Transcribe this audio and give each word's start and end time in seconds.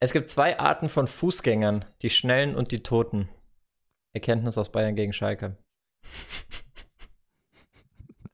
Es 0.00 0.12
gibt 0.12 0.30
zwei 0.30 0.58
Arten 0.60 0.88
von 0.88 1.08
Fußgängern, 1.08 1.84
die 2.02 2.10
Schnellen 2.10 2.54
und 2.54 2.70
die 2.70 2.84
Toten. 2.84 3.28
Erkenntnis 4.12 4.56
aus 4.56 4.70
Bayern 4.70 4.94
gegen 4.94 5.12
Schalke. 5.12 5.56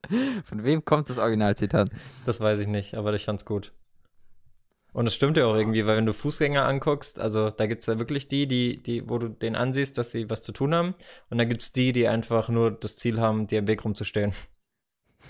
Von 0.45 0.62
wem 0.64 0.85
kommt 0.85 1.08
das 1.08 1.16
Originalzitat? 1.16 1.90
Das 2.27 2.38
weiß 2.38 2.61
ich 2.61 2.69
nicht, 2.69 2.95
aber 2.95 3.14
ich 3.14 3.24
fand's 3.24 3.46
gut. 3.46 3.72
Und 4.92 5.06
es 5.06 5.14
stimmt 5.14 5.38
ja 5.38 5.46
auch 5.46 5.56
irgendwie, 5.56 5.87
weil 5.87 5.96
wenn 5.96 6.06
du 6.06 6.12
Fußgänger 6.12 6.66
anguckst, 6.66 7.19
also 7.19 7.49
da 7.51 7.67
gibt's 7.67 7.87
ja 7.87 7.99
wirklich 7.99 8.28
die, 8.28 8.46
die, 8.46 8.83
die, 8.83 9.08
wo 9.08 9.19
du 9.19 9.28
den 9.28 9.56
ansiehst, 9.56 9.96
dass 9.96 10.10
sie 10.10 10.28
was 10.28 10.42
zu 10.42 10.53
tun 10.53 10.74
haben. 10.74 10.94
Und 11.31 11.38
dann 11.38 11.49
gibt's 11.49 11.72
die, 11.72 11.92
die 11.92 12.06
einfach 12.06 12.51
nur 12.51 12.71
das 12.71 12.96
Ziel 12.96 13.19
haben, 13.19 13.46
dir 13.46 13.60
im 13.60 13.67
Weg 13.67 13.85
rumzustehen. 13.85 14.35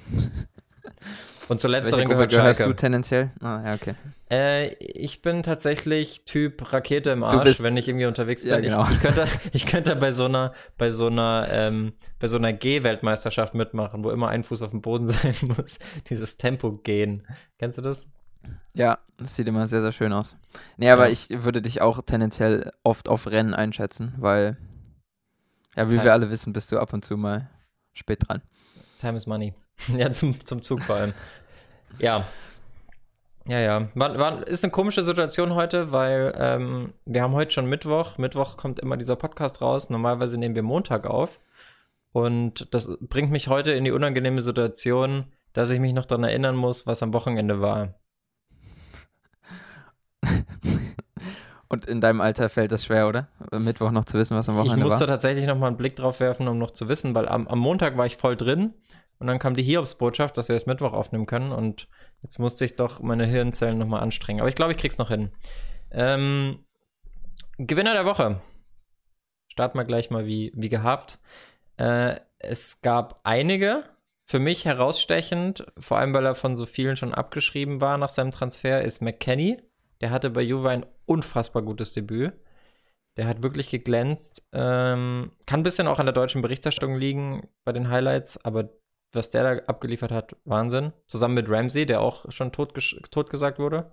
Und 1.48 1.60
zur 1.60 1.70
letzteren 1.70 2.08
gehört 2.08 2.30
gehörst 2.30 2.58
Schalke. 2.58 2.72
du 2.74 2.76
tendenziell? 2.76 3.30
Ah, 3.42 3.62
ja, 3.66 3.74
okay. 3.74 3.94
Äh, 4.30 4.74
ich 4.78 5.20
bin 5.20 5.42
tatsächlich 5.42 6.24
Typ 6.24 6.72
Rakete 6.72 7.10
im 7.10 7.22
Arsch, 7.22 7.44
bist- 7.44 7.62
wenn 7.62 7.76
ich 7.76 7.86
irgendwie 7.86 8.06
unterwegs 8.06 8.42
bin. 8.42 8.50
Ja, 8.50 8.60
genau. 8.60 8.84
ich, 8.84 8.92
ich 8.92 9.00
könnte, 9.00 9.28
ich 9.52 9.66
könnte 9.66 9.96
bei 9.96 10.10
so 10.10 10.24
einer, 10.24 10.54
bei 10.78 10.90
so 10.90 11.08
einer, 11.08 11.46
ähm, 11.50 11.92
bei 12.18 12.26
so 12.28 12.38
einer 12.38 12.52
G-Weltmeisterschaft 12.54 13.54
mitmachen, 13.54 14.02
wo 14.04 14.10
immer 14.10 14.28
ein 14.28 14.42
Fuß 14.42 14.62
auf 14.62 14.70
dem 14.70 14.80
Boden 14.80 15.06
sein 15.08 15.34
muss. 15.56 15.78
Dieses 16.08 16.38
Tempo 16.38 16.72
gehen. 16.72 17.26
Kennst 17.58 17.76
du 17.76 17.82
das? 17.82 18.10
Ja, 18.72 18.98
das 19.18 19.36
sieht 19.36 19.46
immer 19.46 19.66
sehr, 19.66 19.82
sehr 19.82 19.92
schön 19.92 20.12
aus. 20.12 20.36
Nee, 20.78 20.90
aber 20.90 21.06
Ja. 21.06 21.12
ich 21.12 21.28
würde 21.44 21.60
dich 21.62 21.80
auch 21.82 22.00
tendenziell 22.02 22.70
oft 22.82 23.08
auf 23.08 23.26
Rennen 23.26 23.52
einschätzen, 23.54 24.14
weil, 24.16 24.56
ja, 25.76 25.90
wie 25.90 25.96
Teil- 25.96 26.04
wir 26.06 26.12
alle 26.14 26.30
wissen, 26.30 26.52
bist 26.54 26.72
du 26.72 26.78
ab 26.78 26.92
und 26.94 27.04
zu 27.04 27.16
mal 27.18 27.50
spät 27.92 28.26
dran. 28.28 28.40
Time 29.00 29.16
is 29.18 29.26
money. 29.26 29.52
ja, 29.96 30.10
zum, 30.12 30.44
zum 30.46 30.62
Zug 30.62 30.80
vor 30.82 30.96
allem. 30.96 31.14
Ja. 31.98 32.26
Ja, 33.46 33.60
ja. 33.60 33.88
War, 33.94 34.18
war, 34.18 34.46
ist 34.46 34.64
eine 34.64 34.70
komische 34.70 35.02
Situation 35.04 35.54
heute, 35.54 35.92
weil 35.92 36.34
ähm, 36.38 36.94
wir 37.04 37.22
haben 37.22 37.34
heute 37.34 37.50
schon 37.50 37.66
Mittwoch. 37.66 38.16
Mittwoch 38.16 38.56
kommt 38.56 38.80
immer 38.80 38.96
dieser 38.96 39.16
Podcast 39.16 39.60
raus. 39.60 39.90
Normalerweise 39.90 40.38
nehmen 40.38 40.54
wir 40.54 40.62
Montag 40.62 41.06
auf. 41.06 41.40
Und 42.12 42.72
das 42.72 42.96
bringt 43.00 43.30
mich 43.32 43.48
heute 43.48 43.72
in 43.72 43.84
die 43.84 43.90
unangenehme 43.90 44.40
Situation, 44.40 45.26
dass 45.52 45.70
ich 45.70 45.80
mich 45.80 45.92
noch 45.92 46.06
daran 46.06 46.24
erinnern 46.24 46.56
muss, 46.56 46.86
was 46.86 47.02
am 47.02 47.12
Wochenende 47.12 47.60
war. 47.60 47.94
Und 51.68 51.86
in 51.86 52.00
deinem 52.00 52.20
Alter 52.20 52.48
fällt 52.48 52.70
das 52.72 52.84
schwer, 52.84 53.08
oder? 53.08 53.28
Am 53.50 53.64
Mittwoch 53.64 53.90
noch 53.90 54.04
zu 54.04 54.16
wissen, 54.16 54.36
was 54.36 54.48
am 54.48 54.54
Ich 54.54 54.60
Wochenende 54.60 54.84
musste 54.84 55.00
war. 55.00 55.08
tatsächlich 55.08 55.46
noch 55.46 55.58
mal 55.58 55.66
einen 55.66 55.76
Blick 55.76 55.96
drauf 55.96 56.20
werfen, 56.20 56.46
um 56.46 56.56
noch 56.56 56.70
zu 56.70 56.88
wissen, 56.88 57.14
weil 57.14 57.28
am, 57.28 57.48
am 57.48 57.58
Montag 57.58 57.96
war 57.96 58.06
ich 58.06 58.16
voll 58.16 58.36
drin 58.36 58.74
und 59.18 59.26
dann 59.26 59.38
kam 59.38 59.54
die 59.54 59.62
Hiobsbotschaft, 59.62 60.36
dass 60.36 60.48
wir 60.48 60.56
es 60.56 60.66
Mittwoch 60.66 60.92
aufnehmen 60.92 61.26
können 61.26 61.52
und 61.52 61.88
jetzt 62.22 62.38
musste 62.38 62.64
ich 62.64 62.76
doch 62.76 63.00
meine 63.00 63.26
Hirnzellen 63.26 63.78
noch 63.78 63.86
mal 63.86 64.00
anstrengen. 64.00 64.40
Aber 64.40 64.48
ich 64.48 64.54
glaube, 64.54 64.72
ich 64.72 64.78
krieg's 64.78 64.98
noch 64.98 65.08
hin. 65.08 65.30
Ähm, 65.90 66.64
Gewinner 67.58 67.94
der 67.94 68.04
Woche. 68.04 68.40
Starten 69.48 69.78
wir 69.78 69.84
gleich 69.84 70.10
mal 70.10 70.26
wie, 70.26 70.52
wie 70.54 70.68
gehabt. 70.68 71.18
Äh, 71.76 72.16
es 72.38 72.82
gab 72.82 73.20
einige, 73.24 73.84
für 74.26 74.38
mich 74.38 74.64
herausstechend, 74.64 75.66
vor 75.78 75.98
allem 75.98 76.12
weil 76.14 76.26
er 76.26 76.34
von 76.34 76.56
so 76.56 76.66
vielen 76.66 76.96
schon 76.96 77.14
abgeschrieben 77.14 77.80
war 77.80 77.98
nach 77.98 78.08
seinem 78.08 78.30
Transfer, 78.30 78.82
ist 78.82 79.02
McKenny. 79.02 79.62
Der 80.00 80.10
hatte 80.10 80.30
bei 80.30 80.42
Juve 80.42 80.70
ein 80.70 80.86
unfassbar 81.06 81.62
gutes 81.62 81.92
Debüt. 81.92 82.32
Der 83.16 83.28
hat 83.28 83.42
wirklich 83.42 83.70
geglänzt. 83.70 84.48
Ähm, 84.52 85.30
kann 85.46 85.60
ein 85.60 85.62
bisschen 85.62 85.86
auch 85.86 85.98
an 85.98 86.06
der 86.06 86.14
deutschen 86.14 86.42
Berichterstattung 86.42 86.96
liegen 86.96 87.48
bei 87.64 87.72
den 87.72 87.88
Highlights, 87.88 88.44
aber 88.44 88.70
was 89.14 89.30
der 89.30 89.56
da 89.56 89.62
abgeliefert 89.66 90.10
hat, 90.10 90.36
Wahnsinn. 90.44 90.92
Zusammen 91.06 91.34
mit 91.34 91.48
Ramsey, 91.48 91.86
der 91.86 92.00
auch 92.00 92.30
schon 92.30 92.52
totgesagt 92.52 93.58
wurde. 93.58 93.90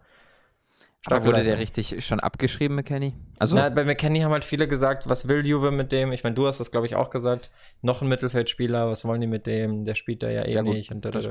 Aber 1.08 1.26
wurde 1.26 1.42
der 1.42 1.58
richtig 1.58 2.06
schon 2.06 2.20
abgeschrieben, 2.20 2.76
McKenny? 2.76 3.16
Also, 3.40 3.56
Na, 3.56 3.70
bei 3.70 3.84
McKenny 3.84 4.20
haben 4.20 4.32
halt 4.32 4.46
viele 4.46 4.68
gesagt, 4.68 5.10
was 5.10 5.28
will 5.28 5.46
Juve 5.46 5.72
mit 5.72 5.92
dem? 5.92 6.12
Ich 6.12 6.24
meine, 6.24 6.36
du 6.36 6.46
hast 6.46 6.60
das, 6.60 6.70
glaube 6.70 6.86
ich, 6.86 6.96
auch 6.96 7.10
gesagt. 7.10 7.50
Noch 7.82 8.04
ein 8.04 8.08
Mittelfeldspieler, 8.08 8.88
was 8.88 9.04
wollen 9.04 9.20
die 9.20 9.28
mit 9.28 9.48
dem? 9.48 9.84
Der 9.84 9.96
spielt 9.96 10.22
da 10.22 10.30
ja 10.30 10.46
eh 10.46 10.54
Ja, 10.54 10.62
gut, 10.62 10.76
nicht. 10.76 10.92
Und, 10.92 11.04
das 11.06 11.28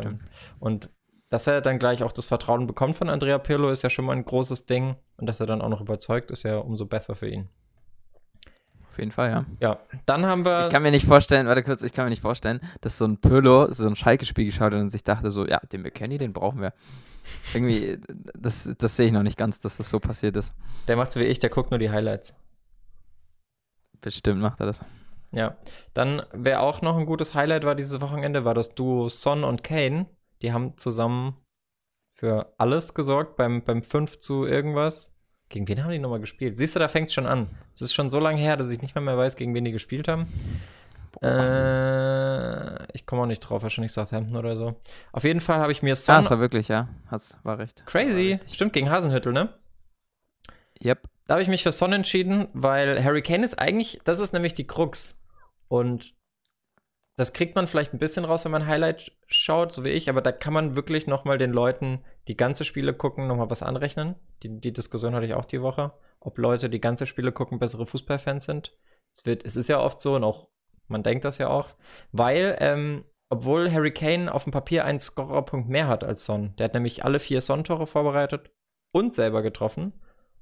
und 0.59 0.91
dass 1.28 1.47
er 1.47 1.61
dann 1.61 1.78
gleich 1.78 2.03
auch 2.03 2.11
das 2.11 2.27
Vertrauen 2.27 2.67
bekommt 2.67 2.97
von 2.97 3.09
Andrea 3.09 3.39
Pirlo, 3.39 3.71
ist 3.71 3.83
ja 3.83 3.91
schon 3.91 4.07
mal 4.07 4.17
ein 4.17 4.25
großes 4.25 4.67
Ding. 4.67 4.97
Und 5.17 5.27
dass 5.27 5.39
er 5.39 5.47
dann 5.47 5.62
auch 5.62 5.69
noch 5.69 5.81
überzeugt, 5.81 6.33
ist 6.33 6.43
ja 6.43 6.59
umso 6.59 6.87
besser 6.87 7.15
für 7.15 7.28
ihn. 7.28 7.49
Jeden 9.00 9.11
Fall, 9.11 9.31
ja. 9.31 9.44
Ja, 9.59 9.81
dann 10.06 10.25
haben 10.25 10.44
wir. 10.44 10.61
Ich 10.61 10.69
kann 10.69 10.83
mir 10.84 10.93
nicht 10.93 11.06
vorstellen, 11.06 11.49
warte 11.49 11.65
kurz, 11.65 11.83
ich 11.83 11.93
kann 11.93 12.05
mir 12.05 12.11
nicht 12.11 12.22
vorstellen, 12.22 12.61
dass 12.81 12.97
so 12.97 13.05
ein 13.05 13.16
Pirlo 13.16 13.72
so 13.72 13.88
ein 13.88 13.97
Schalke-Spiel 13.97 14.44
geschaut 14.44 14.72
hat 14.72 14.81
und 14.81 14.91
sich 14.91 15.03
dachte 15.03 15.33
so, 15.33 15.44
ja, 15.44 15.59
den 15.72 15.83
McKenny, 15.83 16.19
den 16.19 16.33
brauchen 16.33 16.61
wir. 16.61 16.72
Irgendwie, 17.53 17.99
das, 18.34 18.72
das 18.78 18.97
sehe 18.97 19.06
ich 19.06 19.12
noch 19.12 19.22
nicht 19.25 19.37
ganz, 19.37 19.59
dass 19.59 19.77
das 19.77 19.91
so 19.91 19.99
passiert 19.99 20.37
ist. 20.37 20.55
der 20.87 20.97
macht's 20.97 21.16
wie 21.16 21.25
ich, 21.25 21.39
der 21.41 21.50
guckt 21.50 21.71
nur 21.71 21.78
die 21.78 21.91
Highlights. 21.91 22.34
Bestimmt 24.00 24.41
macht 24.41 24.60
er 24.60 24.66
das. 24.66 24.84
Ja, 25.33 25.56
dann 25.94 26.22
wer 26.33 26.62
auch 26.62 26.83
noch 26.83 26.97
ein 26.97 27.06
gutes 27.06 27.34
Highlight 27.34 27.65
war 27.65 27.75
dieses 27.75 28.00
Wochenende, 28.00 28.44
war 28.44 28.55
das 28.55 28.75
Duo 28.75 29.09
Son 29.09 29.44
und 29.44 29.62
Kane. 29.62 30.06
Die 30.43 30.53
haben 30.53 30.77
zusammen 30.78 31.37
für 32.15 32.53
alles 32.59 32.94
gesorgt 32.94 33.37
beim, 33.37 33.62
beim 33.62 33.83
5 33.83 34.19
zu 34.19 34.44
irgendwas. 34.44 35.15
Gegen 35.50 35.69
wen 35.69 35.83
haben 35.84 35.91
die 35.91 35.99
nochmal 35.99 36.21
gespielt? 36.21 36.56
Siehst 36.56 36.75
du, 36.77 36.78
da 36.78 36.88
fängt 36.88 37.12
schon 37.12 37.27
an. 37.27 37.49
Es 37.75 37.83
ist 37.83 37.93
schon 37.93 38.09
so 38.09 38.19
lange 38.21 38.41
her, 38.41 38.56
dass 38.56 38.71
ich 38.71 38.81
nicht 38.81 38.94
mehr, 38.94 39.03
mehr 39.03 39.19
weiß, 39.19 39.37
gegen 39.37 39.53
wen 39.53 39.65
die 39.65 39.72
gespielt 39.72 40.09
haben. 40.09 40.27
Äh, 41.22 42.93
ich 42.94 43.05
komme 43.05 43.22
auch 43.22 43.27
nicht 43.27 43.41
drauf, 43.41 43.62
wahrscheinlich 43.62 43.93
Southampton 43.93 44.37
oder 44.37 44.56
so. 44.56 44.77
Auf 45.12 45.25
jeden 45.25 45.41
Fall 45.41 45.59
habe 45.59 45.72
ich 45.72 45.83
mir 45.83 45.93
Ah, 45.93 45.97
Son. 45.97 46.25
es 46.25 46.31
war 46.31 46.41
wirklich, 46.41 46.69
ja. 46.69 46.89
Hat's, 47.09 47.37
war 47.43 47.59
recht. 47.59 47.84
crazy. 47.87 48.39
War. 48.41 48.49
Stimmt, 48.49 48.72
gegen 48.72 48.91
Hasenhüttel, 48.91 49.33
ne? 49.33 49.53
Yep. 50.83 51.03
Da 51.27 51.34
habe 51.34 51.43
ich 51.43 51.49
mich 51.49 51.62
für 51.62 51.72
Son 51.72 51.93
entschieden, 51.93 52.49
weil 52.53 53.03
Harry 53.03 53.22
Kane 53.22 53.44
ist 53.44 53.59
eigentlich, 53.59 54.00
das 54.05 54.21
ist 54.21 54.33
nämlich 54.33 54.55
die 54.55 54.66
Krux. 54.66 55.25
Und 55.69 56.15
das 57.21 57.35
kriegt 57.35 57.55
man 57.55 57.67
vielleicht 57.67 57.93
ein 57.93 57.99
bisschen 57.99 58.25
raus, 58.25 58.47
wenn 58.47 58.53
man 58.53 58.67
Highlight 58.67 59.13
schaut, 59.27 59.75
so 59.75 59.85
wie 59.85 59.91
ich, 59.91 60.09
aber 60.09 60.23
da 60.23 60.33
kann 60.33 60.55
man 60.55 60.75
wirklich 60.75 61.07
nochmal 61.07 61.37
den 61.37 61.53
Leuten, 61.53 62.03
die 62.29 62.37
ganze 62.37 62.65
Spiele 62.65 62.95
gucken, 62.95 63.27
nochmal 63.27 63.51
was 63.51 63.63
anrechnen. 63.63 64.15
Die, 64.43 64.59
die 64.59 64.73
Diskussion 64.73 65.15
hatte 65.15 65.27
ich 65.27 65.35
auch 65.35 65.45
die 65.45 65.61
Woche, 65.61 65.93
ob 66.19 66.39
Leute, 66.39 66.71
die 66.71 66.81
ganze 66.81 67.05
Spiele 67.05 67.31
gucken, 67.31 67.59
bessere 67.59 67.87
Fußballfans 67.87 68.47
sind. 68.47 68.75
Es, 69.13 69.27
wird, 69.27 69.45
es 69.45 69.57
ist 69.57 69.69
ja 69.69 69.81
oft 69.81 70.01
so 70.01 70.15
und 70.15 70.25
auch, 70.25 70.49
man 70.89 71.03
denkt 71.03 71.27
das 71.27 71.37
ja 71.37 71.49
auch, 71.49 71.69
weil, 72.11 72.57
ähm, 72.59 73.05
obwohl 73.29 73.71
Harry 73.71 73.93
Kane 73.93 74.33
auf 74.33 74.45
dem 74.45 74.53
Papier 74.55 74.87
einen 74.87 74.99
Scorerpunkt 74.99 75.69
mehr 75.69 75.89
hat 75.89 76.05
als 76.05 76.25
Son, 76.25 76.55
der 76.57 76.65
hat 76.65 76.75
nämlich 76.75 77.05
alle 77.05 77.21
vier 77.21 77.43
Son-Tore 77.43 77.87
vorbereitet 77.87 78.51
und 78.93 79.13
selber 79.13 79.43
getroffen. 79.43 79.93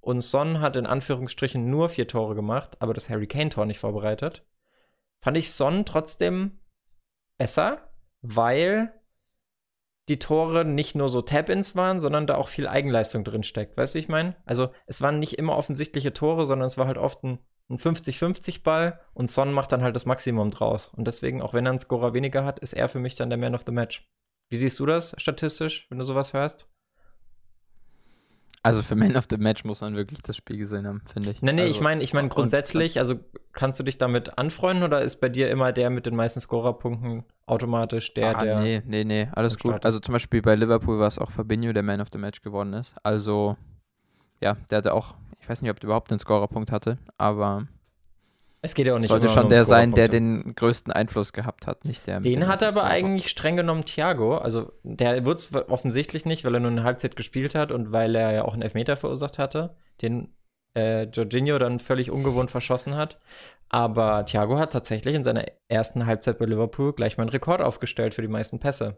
Und 0.00 0.20
Son 0.20 0.60
hat 0.60 0.76
in 0.76 0.86
Anführungsstrichen 0.86 1.68
nur 1.68 1.88
vier 1.88 2.06
Tore 2.06 2.36
gemacht, 2.36 2.76
aber 2.78 2.94
das 2.94 3.10
Harry 3.10 3.26
Kane-Tor 3.26 3.66
nicht 3.66 3.80
vorbereitet. 3.80 4.44
Fand 5.20 5.36
ich 5.36 5.52
Son 5.52 5.84
trotzdem 5.84 6.60
besser, 7.38 7.90
weil 8.20 8.92
die 10.08 10.18
Tore 10.18 10.64
nicht 10.64 10.94
nur 10.94 11.08
so 11.08 11.22
Tap-Ins 11.22 11.76
waren, 11.76 12.00
sondern 12.00 12.26
da 12.26 12.36
auch 12.36 12.48
viel 12.48 12.66
Eigenleistung 12.66 13.24
drin 13.24 13.42
steckt. 13.42 13.76
Weißt 13.76 13.94
du, 13.94 13.96
wie 13.96 14.00
ich 14.00 14.08
meine? 14.08 14.36
Also, 14.46 14.70
es 14.86 15.02
waren 15.02 15.18
nicht 15.18 15.38
immer 15.38 15.56
offensichtliche 15.56 16.12
Tore, 16.12 16.46
sondern 16.46 16.66
es 16.66 16.78
war 16.78 16.86
halt 16.86 16.98
oft 16.98 17.22
ein, 17.24 17.38
ein 17.68 17.78
50-50-Ball 17.78 18.98
und 19.12 19.30
Son 19.30 19.52
macht 19.52 19.72
dann 19.72 19.82
halt 19.82 19.94
das 19.94 20.06
Maximum 20.06 20.50
draus. 20.50 20.88
Und 20.88 21.06
deswegen, 21.06 21.42
auch 21.42 21.52
wenn 21.52 21.66
er 21.66 21.70
einen 21.70 21.78
Scorer 21.78 22.14
weniger 22.14 22.44
hat, 22.44 22.58
ist 22.58 22.72
er 22.72 22.88
für 22.88 22.98
mich 22.98 23.16
dann 23.16 23.28
der 23.28 23.38
Man 23.38 23.54
of 23.54 23.64
the 23.66 23.72
Match. 23.72 24.08
Wie 24.50 24.56
siehst 24.56 24.80
du 24.80 24.86
das 24.86 25.14
statistisch, 25.18 25.86
wenn 25.90 25.98
du 25.98 26.04
sowas 26.04 26.32
hörst? 26.32 26.72
Also 28.62 28.82
für 28.82 28.96
Man 28.96 29.16
of 29.16 29.26
the 29.30 29.36
Match 29.36 29.64
muss 29.64 29.80
man 29.80 29.94
wirklich 29.94 30.22
das 30.22 30.36
Spiel 30.36 30.58
gesehen 30.58 30.86
haben, 30.86 31.02
finde 31.12 31.30
ich. 31.30 31.42
Nee, 31.42 31.52
nee, 31.52 31.62
also, 31.62 31.72
ich 31.72 31.80
meine, 31.80 32.02
ich 32.02 32.12
meine 32.12 32.24
und- 32.24 32.34
grundsätzlich, 32.34 32.98
also 32.98 33.14
kannst 33.52 33.78
du 33.78 33.84
dich 33.84 33.98
damit 33.98 34.36
anfreunden 34.36 34.84
oder 34.84 35.00
ist 35.02 35.20
bei 35.20 35.28
dir 35.28 35.50
immer 35.50 35.72
der 35.72 35.90
mit 35.90 36.06
den 36.06 36.16
meisten 36.16 36.40
Scorerpunkten 36.40 37.24
automatisch 37.46 38.12
der, 38.14 38.36
ah, 38.36 38.44
der. 38.44 38.60
nee, 38.60 38.82
nee, 38.84 39.04
nee, 39.04 39.28
alles 39.32 39.58
gut. 39.58 39.84
Also 39.84 40.00
zum 40.00 40.12
Beispiel 40.12 40.42
bei 40.42 40.54
Liverpool 40.54 40.98
war 40.98 41.08
es 41.08 41.18
auch 41.18 41.30
Fabinho, 41.30 41.72
der 41.72 41.82
Man 41.82 42.00
of 42.00 42.08
the 42.12 42.18
Match 42.18 42.42
geworden 42.42 42.72
ist. 42.72 42.94
Also, 43.02 43.56
ja, 44.40 44.56
der 44.70 44.78
hatte 44.78 44.92
auch, 44.92 45.14
ich 45.40 45.48
weiß 45.48 45.62
nicht, 45.62 45.70
ob 45.70 45.78
der 45.80 45.86
überhaupt 45.86 46.10
einen 46.10 46.18
Scorerpunkt 46.20 46.72
hatte, 46.72 46.98
aber 47.16 47.66
Es 48.60 48.74
geht 48.74 48.86
ja 48.86 48.94
auch 48.94 48.98
nicht 48.98 49.08
sollte 49.08 49.28
schon 49.28 49.48
der 49.48 49.64
sein, 49.64 49.92
der 49.92 50.08
den 50.08 50.54
größten 50.56 50.92
Einfluss 50.92 51.32
gehabt 51.32 51.66
hat, 51.66 51.84
nicht 51.84 52.06
der 52.06 52.20
Den 52.20 52.48
hat 52.48 52.62
aber 52.64 52.84
eigentlich 52.84 53.28
streng 53.28 53.56
genommen 53.56 53.84
Thiago. 53.84 54.38
Also 54.38 54.72
der 54.82 55.24
wird 55.24 55.38
es 55.38 55.54
offensichtlich 55.54 56.24
nicht, 56.24 56.44
weil 56.44 56.54
er 56.54 56.60
nur 56.60 56.70
eine 56.70 56.82
Halbzeit 56.82 57.14
gespielt 57.14 57.54
hat 57.54 57.70
und 57.70 57.92
weil 57.92 58.16
er 58.16 58.32
ja 58.32 58.44
auch 58.44 58.54
einen 58.54 58.62
Elfmeter 58.62 58.96
verursacht 58.96 59.38
hatte, 59.38 59.76
den 60.02 60.34
äh, 60.76 61.04
Jorginho 61.04 61.58
dann 61.58 61.78
völlig 61.78 62.10
ungewohnt 62.10 62.50
verschossen 62.50 62.96
hat. 62.96 63.18
Aber 63.68 64.24
Thiago 64.24 64.58
hat 64.58 64.72
tatsächlich 64.72 65.14
in 65.14 65.24
seiner 65.24 65.44
ersten 65.68 66.06
Halbzeit 66.06 66.38
bei 66.38 66.46
Liverpool 66.46 66.94
gleich 66.94 67.16
mal 67.16 67.24
einen 67.24 67.30
Rekord 67.30 67.60
aufgestellt 67.60 68.14
für 68.14 68.22
die 68.22 68.28
meisten 68.28 68.58
Pässe. 68.58 68.96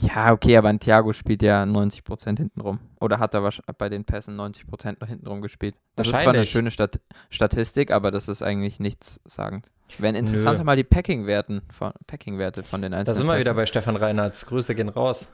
Ja, 0.00 0.32
okay, 0.32 0.56
aber 0.56 0.68
ein 0.68 0.80
Thiago 0.80 1.12
spielt 1.12 1.42
ja 1.42 1.62
90% 1.62 2.38
hintenrum. 2.38 2.80
Oder 3.00 3.18
hat 3.18 3.34
er 3.34 3.48
bei 3.76 3.88
den 3.88 4.04
Pässen 4.04 4.38
90% 4.38 4.96
noch 5.00 5.08
hintenrum 5.08 5.42
gespielt. 5.42 5.74
Das 5.96 6.06
ist 6.06 6.18
zwar 6.18 6.32
eine 6.32 6.44
schöne 6.44 6.70
Stat 6.70 7.00
Statistik, 7.28 7.90
aber 7.90 8.10
das 8.10 8.28
ist 8.28 8.42
eigentlich 8.42 8.80
nichts 8.80 9.20
sagend. 9.24 9.70
Wären 9.98 10.14
interessanter 10.14 10.62
Nö. 10.62 10.66
mal 10.66 10.76
die 10.76 10.84
Packing-Werten 10.84 11.62
von, 11.70 11.92
Packing-Werte 12.06 12.62
von 12.62 12.82
den 12.82 12.92
Da 12.92 12.98
einzelnen 12.98 13.16
sind 13.16 13.26
wir 13.26 13.38
wieder 13.38 13.54
bei 13.54 13.66
Stefan 13.66 13.96
Reinhardt. 13.96 14.40
Grüße 14.46 14.74
gehen 14.74 14.88
raus. 14.88 15.28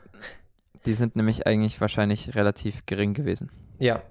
Die 0.85 0.93
sind 0.93 1.15
nämlich 1.15 1.47
eigentlich 1.47 1.79
wahrscheinlich 1.79 2.35
relativ 2.35 2.85
gering 2.85 3.13
gewesen. 3.13 3.51
Ja. 3.79 4.01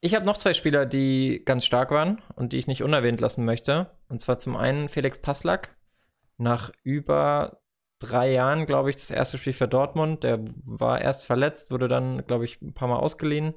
Ich 0.00 0.14
habe 0.14 0.26
noch 0.26 0.36
zwei 0.36 0.52
Spieler, 0.52 0.84
die 0.84 1.42
ganz 1.44 1.64
stark 1.64 1.90
waren 1.90 2.20
und 2.34 2.52
die 2.52 2.58
ich 2.58 2.66
nicht 2.66 2.82
unerwähnt 2.82 3.20
lassen 3.20 3.44
möchte. 3.44 3.88
Und 4.08 4.20
zwar 4.20 4.38
zum 4.38 4.56
einen 4.56 4.88
Felix 4.88 5.18
Passlack. 5.18 5.76
Nach 6.38 6.72
über 6.82 7.61
drei 8.06 8.32
Jahren, 8.32 8.66
glaube 8.66 8.90
ich, 8.90 8.96
das 8.96 9.10
erste 9.10 9.38
Spiel 9.38 9.52
für 9.52 9.68
Dortmund. 9.68 10.22
Der 10.24 10.40
war 10.64 11.00
erst 11.00 11.24
verletzt, 11.26 11.70
wurde 11.70 11.88
dann, 11.88 12.26
glaube 12.26 12.44
ich, 12.44 12.60
ein 12.60 12.74
paar 12.74 12.88
Mal 12.88 12.96
ausgeliehen. 12.96 13.54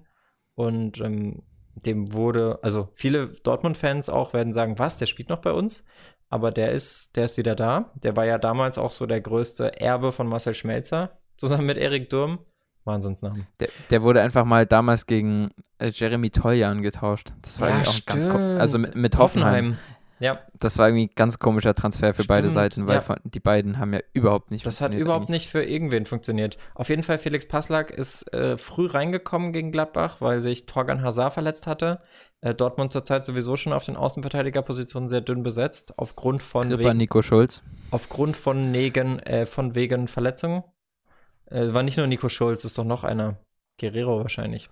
Und 0.55 0.99
ähm, 1.01 1.43
dem 1.75 2.13
wurde, 2.13 2.59
also 2.61 2.89
viele 2.95 3.27
Dortmund-Fans 3.27 4.09
auch 4.09 4.33
werden 4.33 4.53
sagen, 4.53 4.79
was, 4.79 4.97
der 4.97 5.05
spielt 5.05 5.29
noch 5.29 5.41
bei 5.41 5.51
uns? 5.51 5.83
Aber 6.29 6.51
der 6.51 6.71
ist, 6.71 7.15
der 7.17 7.25
ist 7.25 7.37
wieder 7.37 7.55
da. 7.55 7.91
Der 7.95 8.15
war 8.15 8.25
ja 8.25 8.37
damals 8.37 8.77
auch 8.77 8.91
so 8.91 9.05
der 9.05 9.21
größte 9.21 9.79
Erbe 9.79 10.11
von 10.11 10.27
Marcel 10.27 10.55
Schmelzer, 10.55 11.17
zusammen 11.37 11.65
mit 11.65 11.77
Erik 11.77 12.09
Durm. 12.09 12.39
Wahnsinnsnamen. 12.85 13.47
Der, 13.59 13.69
der 13.89 14.03
wurde 14.03 14.21
einfach 14.21 14.45
mal 14.45 14.67
damals 14.67 15.07
gegen 15.07 15.49
äh, 15.79 15.89
Jeremy 15.89 16.29
Toljan 16.29 16.83
getauscht. 16.83 17.33
Das 17.41 17.59
war 17.59 17.69
Ja, 17.69 17.81
auch 17.81 18.05
ganz 18.05 18.25
Also 18.25 18.77
mit, 18.77 18.95
mit 18.95 19.17
Hoffenheim. 19.17 19.77
Ja, 20.19 20.39
Das 20.59 20.77
war 20.77 20.87
irgendwie 20.87 21.07
ein 21.07 21.15
ganz 21.15 21.39
komischer 21.39 21.73
Transfer 21.75 22.13
für 22.13 22.23
beide 22.23 22.43
Stimmt, 22.49 22.53
Seiten, 22.53 22.87
weil 22.87 23.01
ja. 23.05 23.15
die 23.25 23.39
beiden 23.41 23.79
haben 23.79 23.93
ja 23.93 23.99
überhaupt 24.13 24.49
nicht 24.49 24.65
das 24.65 24.79
hat 24.79 24.93
überhaupt 24.93 25.23
eigentlich. 25.23 25.41
nicht 25.43 25.49
für 25.49 25.63
irgendwen 25.63 26.05
funktioniert. 26.05 26.57
Auf 26.73 26.87
jeden 26.89 27.03
Fall, 27.03 27.17
Felix 27.17 27.47
Passlack 27.47 27.91
ist 27.91 28.31
äh, 28.33 28.57
früh 28.57 28.85
reingekommen 28.85 29.51
gegen 29.51 29.71
Gladbach, 29.73 30.21
weil 30.21 30.41
sich 30.41 30.65
Torgan 30.67 31.01
Hazard 31.01 31.33
verletzt 31.33 31.67
hatte. 31.67 32.01
Äh, 32.41 32.53
Dortmund 32.55 32.93
zurzeit 32.93 33.25
sowieso 33.25 33.57
schon 33.57 33.73
auf 33.73 33.83
den 33.83 33.97
Außenverteidigerpositionen 33.97 35.09
sehr 35.09 35.21
dünn 35.21 35.43
besetzt, 35.43 35.97
aufgrund 35.97 36.41
von, 36.41 36.69
Kripper, 36.69 36.89
wegen, 36.91 36.97
Nico 36.97 37.21
Schulz. 37.21 37.61
aufgrund 37.91 38.37
von, 38.37 38.71
Negen, 38.71 39.19
äh, 39.19 39.45
von 39.45 39.75
wegen 39.75 40.07
Verletzungen. 40.07 40.63
Äh, 41.49 41.59
Es 41.59 41.73
war 41.73 41.83
nicht 41.83 41.97
nur 41.97 42.07
Nico 42.07 42.29
Schulz, 42.29 42.63
ist 42.63 42.77
doch 42.77 42.85
noch 42.85 43.03
einer. 43.03 43.37
Guerrero 43.79 44.19
wahrscheinlich. 44.21 44.69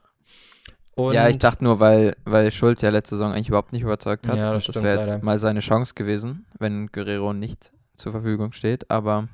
Und 0.96 1.14
ja, 1.14 1.28
ich 1.28 1.40
dachte 1.40 1.64
nur, 1.64 1.80
weil, 1.80 2.16
weil 2.24 2.52
Schulz 2.52 2.82
ja 2.82 2.90
letzte 2.90 3.16
Saison 3.16 3.34
eigentlich 3.34 3.48
überhaupt 3.48 3.74
nicht 3.74 3.82
überzeugt 3.82 4.28
hat. 4.28 4.38
Ja, 4.38 4.54
das 4.54 4.66
stimmt 4.66 4.84
wäre 4.86 4.98
jetzt 4.98 5.14
leider. 5.14 5.26
mal 5.26 5.40
seine 5.40 5.60
Chance 5.60 5.96
gewesen, 5.96 6.46
wenn 6.60 6.88
Guerrero 6.88 7.34
nicht 7.34 7.72
zur 7.96 8.12
Verfügung 8.12 8.54
steht. 8.54 8.92
Aber 8.92 9.28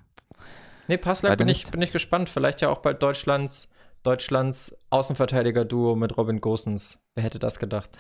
Nee, 0.90 0.98
Passlack 0.98 1.34
Leider 1.34 1.46
bin 1.46 1.50
ich, 1.50 1.70
bin 1.70 1.84
ich 1.84 1.92
gespannt. 1.92 2.30
Vielleicht 2.30 2.62
ja 2.62 2.70
auch 2.70 2.80
bald 2.80 3.04
Deutschlands, 3.04 3.72
Deutschlands 4.02 4.76
Außenverteidiger-Duo 4.90 5.96
mit 5.96 6.18
Robin 6.18 6.42
Gosens. 6.42 7.06
Wer 7.14 7.24
hätte 7.24 7.38
das 7.38 7.60
gedacht? 7.60 7.92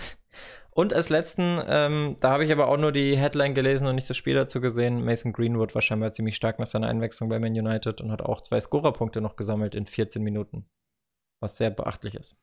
Und 0.72 0.92
als 0.94 1.10
letzten, 1.10 1.62
ähm, 1.68 2.18
da 2.20 2.32
habe 2.32 2.46
ich 2.46 2.52
aber 2.52 2.68
auch 2.68 2.78
nur 2.78 2.92
die 2.92 3.16
Headline 3.16 3.54
gelesen 3.54 3.86
und 3.86 3.94
nicht 3.94 4.10
das 4.10 4.18
Spiel 4.18 4.34
dazu 4.34 4.60
gesehen. 4.60 5.06
Mason 5.06 5.34
Greenwood 5.34 5.76
war 5.76 5.84
scheinbar 5.84 6.14
ziemlich 6.14 6.36
stark 6.36 6.58
nach 6.58 6.66
seiner 6.66 6.88
Einwechslung 6.88 7.30
bei 7.30 7.38
Man 7.38 7.52
United 7.52 8.02
und 8.02 8.12
hat 8.12 8.24
auch 8.24 8.42
zwei 8.42 8.60
Scorerpunkte 8.60 9.22
noch 9.22 9.36
gesammelt 9.36 9.76
in 9.76 9.86
14 9.86 10.24
Minuten. 10.24 10.66
Was 11.42 11.58
sehr 11.58 11.70
beachtlich 11.70 12.16
ist. 12.16 12.38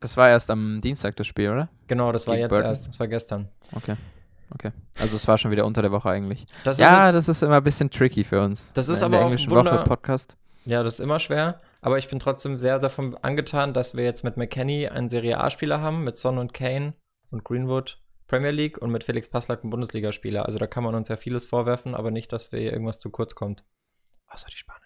Das 0.00 0.16
war 0.16 0.28
erst 0.28 0.50
am 0.50 0.80
Dienstag 0.80 1.16
das 1.16 1.26
Spiel, 1.26 1.50
oder? 1.50 1.68
Genau, 1.88 2.12
das 2.12 2.26
war 2.26 2.34
Gegen 2.34 2.42
jetzt 2.44 2.50
Burton. 2.50 2.66
erst. 2.66 2.88
Das 2.88 3.00
war 3.00 3.08
gestern. 3.08 3.48
Okay. 3.72 3.96
Okay. 4.54 4.70
Also 5.00 5.16
es 5.16 5.26
war 5.26 5.38
schon 5.38 5.50
wieder 5.50 5.64
unter 5.66 5.82
der 5.82 5.90
Woche 5.90 6.10
eigentlich. 6.10 6.46
Das 6.64 6.78
ja, 6.78 7.08
ist 7.08 7.14
jetzt, 7.14 7.28
das 7.28 7.36
ist 7.36 7.42
immer 7.42 7.56
ein 7.56 7.64
bisschen 7.64 7.90
tricky 7.90 8.22
für 8.24 8.40
uns. 8.42 8.72
Das 8.74 8.88
ist 8.88 9.00
In 9.00 9.06
aber 9.06 9.12
der 9.16 9.20
auch 9.20 9.24
englischen 9.30 9.50
Wunder- 9.50 9.74
Woche 9.74 9.84
Podcast. 9.84 10.36
Ja, 10.64 10.82
das 10.82 10.94
ist 10.94 11.00
immer 11.00 11.18
schwer. 11.18 11.60
Aber 11.80 11.98
ich 11.98 12.08
bin 12.08 12.18
trotzdem 12.18 12.56
sehr 12.58 12.78
davon 12.78 13.16
angetan, 13.22 13.72
dass 13.74 13.96
wir 13.96 14.04
jetzt 14.04 14.22
mit 14.24 14.36
McKenny 14.36 14.88
einen 14.88 15.08
Serie 15.10 15.38
A-Spieler 15.38 15.80
haben, 15.80 16.04
mit 16.04 16.16
Son 16.16 16.38
und 16.38 16.54
Kane 16.54 16.94
und 17.30 17.44
Greenwood 17.44 17.96
Premier 18.28 18.50
League 18.52 18.78
und 18.78 18.90
mit 18.90 19.04
Felix 19.04 19.28
Passlack 19.28 19.62
einen 19.62 19.70
Bundesligaspieler. 19.70 20.46
Also 20.46 20.58
da 20.58 20.66
kann 20.66 20.84
man 20.84 20.94
uns 20.94 21.08
ja 21.08 21.16
vieles 21.16 21.44
vorwerfen, 21.46 21.94
aber 21.94 22.10
nicht, 22.10 22.32
dass 22.32 22.52
wir 22.52 22.60
hier 22.60 22.72
irgendwas 22.72 23.00
zu 23.00 23.10
kurz 23.10 23.34
kommt. 23.34 23.64
Außer 24.28 24.46
die 24.50 24.56
spanische 24.56 24.83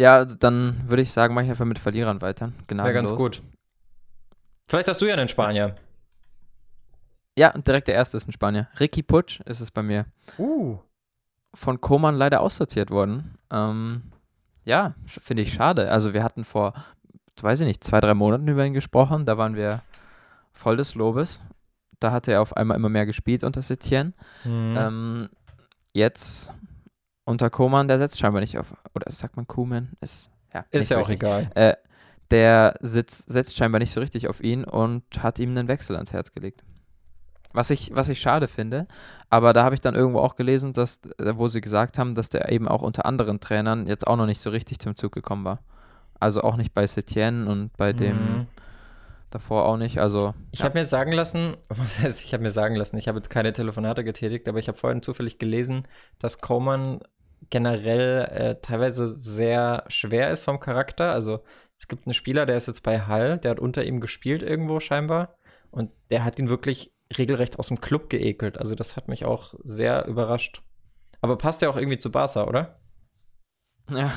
Ja, 0.00 0.24
dann 0.24 0.88
würde 0.88 1.02
ich 1.02 1.12
sagen, 1.12 1.34
mache 1.34 1.44
ich 1.44 1.50
einfach 1.50 1.66
mit 1.66 1.78
Verlierern 1.78 2.22
weiter. 2.22 2.52
Genau. 2.68 2.84
Wäre 2.84 2.94
ganz 2.94 3.14
gut. 3.14 3.42
Vielleicht 4.66 4.88
hast 4.88 5.02
du 5.02 5.04
ja 5.04 5.12
einen 5.12 5.28
Spanier. 5.28 5.76
Ja, 7.36 7.52
direkt 7.52 7.86
der 7.86 7.96
erste 7.96 8.16
ist 8.16 8.26
ein 8.26 8.32
Spanier. 8.32 8.68
Ricky 8.80 9.02
Putsch 9.02 9.40
ist 9.40 9.60
es 9.60 9.70
bei 9.70 9.82
mir. 9.82 10.06
Uh. 10.38 10.78
Von 11.52 11.82
Koman 11.82 12.16
leider 12.16 12.40
aussortiert 12.40 12.90
worden. 12.90 13.36
Ähm, 13.50 14.04
ja, 14.64 14.94
finde 15.04 15.42
ich 15.42 15.52
schade. 15.52 15.90
Also 15.90 16.14
wir 16.14 16.24
hatten 16.24 16.44
vor, 16.44 16.72
weiß 17.38 17.60
ich 17.60 17.66
nicht, 17.66 17.84
zwei, 17.84 18.00
drei 18.00 18.14
Monaten 18.14 18.48
über 18.48 18.64
ihn 18.64 18.72
gesprochen. 18.72 19.26
Da 19.26 19.36
waren 19.36 19.54
wir 19.54 19.82
voll 20.54 20.78
des 20.78 20.94
Lobes. 20.94 21.44
Da 21.98 22.10
hat 22.10 22.26
er 22.26 22.40
auf 22.40 22.56
einmal 22.56 22.78
immer 22.78 22.88
mehr 22.88 23.04
gespielt 23.04 23.44
unter 23.44 23.60
Setien. 23.60 24.14
Mhm. 24.44 24.76
Ähm, 24.78 25.28
jetzt 25.92 26.54
unter 27.30 27.50
Koman, 27.50 27.88
der 27.88 27.98
setzt 27.98 28.18
scheinbar 28.18 28.40
nicht 28.40 28.58
auf, 28.58 28.74
oder 28.94 29.10
sagt 29.10 29.36
man 29.36 29.46
Kuman? 29.46 29.90
Ist, 30.00 30.30
ja, 30.52 30.64
ist 30.70 30.90
ja 30.90 30.98
auch 30.98 31.08
richtig. 31.08 31.28
egal. 31.28 31.50
Äh, 31.54 31.74
der 32.30 32.74
sitzt, 32.80 33.28
setzt 33.30 33.56
scheinbar 33.56 33.78
nicht 33.80 33.92
so 33.92 34.00
richtig 34.00 34.28
auf 34.28 34.40
ihn 34.42 34.64
und 34.64 35.02
hat 35.22 35.38
ihm 35.38 35.50
einen 35.50 35.68
Wechsel 35.68 35.96
ans 35.96 36.12
Herz 36.12 36.32
gelegt. 36.32 36.62
Was 37.52 37.70
ich, 37.70 37.90
was 37.94 38.08
ich 38.08 38.20
schade 38.20 38.46
finde, 38.46 38.86
aber 39.28 39.52
da 39.52 39.64
habe 39.64 39.74
ich 39.74 39.80
dann 39.80 39.96
irgendwo 39.96 40.20
auch 40.20 40.36
gelesen, 40.36 40.72
dass, 40.72 41.00
äh, 41.18 41.36
wo 41.36 41.48
sie 41.48 41.60
gesagt 41.60 41.98
haben, 41.98 42.14
dass 42.14 42.28
der 42.28 42.48
eben 42.52 42.68
auch 42.68 42.82
unter 42.82 43.06
anderen 43.06 43.40
Trainern 43.40 43.88
jetzt 43.88 44.06
auch 44.06 44.16
noch 44.16 44.26
nicht 44.26 44.40
so 44.40 44.50
richtig 44.50 44.78
zum 44.78 44.94
Zug 44.94 45.10
gekommen 45.12 45.44
war. 45.44 45.58
Also 46.20 46.42
auch 46.42 46.56
nicht 46.56 46.74
bei 46.74 46.86
Setien 46.86 47.48
und 47.48 47.76
bei 47.76 47.92
dem 47.92 48.16
Mhm. 48.16 48.46
davor 49.30 49.64
auch 49.64 49.76
nicht. 49.76 49.98
Also 50.00 50.34
Ich 50.52 50.60
ja. 50.60 50.66
habe 50.66 50.78
mir 50.78 50.84
sagen 50.84 51.10
lassen, 51.12 51.56
was 51.68 51.98
heißt, 51.98 52.22
ich 52.24 52.32
habe 52.32 52.42
mir 52.44 52.50
sagen 52.50 52.76
lassen, 52.76 52.96
ich 52.98 53.08
habe 53.08 53.18
jetzt 53.18 53.30
keine 53.30 53.52
Telefonate 53.52 54.04
getätigt, 54.04 54.48
aber 54.48 54.58
ich 54.60 54.68
habe 54.68 54.78
vorhin 54.78 55.02
zufällig 55.02 55.38
gelesen, 55.38 55.88
dass 56.20 56.40
Coman 56.40 57.00
generell 57.48 58.28
äh, 58.30 58.60
teilweise 58.60 59.08
sehr 59.08 59.84
schwer 59.88 60.30
ist 60.30 60.44
vom 60.44 60.60
Charakter. 60.60 61.12
Also 61.12 61.42
es 61.78 61.88
gibt 61.88 62.06
einen 62.06 62.14
Spieler, 62.14 62.46
der 62.46 62.56
ist 62.56 62.68
jetzt 62.68 62.82
bei 62.82 63.00
Hall, 63.00 63.38
der 63.38 63.52
hat 63.52 63.60
unter 63.60 63.84
ihm 63.84 64.00
gespielt 64.00 64.42
irgendwo 64.42 64.80
scheinbar 64.80 65.36
und 65.70 65.90
der 66.10 66.24
hat 66.24 66.38
ihn 66.38 66.50
wirklich 66.50 66.92
regelrecht 67.16 67.58
aus 67.58 67.68
dem 67.68 67.80
Club 67.80 68.10
geekelt. 68.10 68.58
Also 68.58 68.74
das 68.74 68.96
hat 68.96 69.08
mich 69.08 69.24
auch 69.24 69.54
sehr 69.62 70.06
überrascht. 70.06 70.62
Aber 71.22 71.38
passt 71.38 71.62
ja 71.62 71.70
auch 71.70 71.76
irgendwie 71.76 71.98
zu 71.98 72.10
Barca, 72.10 72.44
oder? 72.44 72.78
Ja, 73.90 74.12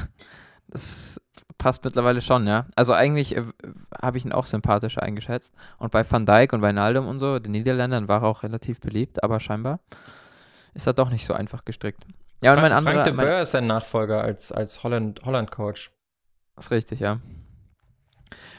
das 0.68 1.20
passt 1.58 1.84
mittlerweile 1.84 2.22
schon, 2.22 2.46
ja. 2.48 2.68
Also 2.76 2.94
eigentlich 2.94 3.36
äh, 3.36 3.44
habe 4.02 4.18
ich 4.18 4.26
ihn 4.26 4.32
auch 4.32 4.46
sympathisch 4.46 4.98
eingeschätzt. 4.98 5.54
Und 5.78 5.92
bei 5.92 6.10
Van 6.10 6.26
Dijk 6.26 6.54
und 6.54 6.62
Wijnaldum 6.62 7.08
und 7.08 7.20
so, 7.20 7.40
den 7.40 7.54
Niederländern, 7.54 8.08
war 8.08 8.22
er 8.22 8.28
auch 8.28 8.44
relativ 8.44 8.80
beliebt, 8.82 9.24
aber 9.24 9.40
scheinbar 9.40 9.80
ist 10.74 10.88
er 10.88 10.94
doch 10.94 11.10
nicht 11.10 11.26
so 11.26 11.34
einfach 11.34 11.66
gestrickt. 11.66 12.06
Ja, 12.44 12.54
und 12.54 12.60
Frank, 12.60 12.74
mein 12.74 12.84
Frank 12.84 12.88
anderer, 12.88 13.04
de 13.04 13.14
mein, 13.14 13.26
Boer 13.26 13.42
ist 13.42 13.52
sein 13.52 13.68
Nachfolger 13.68 14.22
als, 14.22 14.52
als 14.52 14.84
Holland, 14.84 15.22
Holland-Coach. 15.24 15.92
ist 16.60 16.72
richtig, 16.72 17.00
ja. 17.00 17.20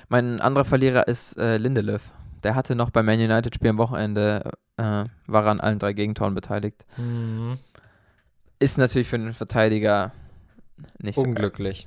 Mein 0.08 0.40
anderer 0.40 0.64
Verlierer 0.64 1.06
ist 1.06 1.36
äh, 1.36 1.58
Lindelöf. 1.58 2.12
Der 2.42 2.54
hatte 2.54 2.74
noch 2.76 2.90
beim 2.90 3.06
Man 3.06 3.20
United-Spiel 3.20 3.70
am 3.70 3.78
Wochenende, 3.78 4.52
äh, 4.76 5.04
war 5.26 5.46
an 5.46 5.60
allen 5.60 5.78
drei 5.78 5.92
Gegentoren 5.92 6.34
beteiligt. 6.34 6.84
Mhm. 6.96 7.58
Ist 8.58 8.78
natürlich 8.78 9.08
für 9.08 9.16
einen 9.16 9.34
Verteidiger 9.34 10.12
nicht 10.98 11.16
so 11.16 11.22
geil. 11.22 11.30
Unglücklich. 11.30 11.86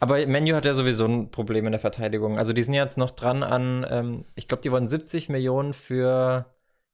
Aber 0.00 0.24
Menu 0.26 0.54
hat 0.54 0.64
ja 0.64 0.74
sowieso 0.74 1.06
ein 1.06 1.30
Problem 1.30 1.66
in 1.66 1.72
der 1.72 1.80
Verteidigung. 1.80 2.38
Also 2.38 2.52
die 2.52 2.62
sind 2.62 2.74
jetzt 2.74 2.98
noch 2.98 3.10
dran 3.10 3.42
an, 3.42 3.84
ähm, 3.90 4.24
ich 4.36 4.46
glaube, 4.46 4.62
die 4.62 4.70
wollen 4.70 4.86
70 4.86 5.28
Millionen 5.28 5.74
für 5.74 6.46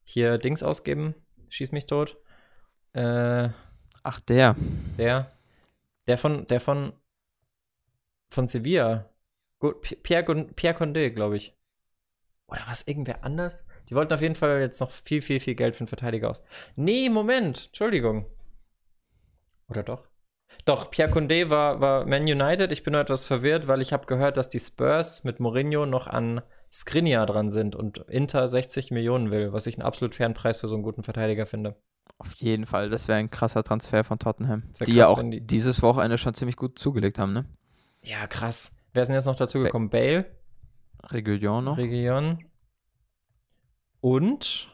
hier 0.03 0.39
Dings 0.39 0.63
ausgeben. 0.63 1.13
Schieß 1.49 1.71
mich 1.71 1.85
tot. 1.85 2.17
Äh, 2.95 3.49
Ach, 4.03 4.19
der. 4.21 4.55
der. 4.97 5.31
Der 6.07 6.17
von, 6.17 6.45
der 6.47 6.59
von, 6.59 6.93
von 8.29 8.47
Sevilla. 8.47 9.09
Pierre, 10.03 10.45
Pierre 10.55 10.77
Condé, 10.77 11.09
glaube 11.09 11.37
ich. 11.37 11.57
Oder 12.47 12.61
was, 12.67 12.87
irgendwer 12.87 13.23
anders? 13.23 13.65
Die 13.89 13.95
wollten 13.95 14.13
auf 14.13 14.21
jeden 14.21 14.35
Fall 14.35 14.59
jetzt 14.61 14.79
noch 14.79 14.91
viel, 14.91 15.21
viel, 15.21 15.39
viel 15.39 15.55
Geld 15.55 15.75
für 15.75 15.81
einen 15.81 15.87
Verteidiger 15.87 16.29
aus. 16.29 16.43
Nee, 16.75 17.09
Moment, 17.09 17.67
Entschuldigung. 17.67 18.27
Oder 19.67 19.83
doch? 19.83 20.07
Doch, 20.63 20.91
Pierre 20.91 21.11
Condé 21.11 21.49
war, 21.49 21.81
war 21.81 22.05
Man 22.05 22.21
United. 22.21 22.71
Ich 22.71 22.83
bin 22.83 22.93
nur 22.93 23.01
etwas 23.01 23.25
verwirrt, 23.25 23.67
weil 23.67 23.81
ich 23.81 23.91
habe 23.91 24.05
gehört, 24.05 24.37
dass 24.37 24.49
die 24.49 24.59
Spurs 24.59 25.23
mit 25.23 25.39
Mourinho 25.39 25.85
noch 25.85 26.07
an 26.07 26.41
Skriniar 26.71 27.25
dran 27.25 27.49
sind 27.49 27.75
und 27.75 27.97
Inter 28.09 28.47
60 28.47 28.91
Millionen 28.91 29.31
will, 29.31 29.51
was 29.51 29.67
ich 29.67 29.75
einen 29.75 29.85
absolut 29.87 30.15
fairen 30.15 30.33
Preis 30.33 30.59
für 30.59 30.67
so 30.67 30.75
einen 30.75 30.83
guten 30.83 31.03
Verteidiger 31.03 31.45
finde. 31.45 31.75
Auf 32.17 32.33
jeden 32.35 32.65
Fall, 32.65 32.89
das 32.89 33.07
wäre 33.07 33.19
ein 33.19 33.29
krasser 33.29 33.63
Transfer 33.63 34.03
von 34.03 34.19
Tottenham. 34.19 34.63
Die 34.79 34.85
krass, 34.85 34.95
ja 34.95 35.07
auch 35.07 35.21
die- 35.21 35.41
dieses 35.41 35.81
Wochenende 35.81 36.17
schon 36.17 36.33
ziemlich 36.33 36.55
gut 36.55 36.79
zugelegt 36.79 37.19
haben, 37.19 37.33
ne? 37.33 37.45
Ja, 38.03 38.25
krass. 38.27 38.71
Wer 38.93 39.01
ist 39.03 39.09
denn 39.09 39.15
jetzt 39.15 39.25
noch 39.25 39.35
dazu 39.35 39.59
gekommen? 39.59 39.89
Bale, 39.89 40.25
Regulion 41.03 41.63
noch. 41.65 41.77
Region 41.77 42.45
und 44.01 44.71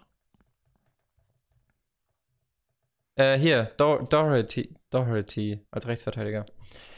äh, 3.16 3.38
hier, 3.38 3.72
Dor 3.78 4.04
Doherty, 4.08 4.76
Doherty 4.90 5.62
als 5.72 5.88
Rechtsverteidiger. 5.88 6.46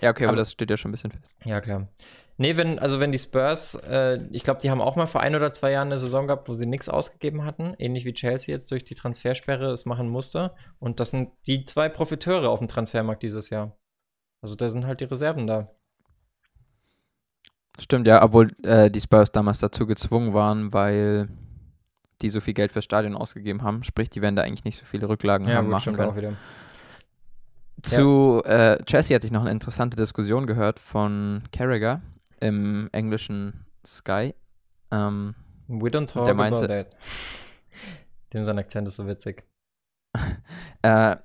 ja, 0.01 0.09
okay, 0.11 0.23
aber, 0.23 0.29
aber- 0.33 0.37
das 0.37 0.51
steht 0.51 0.69
ja 0.69 0.77
schon 0.77 0.89
ein 0.89 0.93
bisschen 0.93 1.11
fest. 1.11 1.37
Ja, 1.45 1.61
klar. 1.61 1.87
Nee, 2.37 2.57
wenn, 2.57 2.79
also 2.79 2.99
wenn 2.99 3.11
die 3.11 3.19
Spurs, 3.19 3.75
äh, 3.87 4.19
ich 4.31 4.43
glaube, 4.43 4.59
die 4.59 4.71
haben 4.71 4.81
auch 4.81 4.95
mal 4.95 5.05
vor 5.05 5.21
ein 5.21 5.35
oder 5.35 5.53
zwei 5.53 5.71
Jahren 5.71 5.89
eine 5.89 5.99
Saison 5.99 6.25
gehabt, 6.27 6.49
wo 6.49 6.53
sie 6.53 6.65
nichts 6.65 6.89
ausgegeben 6.89 7.45
hatten, 7.45 7.75
ähnlich 7.77 8.05
wie 8.05 8.13
Chelsea 8.13 8.53
jetzt 8.53 8.71
durch 8.71 8.83
die 8.83 8.95
Transfersperre 8.95 9.71
es 9.71 9.85
machen 9.85 10.09
musste. 10.09 10.53
Und 10.79 10.99
das 10.99 11.11
sind 11.11 11.29
die 11.45 11.65
zwei 11.65 11.89
Profiteure 11.89 12.49
auf 12.49 12.59
dem 12.59 12.67
Transfermarkt 12.67 13.21
dieses 13.21 13.49
Jahr. 13.51 13.77
Also 14.41 14.55
da 14.55 14.67
sind 14.67 14.87
halt 14.87 14.99
die 14.99 15.05
Reserven 15.05 15.45
da. 15.45 15.71
Stimmt, 17.79 18.07
ja, 18.07 18.23
obwohl 18.23 18.51
äh, 18.63 18.89
die 18.89 19.01
Spurs 19.01 19.31
damals 19.31 19.59
dazu 19.59 19.85
gezwungen 19.85 20.33
waren, 20.33 20.73
weil 20.73 21.29
die 22.21 22.29
so 22.29 22.39
viel 22.39 22.53
Geld 22.53 22.71
fürs 22.71 22.85
Stadion 22.85 23.15
ausgegeben 23.15 23.61
haben. 23.61 23.83
Sprich, 23.83 24.09
die 24.09 24.21
werden 24.21 24.35
da 24.35 24.41
eigentlich 24.41 24.63
nicht 24.65 24.79
so 24.79 24.85
viele 24.85 25.07
Rücklagen 25.07 25.47
Ja, 25.47 25.55
haben 25.55 25.65
gut, 25.65 25.71
machen 25.71 25.95
können. 25.95 26.11
auch 26.11 26.15
wieder. 26.15 26.33
Zu 27.83 28.41
äh, 28.45 28.81
Chelsea 28.85 29.13
hatte 29.15 29.25
ich 29.25 29.31
noch 29.31 29.41
eine 29.41 29.51
interessante 29.51 29.97
Diskussion 29.97 30.47
gehört 30.47 30.79
von 30.79 31.43
Carragher 31.51 32.01
im 32.43 32.89
englischen 32.91 33.65
Sky. 33.85 34.33
Ähm, 34.91 35.35
We 35.67 35.87
don't 35.89 36.07
talk 36.07 36.25
Der 36.25 36.33
meinte- 36.33 36.59
about 36.59 36.67
that. 36.67 36.87
Dem 38.33 38.43
sein 38.43 38.57
Akzent 38.59 38.87
ist 38.87 38.95
so 38.95 39.07
witzig. 39.07 39.43
äh, 40.83 41.15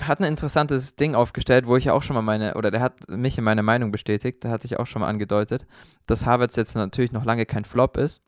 hat 0.00 0.20
ein 0.20 0.24
interessantes 0.24 0.96
Ding 0.96 1.14
aufgestellt, 1.14 1.66
wo 1.66 1.76
ich 1.76 1.84
ja 1.84 1.92
auch 1.92 2.02
schon 2.02 2.14
mal 2.14 2.22
meine, 2.22 2.54
oder 2.54 2.70
der 2.70 2.80
hat 2.80 3.08
mich 3.08 3.38
in 3.38 3.44
meiner 3.44 3.62
Meinung 3.62 3.92
bestätigt, 3.92 4.44
da 4.44 4.48
hatte 4.50 4.64
ich 4.66 4.78
auch 4.80 4.86
schon 4.86 5.00
mal 5.00 5.08
angedeutet, 5.08 5.66
dass 6.06 6.26
Havertz 6.26 6.56
jetzt 6.56 6.74
natürlich 6.74 7.12
noch 7.12 7.24
lange 7.24 7.46
kein 7.46 7.64
Flop 7.64 7.96
ist. 7.96 8.22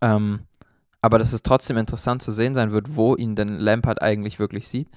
Ähm, 0.00 0.40
aber 1.02 1.18
dass 1.18 1.32
es 1.32 1.42
trotzdem 1.42 1.76
interessant 1.78 2.22
zu 2.22 2.30
sehen 2.30 2.54
sein 2.54 2.72
wird, 2.72 2.94
wo 2.94 3.16
ihn 3.16 3.34
denn 3.34 3.58
Lampard 3.58 4.02
eigentlich 4.02 4.38
wirklich 4.38 4.68
sieht, 4.68 4.88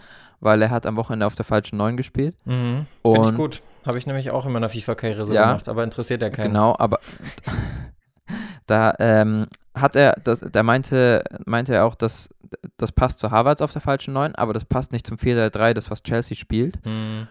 weil 0.41 0.61
er 0.61 0.69
hat 0.69 0.85
am 0.85 0.97
Wochenende 0.97 1.25
auf 1.25 1.35
der 1.35 1.45
falschen 1.45 1.77
Neun 1.77 1.95
gespielt. 1.97 2.35
Mhm. 2.45 2.85
Finde 3.03 3.29
ich 3.29 3.35
gut. 3.35 3.61
Habe 3.85 3.97
ich 3.97 4.07
nämlich 4.07 4.31
auch 4.31 4.45
in 4.45 4.51
meiner 4.51 4.69
FIFA-Karriere 4.69 5.25
so 5.25 5.33
Ja. 5.33 5.47
gemacht, 5.47 5.67
aber 5.67 5.83
interessiert 5.83 6.21
ja 6.21 6.29
keinen. 6.29 6.47
Genau, 6.47 6.75
aber 6.77 6.99
da 8.65 8.93
ähm, 8.99 9.47
hat 9.75 9.95
er, 9.95 10.15
das, 10.23 10.39
da 10.39 10.63
meinte, 10.63 11.23
meinte 11.45 11.73
er 11.73 11.85
auch, 11.85 11.95
dass 11.95 12.29
das 12.77 12.91
passt 12.91 13.19
zu 13.19 13.31
Havertz 13.31 13.61
auf 13.61 13.73
der 13.73 13.81
falschen 13.81 14.13
Neun, 14.13 14.35
aber 14.35 14.53
das 14.53 14.65
passt 14.65 14.91
nicht 14.91 15.07
zum 15.07 15.17
4-3-3, 15.17 15.73
das 15.73 15.89
was 15.89 16.03
Chelsea 16.03 16.37
spielt. 16.37 16.85
Mhm. 16.85 17.27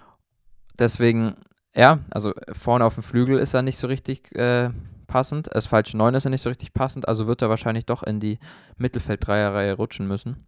Deswegen, 0.79 1.37
ja, 1.75 2.01
also 2.11 2.33
vorne 2.53 2.85
auf 2.85 2.95
dem 2.95 3.03
Flügel 3.03 3.39
ist 3.39 3.55
er 3.55 3.63
nicht 3.63 3.79
so 3.79 3.87
richtig 3.87 4.35
äh, 4.35 4.71
passend, 5.07 5.55
als 5.55 5.67
falsche 5.67 5.97
Neun 5.97 6.15
ist 6.15 6.25
er 6.25 6.31
nicht 6.31 6.43
so 6.43 6.49
richtig 6.49 6.75
passend, 6.75 7.07
also 7.07 7.27
wird 7.27 7.43
er 7.43 7.51
wahrscheinlich 7.51 7.87
doch 7.87 8.03
in 8.03 8.19
die 8.19 8.39
Mittelfeld-Dreierreihe 8.79 9.75
rutschen 9.75 10.09
müssen. 10.09 10.45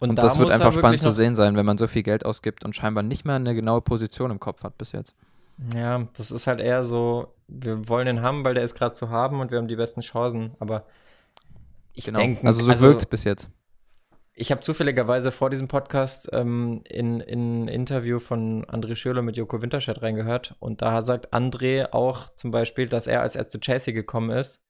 Und, 0.00 0.16
da 0.16 0.22
das 0.22 0.38
wird 0.38 0.50
einfach 0.50 0.72
spannend 0.72 1.02
zu 1.02 1.10
sehen 1.10 1.36
sein, 1.36 1.56
wenn 1.56 1.66
man 1.66 1.76
so 1.76 1.86
viel 1.86 2.02
Geld 2.02 2.24
ausgibt 2.24 2.64
und 2.64 2.74
scheinbar 2.74 3.02
nicht 3.02 3.24
mehr 3.24 3.36
eine 3.36 3.54
genaue 3.54 3.82
Position 3.82 4.30
im 4.30 4.40
Kopf 4.40 4.64
hat 4.64 4.78
bis 4.78 4.92
jetzt. 4.92 5.14
Ja, 5.74 6.08
das 6.16 6.30
ist 6.30 6.46
halt 6.46 6.60
eher 6.60 6.84
so, 6.84 7.34
wir 7.48 7.88
wollen 7.88 8.06
den 8.06 8.22
haben, 8.22 8.44
weil 8.44 8.54
der 8.54 8.64
ist 8.64 8.74
gerade 8.74 8.94
zu 8.94 9.10
haben 9.10 9.40
und 9.40 9.50
wir 9.50 9.58
haben 9.58 9.68
die 9.68 9.76
besten 9.76 10.00
Chancen, 10.00 10.54
aber 10.58 10.86
ich 11.92 12.04
Genau. 12.04 12.18
denke, 12.18 12.46
also 12.46 12.64
so 12.64 12.80
wirkt 12.80 13.02
es 13.02 13.06
bis 13.06 13.24
jetzt. 13.24 13.50
Ich 14.32 14.50
habe 14.50 14.62
zufälligerweise 14.62 15.32
vor 15.32 15.50
diesem 15.50 15.68
Podcast 15.68 16.30
ähm, 16.32 16.82
in, 16.88 17.20
in 17.20 17.64
ein 17.64 17.68
Interview 17.68 18.20
von 18.20 18.64
André 18.64 18.96
Schürrle 18.96 19.20
mit 19.20 19.36
Joko 19.36 19.60
Winterscheid 19.60 20.00
reingehört 20.00 20.54
und 20.60 20.80
da 20.80 21.02
sagt 21.02 21.34
André 21.34 21.92
auch 21.92 22.34
zum 22.36 22.50
Beispiel, 22.50 22.88
dass 22.88 23.06
er, 23.06 23.20
als 23.20 23.36
er 23.36 23.48
zu 23.48 23.60
Chelsea 23.60 23.92
gekommen 23.92 24.30
ist, 24.30 24.62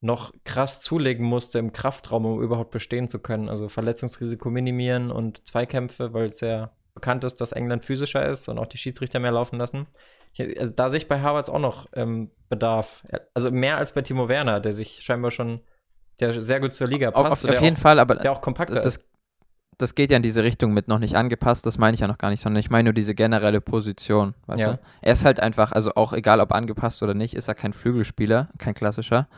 noch 0.00 0.32
krass 0.44 0.80
zulegen 0.80 1.24
musste 1.24 1.58
im 1.58 1.72
Kraftraum, 1.72 2.26
um 2.26 2.42
überhaupt 2.42 2.70
bestehen 2.70 3.08
zu 3.08 3.20
können. 3.20 3.48
Also 3.48 3.68
Verletzungsrisiko 3.68 4.50
minimieren 4.50 5.10
und 5.10 5.46
Zweikämpfe, 5.48 6.12
weil 6.12 6.26
es 6.26 6.40
ja 6.40 6.72
bekannt 6.94 7.24
ist, 7.24 7.40
dass 7.40 7.52
England 7.52 7.84
physischer 7.84 8.28
ist 8.28 8.48
und 8.48 8.58
auch 8.58 8.66
die 8.66 8.78
Schiedsrichter 8.78 9.20
mehr 9.20 9.32
laufen 9.32 9.58
lassen. 9.58 9.86
Ich, 10.32 10.60
also 10.60 10.72
da 10.74 10.90
sehe 10.90 10.98
ich 10.98 11.08
bei 11.08 11.20
Harvards 11.20 11.50
auch 11.50 11.58
noch 11.58 11.88
ähm, 11.94 12.30
Bedarf. 12.48 13.04
Also 13.34 13.50
mehr 13.50 13.76
als 13.76 13.92
bei 13.92 14.02
Timo 14.02 14.28
Werner, 14.28 14.60
der 14.60 14.72
sich 14.72 15.00
scheinbar 15.02 15.30
schon, 15.30 15.60
der 16.20 16.42
sehr 16.42 16.60
gut 16.60 16.74
zur 16.74 16.88
Liga 16.88 17.10
passt. 17.10 17.44
auf, 17.44 17.54
auf 17.54 17.60
jeden 17.62 17.76
auch, 17.76 17.80
Fall, 17.80 17.98
aber 17.98 18.14
der 18.16 18.32
auch 18.32 18.40
kompakter 18.40 18.76
ist. 18.78 18.84
das, 18.98 19.08
das 19.78 19.94
geht 19.94 20.10
ja 20.10 20.16
in 20.16 20.22
diese 20.22 20.42
Richtung 20.42 20.72
mit 20.72 20.88
noch 20.88 20.98
nicht 20.98 21.14
angepasst, 21.14 21.64
das 21.66 21.78
meine 21.78 21.94
ich 21.94 22.00
ja 22.00 22.08
noch 22.08 22.18
gar 22.18 22.30
nicht, 22.30 22.42
sondern 22.42 22.58
ich 22.60 22.70
meine 22.70 22.88
nur 22.88 22.94
diese 22.94 23.14
generelle 23.14 23.60
Position, 23.60 24.34
weißt 24.46 24.60
Ja. 24.60 24.72
du? 24.74 24.78
Er 25.02 25.12
ist 25.12 25.24
halt 25.24 25.38
einfach, 25.40 25.70
also 25.72 25.94
auch 25.94 26.12
egal 26.12 26.40
ob 26.40 26.52
angepasst 26.52 27.02
oder 27.02 27.14
nicht, 27.14 27.34
ist 27.34 27.46
er 27.48 27.54
kein 27.54 27.72
Flügelspieler, 27.72 28.48
kein 28.58 28.74
klassischer, 28.74 29.28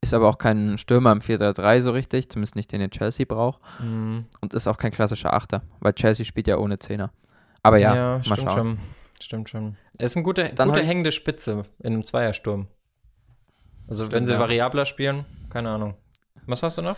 ist 0.00 0.14
aber 0.14 0.28
auch 0.28 0.38
kein 0.38 0.78
Stürmer 0.78 1.10
im 1.12 1.20
4-3-3 1.20 1.80
so 1.80 1.90
richtig, 1.92 2.28
zumindest 2.30 2.54
nicht 2.56 2.70
den 2.72 2.80
den 2.80 2.90
Chelsea 2.90 3.26
braucht 3.28 3.60
Mhm. 3.80 4.26
und 4.40 4.54
ist 4.54 4.66
auch 4.68 4.78
kein 4.78 4.90
klassischer 4.92 5.32
Achter, 5.34 5.62
weil 5.80 5.94
Chelsea 5.94 6.24
spielt 6.24 6.46
ja 6.46 6.58
ohne 6.58 6.78
Zehner. 6.78 7.10
Aber 7.64 7.78
ja, 7.78 7.94
mal 7.94 8.22
stimmt 8.24 8.38
schauen. 8.38 8.50
schon. 8.56 8.78
Stimmt 9.20 9.48
schon. 9.50 9.76
Ist 10.02 10.16
eine 10.16 10.24
gute, 10.24 10.50
Dann 10.52 10.68
gute 10.68 10.82
hängende 10.82 11.12
Spitze 11.12 11.64
in 11.78 11.92
einem 11.92 12.04
Zweiersturm. 12.04 12.66
Also 13.86 14.04
Stimmt, 14.04 14.14
wenn 14.14 14.26
sie 14.26 14.32
ja. 14.32 14.40
variabler 14.40 14.84
spielen, 14.84 15.24
keine 15.48 15.70
Ahnung. 15.70 15.94
Was 16.46 16.64
hast 16.64 16.78
du 16.78 16.82
noch? 16.82 16.96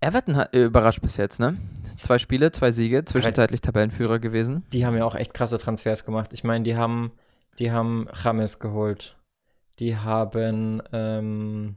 Everton 0.00 0.36
hat 0.36 0.54
äh, 0.54 0.64
überrascht 0.64 1.02
bis 1.02 1.18
jetzt, 1.18 1.38
ne? 1.38 1.58
Zwei 2.00 2.16
Spiele, 2.18 2.52
zwei 2.52 2.70
Siege, 2.70 3.04
zwischenzeitlich 3.04 3.60
Tabellenführer 3.60 4.18
gewesen. 4.18 4.64
Die 4.72 4.86
haben 4.86 4.96
ja 4.96 5.04
auch 5.04 5.14
echt 5.14 5.34
krasse 5.34 5.58
Transfers 5.58 6.06
gemacht. 6.06 6.32
Ich 6.32 6.42
meine, 6.42 6.64
die 6.64 6.76
haben, 6.76 7.12
die 7.58 7.70
haben 7.70 8.08
James 8.24 8.58
geholt. 8.58 9.18
Die 9.78 9.96
haben, 9.96 10.82
ähm, 10.92 11.76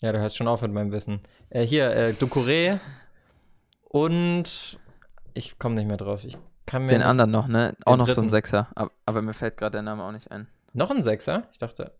ja, 0.00 0.12
du 0.12 0.20
hörst 0.20 0.36
schon 0.36 0.46
auf 0.46 0.62
mit 0.62 0.72
meinem 0.72 0.92
Wissen. 0.92 1.20
Äh, 1.50 1.62
hier, 1.62 1.90
äh, 1.90 2.10
Ducouré 2.12 2.78
und 3.82 4.78
ich 5.34 5.58
komme 5.58 5.74
nicht 5.74 5.88
mehr 5.88 5.96
drauf. 5.96 6.24
Ich 6.24 6.38
Den 6.70 7.02
anderen 7.02 7.30
noch, 7.30 7.48
ne? 7.48 7.76
Auch 7.84 7.96
noch 7.96 8.06
so 8.06 8.12
ein 8.12 8.14
dritten. 8.14 8.28
Sechser. 8.28 8.68
Aber, 8.74 8.90
aber 9.06 9.22
mir 9.22 9.34
fällt 9.34 9.56
gerade 9.56 9.72
der 9.72 9.82
Name 9.82 10.02
auch 10.02 10.12
nicht 10.12 10.30
ein. 10.30 10.46
noch 10.72 10.90
ein 10.90 11.02
Sechser? 11.02 11.44
Ich 11.52 11.58
dachte, 11.58 11.92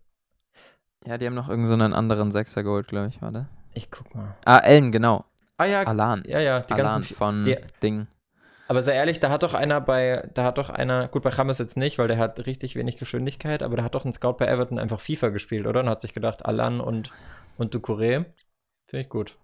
Ja, 1.05 1.19
die 1.19 1.27
haben 1.27 1.35
noch 1.35 1.49
irgendeinen 1.49 1.79
so 1.79 1.85
einen 1.85 1.95
anderen 1.95 2.31
Sechser 2.31 2.63
geholt, 2.63 2.89
glaube 2.89 3.09
ich, 3.09 3.21
warte. 3.23 3.49
ich 3.75 3.91
guck 3.91 4.15
mal. 4.15 4.37
Ah, 4.45 4.59
Ellen, 4.59 4.93
genau. 4.93 5.25
Ah 5.57 5.65
ja, 5.65 5.83
Alan. 5.83 6.23
ja, 6.27 6.39
ja, 6.39 6.61
die 6.61 6.73
Alan 6.75 6.87
ganzen 6.87 7.15
von 7.15 7.45
die, 7.45 7.57
Ding. 7.83 8.07
Aber 8.69 8.83
sehr 8.83 8.95
ehrlich, 8.95 9.19
da 9.19 9.31
hat 9.31 9.43
doch 9.43 9.55
einer 9.55 9.81
bei, 9.81 10.29
da 10.35 10.45
hat 10.45 10.59
doch 10.59 10.69
einer, 10.69 11.09
gut, 11.09 11.23
bei 11.23 11.31
James 11.31 11.59
jetzt 11.59 11.77
nicht, 11.77 11.99
weil 11.99 12.07
der 12.07 12.19
hat 12.19 12.47
richtig 12.47 12.77
wenig 12.77 12.97
Geschwindigkeit, 12.99 13.63
aber 13.63 13.77
da 13.77 13.83
hat 13.83 13.95
doch 13.95 14.05
ein 14.05 14.13
Scout 14.13 14.35
bei 14.35 14.47
Everton 14.47 14.79
einfach 14.79 15.01
FIFA 15.01 15.31
gespielt, 15.31 15.67
oder? 15.67 15.81
Und 15.81 15.89
hat 15.89 16.03
sich 16.03 16.13
gedacht, 16.13 16.45
Alan 16.45 16.81
und, 16.81 17.11
und 17.57 17.75
Ducouré. 17.75 18.27
Finde 18.85 19.03
ich 19.03 19.09
gut. 19.09 19.37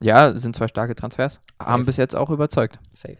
Ja, 0.00 0.32
sind 0.34 0.56
zwei 0.56 0.68
starke 0.68 0.94
Transfers. 0.94 1.34
Safe. 1.58 1.70
Haben 1.70 1.84
bis 1.84 1.96
jetzt 1.96 2.16
auch 2.16 2.30
überzeugt. 2.30 2.78
Safe. 2.90 3.18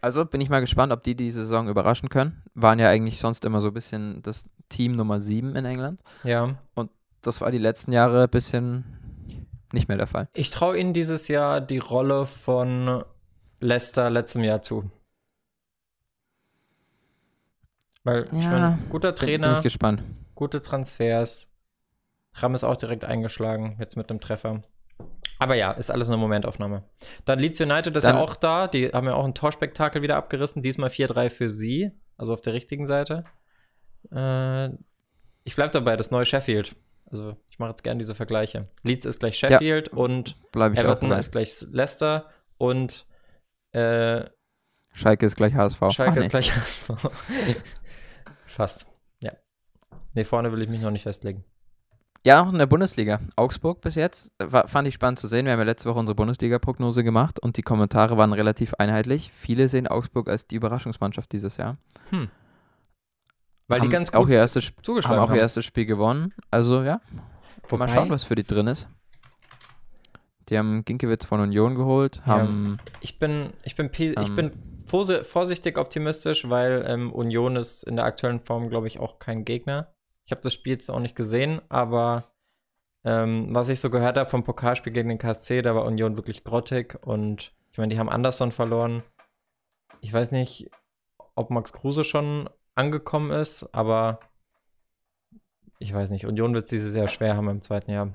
Also 0.00 0.24
bin 0.24 0.40
ich 0.40 0.48
mal 0.48 0.60
gespannt, 0.60 0.92
ob 0.92 1.02
die 1.02 1.14
die 1.16 1.30
Saison 1.30 1.68
überraschen 1.68 2.08
können. 2.08 2.42
Waren 2.54 2.78
ja 2.78 2.88
eigentlich 2.88 3.18
sonst 3.18 3.44
immer 3.44 3.60
so 3.60 3.68
ein 3.68 3.74
bisschen 3.74 4.22
das 4.22 4.48
Team 4.68 4.92
Nummer 4.92 5.20
7 5.20 5.56
in 5.56 5.64
England. 5.64 6.02
Ja. 6.24 6.56
Das 7.22 7.40
war 7.40 7.50
die 7.50 7.58
letzten 7.58 7.92
Jahre 7.92 8.24
ein 8.24 8.28
bisschen 8.30 8.84
nicht 9.72 9.88
mehr 9.88 9.96
der 9.96 10.06
Fall. 10.06 10.28
Ich 10.34 10.50
traue 10.50 10.78
ihnen 10.78 10.92
dieses 10.94 11.28
Jahr 11.28 11.60
die 11.60 11.78
Rolle 11.78 12.26
von 12.26 13.04
Leicester 13.60 14.08
letztem 14.08 14.44
Jahr 14.44 14.62
zu. 14.62 14.90
Weil, 18.04 18.28
ich 18.32 18.44
Ja, 18.44 18.50
meine, 18.50 18.78
guter 18.88 19.12
Bin, 19.12 19.16
bin 19.16 19.26
Trainer, 19.42 19.56
ich 19.56 19.62
gespannt. 19.62 20.02
gute 20.34 20.60
Transfers. 20.60 21.50
Ram 22.34 22.54
ist 22.54 22.64
auch 22.64 22.76
direkt 22.76 23.04
eingeschlagen, 23.04 23.76
jetzt 23.80 23.96
mit 23.96 24.08
dem 24.10 24.20
Treffer. 24.20 24.62
Aber 25.38 25.54
ja, 25.56 25.72
ist 25.72 25.90
alles 25.90 26.08
eine 26.08 26.16
Momentaufnahme. 26.16 26.82
Dann 27.24 27.38
Leeds 27.38 27.60
United 27.60 27.94
ist 27.96 28.04
Dann- 28.06 28.16
ja 28.16 28.22
auch 28.22 28.34
da. 28.36 28.66
Die 28.68 28.88
haben 28.88 29.06
ja 29.06 29.14
auch 29.14 29.24
ein 29.24 29.34
Torspektakel 29.34 30.02
wieder 30.02 30.16
abgerissen. 30.16 30.62
Diesmal 30.62 30.90
4-3 30.90 31.30
für 31.30 31.48
sie. 31.48 31.92
Also 32.16 32.32
auf 32.32 32.40
der 32.40 32.52
richtigen 32.54 32.86
Seite. 32.86 33.24
Äh, 34.10 34.70
ich 35.44 35.54
bleibe 35.54 35.70
dabei, 35.70 35.96
das 35.96 36.10
neue 36.10 36.26
Sheffield. 36.26 36.74
Also 37.06 37.36
ich 37.48 37.58
mache 37.58 37.70
jetzt 37.70 37.82
gerne 37.84 37.98
diese 37.98 38.14
Vergleiche. 38.14 38.62
Leeds 38.82 39.06
ist 39.06 39.20
gleich 39.20 39.38
Sheffield 39.38 39.88
und 39.88 40.36
ich 40.52 40.56
auch 40.60 40.66
Everton 40.74 41.12
ist 41.12 41.32
gleich 41.32 41.54
Leicester 41.72 42.28
und 42.58 43.06
äh, 43.72 44.24
Schalke 44.92 45.24
ist 45.26 45.36
gleich 45.36 45.54
HSV. 45.54 45.78
Schalke 45.90 46.10
Ach, 46.10 46.14
nee. 46.14 46.20
ist 46.20 46.30
gleich 46.30 46.54
HSV. 46.54 46.90
Fast. 48.46 48.86
Ja. 49.20 49.32
Nee, 50.14 50.24
vorne 50.24 50.50
will 50.52 50.60
ich 50.62 50.68
mich 50.68 50.80
noch 50.82 50.90
nicht 50.90 51.04
festlegen. 51.04 51.44
Ja, 52.28 52.42
auch 52.42 52.52
in 52.52 52.58
der 52.58 52.66
Bundesliga. 52.66 53.20
Augsburg 53.36 53.80
bis 53.80 53.94
jetzt. 53.94 54.32
War, 54.38 54.68
fand 54.68 54.86
ich 54.86 54.94
spannend 54.94 55.18
zu 55.18 55.26
sehen. 55.26 55.46
Wir 55.46 55.52
haben 55.52 55.60
ja 55.60 55.64
letzte 55.64 55.88
Woche 55.88 55.98
unsere 55.98 56.14
Bundesliga-Prognose 56.14 57.02
gemacht 57.02 57.40
und 57.40 57.56
die 57.56 57.62
Kommentare 57.62 58.16
waren 58.18 58.32
relativ 58.32 58.74
einheitlich. 58.74 59.30
Viele 59.34 59.68
sehen 59.68 59.86
Augsburg 59.86 60.28
als 60.28 60.46
die 60.46 60.56
Überraschungsmannschaft 60.56 61.32
dieses 61.32 61.56
Jahr. 61.56 61.78
Hm. 62.10 62.28
Weil 63.66 63.80
haben 63.80 63.86
die 63.88 63.92
ganz 63.92 64.12
auch 64.12 64.20
gut 64.22 64.30
ihr 64.30 64.36
erstes, 64.36 64.64
Sp- 64.68 64.76
haben 64.76 64.84
zugeschlagen 64.84 65.20
auch 65.20 65.30
ihr 65.30 65.36
erstes 65.40 65.64
Spiel 65.64 65.86
gewonnen. 65.86 66.32
Also 66.50 66.82
ja, 66.82 67.00
Wobei, 67.68 67.86
mal 67.86 67.92
schauen, 67.92 68.10
was 68.10 68.24
für 68.24 68.34
die 68.34 68.44
drin 68.44 68.66
ist. 68.66 68.88
Die 70.48 70.56
haben 70.58 70.84
Ginkiewicz 70.84 71.24
von 71.26 71.40
Union 71.40 71.74
geholt, 71.74 72.16
Ja. 72.26 72.32
haben 72.38 72.78
Ich 73.00 73.18
bin, 73.18 73.50
ich 73.64 73.76
bin, 73.76 73.90
pe- 73.90 74.04
ich 74.18 74.28
Ähm. 74.28 74.36
bin 74.36 74.52
vorsi- 74.90 75.22
vorsichtig 75.24 75.76
optimistisch, 75.76 76.48
weil 76.48 76.84
ähm, 76.86 77.12
Union 77.12 77.56
ist 77.56 77.82
in 77.84 77.96
der 77.96 78.06
aktuellen 78.06 78.40
Form, 78.40 78.70
glaube 78.70 78.86
ich, 78.86 78.98
auch 78.98 79.18
kein 79.18 79.44
Gegner. 79.44 79.88
Ich 80.28 80.30
habe 80.30 80.42
das 80.42 80.52
Spiel 80.52 80.74
jetzt 80.74 80.90
auch 80.90 81.00
nicht 81.00 81.16
gesehen, 81.16 81.62
aber 81.70 82.34
ähm, 83.02 83.54
was 83.54 83.70
ich 83.70 83.80
so 83.80 83.88
gehört 83.88 84.18
habe 84.18 84.28
vom 84.28 84.44
Pokalspiel 84.44 84.92
gegen 84.92 85.08
den 85.08 85.16
KSC, 85.16 85.62
da 85.62 85.74
war 85.74 85.86
Union 85.86 86.16
wirklich 86.16 86.44
grottig 86.44 86.98
und 87.00 87.54
ich 87.72 87.78
meine, 87.78 87.94
die 87.94 87.98
haben 87.98 88.10
Anderson 88.10 88.52
verloren. 88.52 89.02
Ich 90.02 90.12
weiß 90.12 90.32
nicht, 90.32 90.70
ob 91.34 91.48
Max 91.48 91.72
Kruse 91.72 92.04
schon 92.04 92.50
angekommen 92.74 93.30
ist, 93.30 93.74
aber 93.74 94.20
ich 95.78 95.94
weiß 95.94 96.10
nicht. 96.10 96.26
Union 96.26 96.52
wird 96.52 96.64
es 96.64 96.70
dieses 96.70 96.94
Jahr 96.94 97.08
schwer 97.08 97.34
haben 97.34 97.48
im 97.48 97.62
zweiten 97.62 97.90
Jahr. 97.90 98.12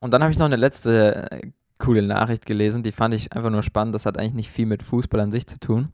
Und 0.00 0.14
dann 0.14 0.22
habe 0.22 0.32
ich 0.32 0.38
noch 0.38 0.46
eine 0.46 0.56
letzte 0.56 1.30
äh, 1.32 1.50
coole 1.78 2.00
Nachricht 2.00 2.46
gelesen, 2.46 2.82
die 2.82 2.92
fand 2.92 3.12
ich 3.12 3.34
einfach 3.34 3.50
nur 3.50 3.62
spannend. 3.62 3.94
Das 3.94 4.06
hat 4.06 4.16
eigentlich 4.16 4.32
nicht 4.32 4.50
viel 4.50 4.64
mit 4.64 4.82
Fußball 4.82 5.20
an 5.20 5.32
sich 5.32 5.46
zu 5.46 5.60
tun. 5.60 5.92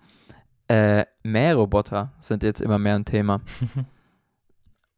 Äh, 0.68 1.06
Mähroboter 1.24 2.12
sind 2.20 2.44
jetzt 2.44 2.60
immer 2.60 2.78
mehr 2.78 2.94
ein 2.94 3.04
Thema. 3.04 3.40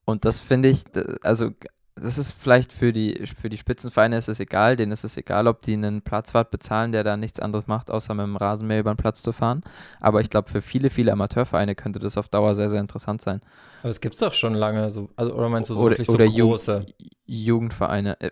Und 0.05 0.25
das 0.25 0.41
finde 0.41 0.69
ich, 0.69 0.85
also 1.23 1.51
das 1.97 2.19
ist 2.19 2.33
vielleicht 2.33 2.73
für 2.73 2.93
die, 2.93 3.25
für 3.41 3.49
die 3.49 3.57
Spitzenvereine 3.57 4.17
ist 4.19 4.29
es 4.29 4.41
egal, 4.41 4.77
denen 4.77 4.93
ist 4.93 5.05
es 5.05 5.17
egal, 5.17 5.47
ob 5.47 5.63
die 5.63 5.75
einen 5.75 6.03
Platzwart 6.03 6.51
bezahlen, 6.51 6.91
der 6.93 7.05
da 7.05 7.17
nichts 7.17 7.39
anderes 7.41 7.69
macht, 7.69 7.91
außer 7.91 8.15
mit 8.15 8.25
dem 8.25 8.37
Rasenmäher 8.37 8.81
über 8.81 8.93
den 8.93 8.97
Platz 8.97 9.23
zu 9.23 9.33
fahren. 9.33 9.63
Aber 10.01 10.21
ich 10.21 10.29
glaube, 10.29 10.51
für 10.51 10.61
viele, 10.61 10.91
viele 10.91 11.13
Amateurvereine 11.13 11.75
könnte 11.77 12.01
das 12.01 12.19
auf 12.19 12.29
Dauer 12.29 12.55
sehr, 12.57 12.69
sehr 12.69 12.81
interessant 12.81 13.23
sein. 13.23 13.41
Aber 13.81 13.91
es 13.91 14.01
gibt's 14.01 14.19
doch 14.19 14.33
schon 14.33 14.55
lange, 14.55 14.91
so, 14.91 15.09
also, 15.17 15.35
oder 15.35 15.49
meinst 15.49 15.71
du 15.71 15.75
so 15.75 15.83
oder 15.83 15.91
wirklich 15.91 16.09
so 16.09 16.15
oder 16.15 16.25
Ju- 16.25 16.49
große? 16.49 16.87
Jugendvereine. 17.27 18.21
Äh, 18.21 18.31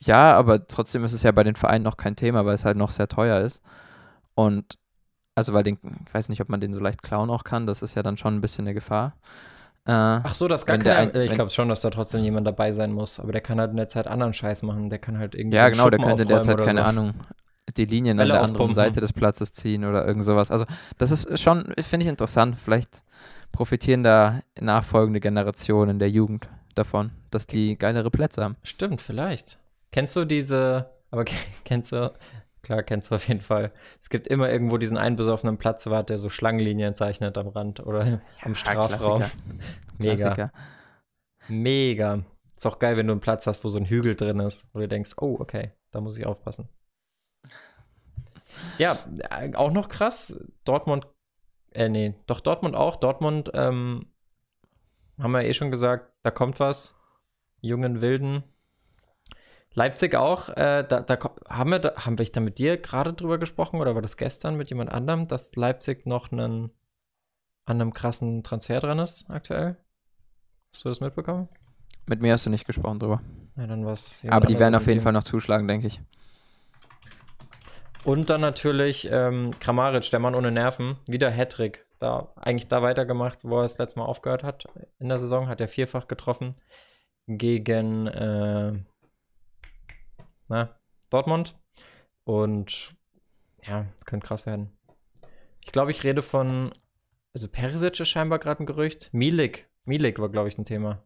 Ja, 0.00 0.34
aber 0.36 0.66
trotzdem 0.68 1.04
ist 1.04 1.12
es 1.12 1.22
ja 1.22 1.32
bei 1.32 1.44
den 1.44 1.56
Vereinen 1.56 1.84
noch 1.84 1.96
kein 1.96 2.16
Thema, 2.16 2.46
weil 2.46 2.54
es 2.54 2.64
halt 2.64 2.76
noch 2.76 2.90
sehr 2.90 3.08
teuer 3.08 3.40
ist. 3.40 3.60
Und 4.34 4.78
also 5.34 5.52
weil 5.54 5.64
den, 5.64 5.78
ich 6.06 6.14
weiß 6.14 6.28
nicht, 6.30 6.40
ob 6.42 6.48
man 6.50 6.60
den 6.60 6.72
so 6.74 6.80
leicht 6.80 7.02
klauen 7.02 7.30
auch 7.30 7.44
kann, 7.44 7.66
das 7.66 7.82
ist 7.82 7.94
ja 7.96 8.02
dann 8.02 8.16
schon 8.18 8.36
ein 8.36 8.40
bisschen 8.40 8.66
eine 8.66 8.74
Gefahr. 8.74 9.14
Äh, 9.88 10.20
Ach 10.22 10.34
so, 10.34 10.48
das 10.48 10.68
Wenn 10.68 10.82
der 10.84 10.98
ein- 10.98 11.16
ich 11.16 11.32
glaube 11.32 11.50
schon, 11.50 11.68
dass 11.70 11.80
da 11.80 11.88
trotzdem 11.90 12.22
jemand 12.22 12.46
dabei 12.46 12.72
sein 12.72 12.92
muss, 12.92 13.18
aber 13.18 13.32
der 13.32 13.40
kann 13.40 13.58
halt 13.58 13.70
in 13.70 13.78
der 13.78 13.88
Zeit 13.88 14.06
anderen 14.06 14.34
Scheiß 14.34 14.62
machen, 14.62 14.90
der 14.90 14.98
kann 14.98 15.18
halt 15.18 15.34
irgendwie 15.34 15.56
ja, 15.56 15.68
genau, 15.70 15.88
der 15.88 15.98
könnte 15.98 16.24
aufräumen 16.24 16.28
derzeit, 16.28 16.54
oder 16.56 16.64
keine 16.66 16.80
so. 16.82 16.86
Ahnung, 16.86 17.14
die 17.76 17.84
Linien 17.86 18.18
Bälle 18.18 18.34
an 18.34 18.36
der 18.38 18.42
anderen 18.42 18.54
aufpumpen. 18.56 18.74
Seite 18.74 19.00
des 19.00 19.12
Platzes 19.14 19.52
ziehen 19.52 19.84
oder 19.84 20.06
irgend 20.06 20.24
sowas. 20.26 20.50
Also 20.50 20.66
das 20.98 21.10
ist 21.10 21.40
schon, 21.40 21.72
finde 21.80 22.04
ich 22.04 22.10
interessant. 22.10 22.56
Vielleicht 22.56 23.02
profitieren 23.50 24.02
da 24.02 24.40
nachfolgende 24.60 25.20
Generationen 25.20 25.98
der 25.98 26.10
Jugend 26.10 26.48
davon, 26.74 27.10
dass 27.30 27.46
die 27.46 27.76
geilere 27.78 28.10
Plätze 28.10 28.44
haben. 28.44 28.56
Stimmt, 28.62 29.00
vielleicht. 29.00 29.58
Kennst 29.90 30.14
du 30.16 30.26
diese, 30.26 30.90
aber 31.10 31.24
ke- 31.24 31.34
kennst 31.64 31.92
du, 31.92 32.12
klar, 32.62 32.82
kennst 32.82 33.10
du 33.10 33.14
auf 33.14 33.28
jeden 33.28 33.40
Fall. 33.40 33.72
Es 34.00 34.10
gibt 34.10 34.26
immer 34.26 34.50
irgendwo 34.50 34.78
diesen 34.78 34.96
einbesoffenen 34.96 35.58
Platzwart, 35.58 36.10
der 36.10 36.18
so 36.18 36.28
Schlangenlinien 36.28 36.94
zeichnet 36.94 37.38
am 37.38 37.48
Rand 37.48 37.80
oder 37.80 38.20
am 38.42 38.54
Strafraum. 38.54 39.20
Klassiker. 39.20 39.30
Mega. 39.98 40.14
Klassiker. 40.34 40.52
Mega. 41.48 42.24
Ist 42.56 42.66
auch 42.66 42.78
geil, 42.78 42.96
wenn 42.96 43.06
du 43.06 43.12
einen 43.12 43.20
Platz 43.20 43.46
hast, 43.46 43.64
wo 43.64 43.68
so 43.68 43.78
ein 43.78 43.86
Hügel 43.86 44.16
drin 44.16 44.40
ist, 44.40 44.68
wo 44.72 44.80
du 44.80 44.88
denkst, 44.88 45.12
oh, 45.20 45.36
okay, 45.38 45.72
da 45.92 46.00
muss 46.00 46.18
ich 46.18 46.26
aufpassen. 46.26 46.68
Ja, 48.78 48.98
äh, 49.30 49.54
auch 49.54 49.70
noch 49.70 49.88
krass, 49.88 50.36
Dortmund, 50.64 51.06
äh, 51.72 51.88
nee, 51.88 52.14
doch 52.26 52.40
Dortmund 52.40 52.74
auch. 52.74 52.96
Dortmund, 52.96 53.50
ähm, 53.54 54.06
haben 55.18 55.32
wir 55.32 55.44
eh 55.44 55.54
schon 55.54 55.70
gesagt, 55.70 56.12
da 56.22 56.30
kommt 56.30 56.60
was. 56.60 56.94
Jungen 57.60 58.00
Wilden. 58.00 58.44
Leipzig 59.74 60.14
auch, 60.14 60.48
äh, 60.50 60.84
da, 60.88 61.00
da 61.00 61.18
haben 61.48 61.70
wir, 61.70 61.78
da, 61.78 61.94
haben 61.96 62.18
wir 62.18 62.24
da 62.24 62.40
mit 62.40 62.58
dir 62.58 62.78
gerade 62.78 63.12
drüber 63.12 63.38
gesprochen 63.38 63.80
oder 63.80 63.94
war 63.94 64.02
das 64.02 64.16
gestern 64.16 64.56
mit 64.56 64.70
jemand 64.70 64.90
anderem, 64.90 65.28
dass 65.28 65.54
Leipzig 65.54 66.06
noch 66.06 66.32
einen, 66.32 66.70
an 67.64 67.80
einem 67.80 67.92
krassen 67.92 68.42
Transfer 68.42 68.80
dran 68.80 68.98
ist 68.98 69.30
aktuell? 69.30 69.76
Hast 70.72 70.84
du 70.84 70.88
das 70.88 71.00
mitbekommen? 71.00 71.48
Mit 72.06 72.22
mir 72.22 72.32
hast 72.32 72.46
du 72.46 72.50
nicht 72.50 72.66
gesprochen 72.66 72.98
drüber. 72.98 73.22
Ja, 73.56 73.66
dann 73.66 73.84
was. 73.84 74.26
Aber 74.28 74.46
die 74.46 74.58
werden 74.58 74.74
auf 74.74 74.86
jeden 74.86 75.00
Fall 75.00 75.12
noch 75.12 75.24
zuschlagen, 75.24 75.68
denke 75.68 75.86
ich. 75.86 76.00
Und 78.04 78.30
dann 78.30 78.40
natürlich 78.40 79.08
ähm, 79.10 79.54
Kramaric, 79.60 80.10
der 80.10 80.20
Mann 80.20 80.34
ohne 80.34 80.50
Nerven, 80.50 80.96
wieder 81.06 81.30
Hattrick. 81.30 81.84
Da 81.98 82.32
eigentlich 82.36 82.68
da 82.68 82.80
weitergemacht, 82.80 83.40
wo 83.42 83.58
er 83.58 83.62
das 83.62 83.76
letzte 83.76 83.98
Mal 83.98 84.06
aufgehört 84.06 84.44
hat. 84.44 84.64
In 84.98 85.08
der 85.08 85.18
Saison 85.18 85.48
hat 85.48 85.60
er 85.60 85.68
vierfach 85.68 86.06
getroffen 86.06 86.54
gegen 87.26 88.06
äh, 88.06 88.72
na, 90.48 90.76
Dortmund. 91.10 91.56
Und 92.24 92.94
ja, 93.66 93.86
könnte 94.04 94.26
krass 94.26 94.46
werden. 94.46 94.76
Ich 95.64 95.72
glaube, 95.72 95.90
ich 95.90 96.04
rede 96.04 96.22
von. 96.22 96.72
Also 97.34 97.48
Perisic 97.48 98.00
ist 98.00 98.08
scheinbar 98.08 98.38
gerade 98.38 98.62
ein 98.62 98.66
Gerücht. 98.66 99.10
Milik. 99.12 99.68
Milik 99.84 100.18
war, 100.18 100.28
glaube 100.28 100.48
ich, 100.48 100.58
ein 100.58 100.64
Thema. 100.64 101.02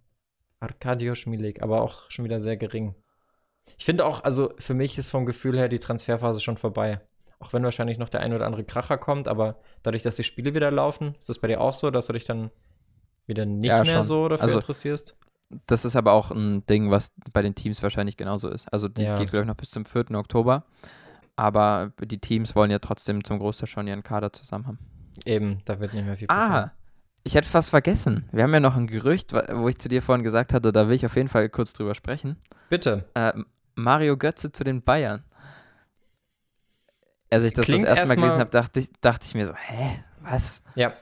Arkadiusz 0.61 1.27
Milik, 1.27 1.63
aber 1.63 1.83
auch 1.83 2.11
schon 2.11 2.25
wieder 2.25 2.41
sehr 2.41 2.57
gering. 2.57 2.95
Ich 3.78 3.85
finde 3.85 4.05
auch, 4.07 4.25
also 4.25 4.55
für 4.59 4.75
mich 4.75 4.97
ist 4.99 5.11
vom 5.11 5.26
Gefühl 5.26 5.59
her 5.59 5.69
die 5.69 5.78
Transferphase 5.81 6.41
schon 6.41 6.57
vorbei. 6.57 7.00
Auch 7.41 7.52
wenn 7.52 7.65
wahrscheinlich 7.65 7.99
noch 7.99 8.09
der 8.09 8.21
ein 8.21 8.33
oder 8.33 8.47
andere 8.47 8.65
Kracher 8.65 8.99
kommt, 8.99 9.26
aber 9.26 9.61
dadurch, 9.83 10.05
dass 10.05 10.17
die 10.17 10.25
Spiele 10.25 10.55
wieder 10.55 10.71
laufen, 10.71 11.17
ist 11.19 11.28
das 11.28 11.41
bei 11.41 11.49
dir 11.49 11.61
auch 11.61 11.75
so, 11.75 11.91
dass 11.91 12.07
du 12.07 12.13
dich 12.13 12.25
dann 12.25 12.50
wieder 13.26 13.45
nicht 13.45 13.69
Ja, 13.69 13.83
mehr 13.83 13.97
schon. 13.97 14.02
so 14.02 14.28
dafür 14.28 14.45
Also, 14.45 14.57
interessierst? 14.59 15.17
Das 15.67 15.84
ist 15.84 15.97
aber 15.97 16.12
auch 16.12 16.30
ein 16.30 16.65
Ding, 16.67 16.91
was 16.91 17.12
bei 17.32 17.43
den 17.43 17.54
Teams 17.54 17.82
wahrscheinlich 17.82 18.17
genauso 18.17 18.49
ist. 18.49 18.73
Also 18.73 18.88
die 18.88 19.02
Ja. 19.02 19.17
geht, 19.17 19.30
glaube 19.30 19.43
ich, 19.43 19.49
noch 19.49 19.56
bis 19.56 19.71
zum 19.71 19.84
4. 19.84 20.10
Oktober. 20.12 20.65
Aber 21.36 21.93
die 22.00 22.19
Teams 22.19 22.54
wollen 22.54 22.71
ja 22.71 22.78
trotzdem 22.78 23.25
zum 23.25 23.38
Großteil 23.38 23.67
schon 23.67 23.86
ihren 23.86 24.02
Kader 24.02 24.32
zusammen 24.32 24.67
haben. 24.67 24.78
Eben, 25.25 25.58
da 25.65 25.80
wird 25.80 25.95
nicht 25.95 26.04
mehr 26.06 26.17
viel 26.17 26.26
passieren. 26.26 26.52
Ah, 26.52 26.73
ich 27.25 27.34
hätte 27.34 27.49
fast 27.49 27.71
vergessen. 27.71 28.28
Wir 28.32 28.43
haben 28.45 28.52
ja 28.52 28.60
noch 28.60 28.76
ein 28.76 28.86
Gerücht, 28.86 29.32
wo 29.32 29.69
ich 29.69 29.78
zu 29.78 29.88
dir 29.88 30.02
vorhin 30.02 30.23
gesagt 30.25 30.52
hatte, 30.52 30.73
da 30.73 30.88
will 30.88 30.95
ich 30.95 31.06
auf 31.06 31.17
jeden 31.17 31.28
Fall 31.28 31.49
kurz 31.49 31.73
drüber 31.73 31.95
sprechen. 31.95 32.36
Bitte. 32.69 33.08
Äh, 33.15 33.32
Mario 33.75 34.17
Götze 34.17 34.52
zu 34.52 34.65
den 34.65 34.82
Bayern. 34.82 35.25
Als 37.30 37.45
ich 37.45 37.52
das 37.54 37.65
Klingt 37.67 37.84
das 37.84 37.91
erste 37.91 38.06
Mal 38.06 38.10
erstmal- 38.10 38.17
gelesen 38.17 38.41
habe, 38.41 38.50
dachte 38.50 38.80
ich, 38.80 38.91
dachte 39.00 39.26
ich 39.26 39.34
mir 39.34 39.47
so, 39.47 39.54
hä, 39.54 40.04
was? 40.21 40.62
Ja. 40.75 40.93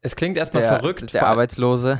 Es 0.00 0.14
klingt 0.14 0.36
erstmal 0.36 0.62
Der, 0.62 0.78
verrückt, 0.78 1.12
der 1.12 1.20
vor, 1.20 1.28
Arbeitslose. 1.28 1.98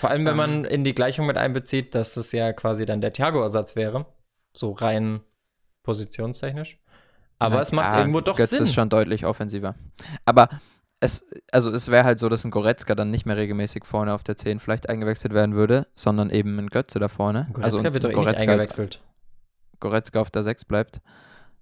vor 0.00 0.10
allem 0.10 0.24
wenn 0.24 0.32
ähm, 0.32 0.36
man 0.36 0.64
in 0.64 0.82
die 0.84 0.94
Gleichung 0.94 1.26
mit 1.26 1.36
einbezieht, 1.36 1.94
dass 1.94 2.16
es 2.16 2.32
ja 2.32 2.52
quasi 2.52 2.86
dann 2.86 3.00
der 3.00 3.12
Thiago-Ersatz 3.12 3.76
wäre. 3.76 4.06
So 4.54 4.72
rein 4.72 5.20
positionstechnisch. 5.82 6.78
Aber 7.38 7.56
Na 7.56 7.60
es 7.62 7.72
macht 7.72 7.88
klar, 7.88 8.00
irgendwo 8.00 8.20
doch 8.20 8.36
Götze 8.36 8.56
Sinn. 8.56 8.64
ist 8.64 8.74
schon 8.74 8.88
deutlich 8.88 9.26
offensiver. 9.26 9.74
Aber 10.24 10.48
es, 11.00 11.26
also 11.52 11.70
es 11.70 11.90
wäre 11.90 12.04
halt 12.04 12.18
so, 12.18 12.28
dass 12.28 12.44
ein 12.44 12.50
Goretzka 12.50 12.94
dann 12.94 13.10
nicht 13.10 13.26
mehr 13.26 13.36
regelmäßig 13.36 13.84
vorne 13.84 14.14
auf 14.14 14.22
der 14.22 14.36
10 14.36 14.60
vielleicht 14.60 14.88
eingewechselt 14.88 15.34
werden 15.34 15.54
würde, 15.54 15.86
sondern 15.94 16.30
eben 16.30 16.58
ein 16.58 16.68
Götze 16.68 16.98
da 16.98 17.08
vorne. 17.08 17.48
Goretzka 17.52 17.78
also 17.78 17.94
wird 17.94 18.04
doch 18.04 18.08
eh 18.10 18.12
nicht 18.14 18.22
Goretzka, 18.24 18.40
halt- 18.40 18.50
eingewechselt. 18.50 19.00
Goretzka 19.80 20.20
auf 20.20 20.30
der 20.30 20.44
6 20.44 20.64
bleibt. 20.64 21.02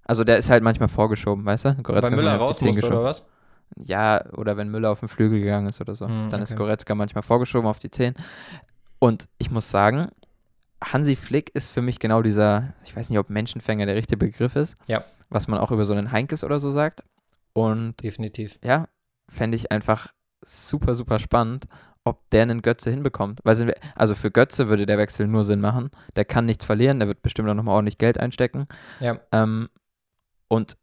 Also 0.05 0.23
der 0.23 0.37
ist 0.37 0.49
halt 0.49 0.63
manchmal 0.63 0.87
vorgeschoben, 0.89 1.43
weißt 1.45 1.65
du? 1.65 1.75
Goretzka 1.83 2.11
Weil 2.11 2.15
Müller 2.15 2.35
auf 2.35 2.41
raus 2.49 2.59
die 2.59 2.65
10 2.71 2.75
muss, 2.75 2.83
oder 2.85 3.03
was? 3.03 3.27
Ja, 3.77 4.23
oder 4.33 4.57
wenn 4.57 4.69
Müller 4.69 4.91
auf 4.91 4.99
den 4.99 5.09
Flügel 5.09 5.39
gegangen 5.39 5.67
ist 5.67 5.81
oder 5.81 5.95
so. 5.95 6.07
Hm, 6.07 6.29
dann 6.29 6.41
ist 6.41 6.51
okay. 6.51 6.59
Goretzka 6.59 6.95
manchmal 6.95 7.23
vorgeschoben 7.23 7.67
auf 7.67 7.79
die 7.79 7.91
10. 7.91 8.13
Und 8.99 9.27
ich 9.37 9.51
muss 9.51 9.69
sagen, 9.69 10.09
Hansi 10.83 11.15
Flick 11.15 11.53
ist 11.55 11.71
für 11.71 11.81
mich 11.81 11.99
genau 11.99 12.21
dieser, 12.21 12.73
ich 12.83 12.95
weiß 12.95 13.09
nicht, 13.09 13.19
ob 13.19 13.29
Menschenfänger 13.29 13.85
der 13.85 13.95
richtige 13.95 14.17
Begriff 14.17 14.55
ist. 14.55 14.77
Ja. 14.87 15.03
Was 15.29 15.47
man 15.47 15.59
auch 15.59 15.71
über 15.71 15.85
so 15.85 15.93
einen 15.93 16.11
Heinkes 16.11 16.43
oder 16.43 16.59
so 16.59 16.71
sagt. 16.71 17.03
Und 17.53 18.01
Definitiv. 18.01 18.59
ja, 18.63 18.87
fände 19.29 19.55
ich 19.55 19.71
einfach 19.71 20.13
super, 20.43 20.95
super 20.95 21.19
spannend, 21.19 21.65
ob 22.03 22.29
der 22.31 22.43
einen 22.43 22.61
Götze 22.61 22.91
hinbekommt. 22.91 23.39
Weil 23.43 23.55
sind 23.55 23.67
wir, 23.67 23.75
also 23.95 24.15
für 24.15 24.31
Götze 24.31 24.67
würde 24.67 24.85
der 24.85 24.97
Wechsel 24.97 25.27
nur 25.27 25.45
Sinn 25.45 25.61
machen. 25.61 25.89
Der 26.15 26.25
kann 26.25 26.45
nichts 26.45 26.65
verlieren, 26.65 26.99
der 26.99 27.07
wird 27.07 27.21
bestimmt 27.21 27.49
auch 27.49 27.53
nochmal 27.53 27.75
ordentlich 27.75 27.97
Geld 27.97 28.19
einstecken. 28.19 28.67
Ja. 28.99 29.19
Ähm, 29.31 29.69
und 30.47 30.77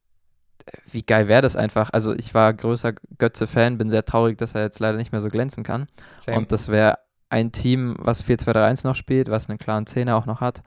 wie 0.86 1.02
geil 1.02 1.28
wäre 1.28 1.42
das 1.42 1.56
einfach? 1.56 1.90
Also 1.92 2.14
ich 2.14 2.34
war 2.34 2.52
größer 2.52 2.94
Götze-Fan, 3.18 3.78
bin 3.78 3.90
sehr 3.90 4.04
traurig, 4.04 4.38
dass 4.38 4.54
er 4.54 4.62
jetzt 4.62 4.80
leider 4.80 4.96
nicht 4.96 5.12
mehr 5.12 5.20
so 5.20 5.28
glänzen 5.28 5.64
kann. 5.64 5.88
Same. 6.18 6.38
Und 6.38 6.52
das 6.52 6.68
wäre 6.68 6.98
ein 7.28 7.52
Team, 7.52 7.96
was 7.98 8.24
4-2-3-1 8.24 8.86
noch 8.86 8.96
spielt, 8.96 9.30
was 9.30 9.48
einen 9.48 9.58
klaren 9.58 9.86
Zehner 9.86 10.16
auch 10.16 10.26
noch 10.26 10.40
hat. 10.40 10.62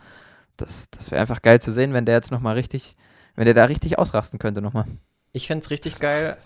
Das, 0.57 0.89
das 0.91 1.11
wäre 1.11 1.21
einfach 1.21 1.41
geil 1.41 1.59
zu 1.59 1.71
sehen, 1.71 1.93
wenn 1.93 2.05
der 2.05 2.15
jetzt 2.15 2.31
nochmal 2.31 2.55
richtig, 2.55 2.95
wenn 3.35 3.45
der 3.45 3.53
da 3.53 3.65
richtig 3.65 3.99
ausrasten 3.99 4.39
könnte 4.39 4.61
nochmal. 4.61 4.85
ich 5.31 5.47
fände 5.47 5.63
es 5.63 5.71
richtig 5.71 5.99
geil, 5.99 6.37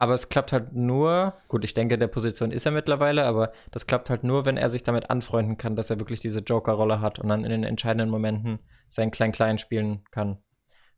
aber 0.00 0.14
es 0.14 0.30
klappt 0.30 0.52
halt 0.52 0.72
nur, 0.74 1.34
gut, 1.48 1.62
ich 1.62 1.74
denke, 1.74 1.98
der 1.98 2.08
Position 2.08 2.52
ist 2.52 2.64
er 2.64 2.72
mittlerweile, 2.72 3.26
aber 3.26 3.52
das 3.70 3.86
klappt 3.86 4.08
halt 4.08 4.24
nur, 4.24 4.46
wenn 4.46 4.56
er 4.56 4.70
sich 4.70 4.82
damit 4.82 5.10
anfreunden 5.10 5.58
kann, 5.58 5.76
dass 5.76 5.90
er 5.90 6.00
wirklich 6.00 6.20
diese 6.20 6.40
Joker-Rolle 6.40 7.02
hat 7.02 7.18
und 7.18 7.28
dann 7.28 7.44
in 7.44 7.50
den 7.50 7.64
entscheidenden 7.64 8.08
Momenten 8.08 8.60
sein 8.88 9.10
Klein-Klein 9.10 9.58
spielen 9.58 10.02
kann. 10.10 10.38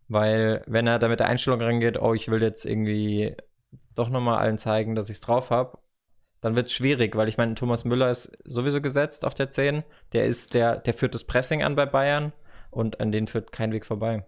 Weil, 0.09 0.62
wenn 0.67 0.87
er 0.87 0.99
da 0.99 1.09
mit 1.09 1.21
der 1.21 1.29
Einstellung 1.29 1.61
rangeht, 1.61 2.01
oh, 2.01 2.15
ich 2.15 2.29
will 2.29 2.43
jetzt 2.43 2.67
irgendwie 2.67 3.35
doch 3.95 4.09
nochmal 4.09 4.38
allen 4.38 4.59
zeigen, 4.59 4.95
dass 4.95 5.09
ich 5.11 5.17
es 5.17 5.21
drauf 5.21 5.51
habe, 5.51 5.79
dann 6.41 6.57
wird 6.57 6.67
es 6.67 6.73
schwierig, 6.73 7.15
weil 7.17 7.29
ich 7.29 7.38
meine, 7.38 7.55
Thomas 7.55 7.85
Müller 7.85 8.11
ist 8.11 8.33
sowieso 8.45 8.81
gesetzt 8.81 9.25
auf 9.25 9.35
der 9.35 9.49
10. 9.51 9.85
Der 10.12 10.27
ist 10.27 10.55
der, 10.55 10.77
der 10.77 10.93
führt 10.93 11.15
das 11.15 11.25
Pressing 11.25 11.62
an 11.62 11.77
bei 11.77 11.87
Bayern 11.87 12.33
und 12.71 13.01
an 13.01 13.12
den 13.12 13.27
führt 13.29 13.53
kein 13.53 13.73
Weg 13.73 13.87
vorbei. 13.87 14.25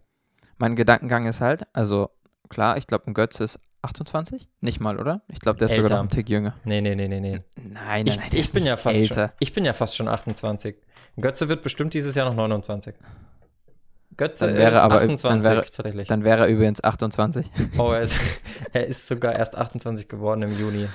Mein 0.57 0.77
Gedankengang 0.77 1.27
ist 1.27 1.41
halt, 1.41 1.67
also 1.73 2.11
klar, 2.49 2.77
ich 2.77 2.87
glaube, 2.87 3.09
ein 3.09 3.15
Götze 3.15 3.43
ist 3.43 3.59
28? 3.83 4.49
Nicht 4.61 4.81
mal, 4.81 4.99
oder? 4.99 5.23
Ich 5.29 5.41
glaube, 5.41 5.59
der 5.59 5.67
ist 5.67 5.73
sogar 5.73 5.85
Älter. 5.85 5.97
noch 5.97 6.03
ein 6.05 6.09
Tick 6.09 6.29
jünger. 6.29 6.55
Nee, 6.65 6.81
nee, 6.81 6.95
nee, 6.95 7.09
nee, 7.09 7.21
nee. 7.21 7.41
Nein, 7.57 7.75
nein, 7.75 8.07
Ich, 8.07 8.17
nein, 8.17 8.29
ich 8.33 8.53
bin 8.53 8.65
ja 8.65 8.77
fast 8.77 9.01
älter. 9.01 9.29
schon, 9.29 9.37
ich 9.41 9.53
bin 9.53 9.65
ja 9.65 9.73
fast 9.73 9.97
schon 9.97 10.09
28. 10.09 10.77
Götze 11.21 11.49
wird 11.49 11.63
bestimmt 11.63 11.95
dieses 11.95 12.15
Jahr 12.15 12.27
noch 12.29 12.37
29. 12.37 12.95
Götze 14.17 14.47
Dann 14.47 14.57
wäre 14.57 14.71
ist 14.73 14.77
aber- 14.79 14.95
28 14.97 15.23
dann 15.29 15.45
wäre- 15.45 15.65
tatsächlich. 15.65 16.09
Dann 16.09 16.25
wäre 16.25 16.41
er 16.45 16.49
übrigens 16.49 16.83
28. 16.83 17.51
oh, 17.79 17.93
er 17.93 18.01
ist, 18.01 18.17
er 18.73 18.87
ist 18.87 19.07
sogar 19.07 19.35
erst 19.35 19.57
28 19.57 20.09
geworden 20.09 20.43
im 20.43 20.59
Juni. 20.59 20.89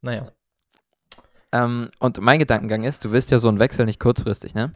Naja. 0.00 0.32
Ähm, 1.52 1.90
und 1.98 2.20
mein 2.20 2.38
Gedankengang 2.38 2.84
ist, 2.84 3.04
du 3.04 3.12
willst 3.12 3.30
ja 3.30 3.38
so 3.38 3.48
einen 3.48 3.58
Wechsel 3.58 3.84
nicht 3.84 4.00
kurzfristig, 4.00 4.54
ne? 4.54 4.72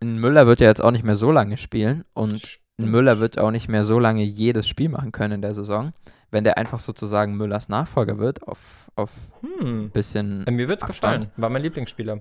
Ein 0.00 0.18
Müller 0.18 0.46
wird 0.46 0.60
ja 0.60 0.68
jetzt 0.68 0.82
auch 0.82 0.90
nicht 0.90 1.04
mehr 1.04 1.16
so 1.16 1.32
lange 1.32 1.56
spielen 1.56 2.04
und 2.14 2.60
ein 2.78 2.88
Müller 2.90 3.18
wird 3.18 3.38
auch 3.38 3.50
nicht 3.50 3.68
mehr 3.68 3.84
so 3.84 3.98
lange 3.98 4.22
jedes 4.22 4.68
Spiel 4.68 4.88
machen 4.90 5.10
können 5.10 5.32
in 5.34 5.42
der 5.42 5.54
Saison. 5.54 5.92
Wenn 6.30 6.44
der 6.44 6.58
einfach 6.58 6.78
sozusagen 6.78 7.36
Müllers 7.36 7.68
Nachfolger 7.68 8.18
wird, 8.18 8.46
auf, 8.46 8.90
auf 8.94 9.10
Hm. 9.40 9.86
ein 9.86 9.90
bisschen. 9.90 10.44
Mir 10.48 10.68
wird's 10.68 10.84
Abstand. 10.84 11.22
gefallen. 11.24 11.32
War 11.36 11.48
mein 11.48 11.62
Lieblingsspieler. 11.62 12.20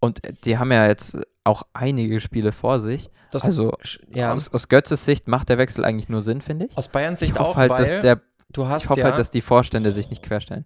Und 0.00 0.20
die 0.44 0.58
haben 0.58 0.72
ja 0.72 0.86
jetzt 0.86 1.18
auch 1.44 1.62
einige 1.72 2.20
Spiele 2.20 2.52
vor 2.52 2.80
sich. 2.80 3.10
Das, 3.30 3.44
also 3.44 3.72
ja. 4.12 4.32
aus, 4.32 4.52
aus 4.52 4.68
Götzes 4.68 5.04
Sicht 5.04 5.28
macht 5.28 5.48
der 5.48 5.58
Wechsel 5.58 5.84
eigentlich 5.84 6.08
nur 6.08 6.22
Sinn, 6.22 6.40
finde 6.40 6.66
ich. 6.66 6.76
aus 6.76 6.88
Bayerns 6.88 7.20
Sicht 7.20 7.32
Ich 7.32 7.38
hoffe 7.38 7.50
auch, 7.50 7.56
halt, 7.56 7.70
dass 7.70 7.90
der, 7.90 8.20
du 8.52 8.66
hast 8.66 8.84
ich 8.84 8.90
hoffe 8.90 9.00
ja, 9.00 9.06
halt, 9.06 9.18
dass 9.18 9.30
die 9.30 9.40
Vorstände 9.40 9.92
sich 9.92 10.10
nicht 10.10 10.22
querstellen. 10.22 10.64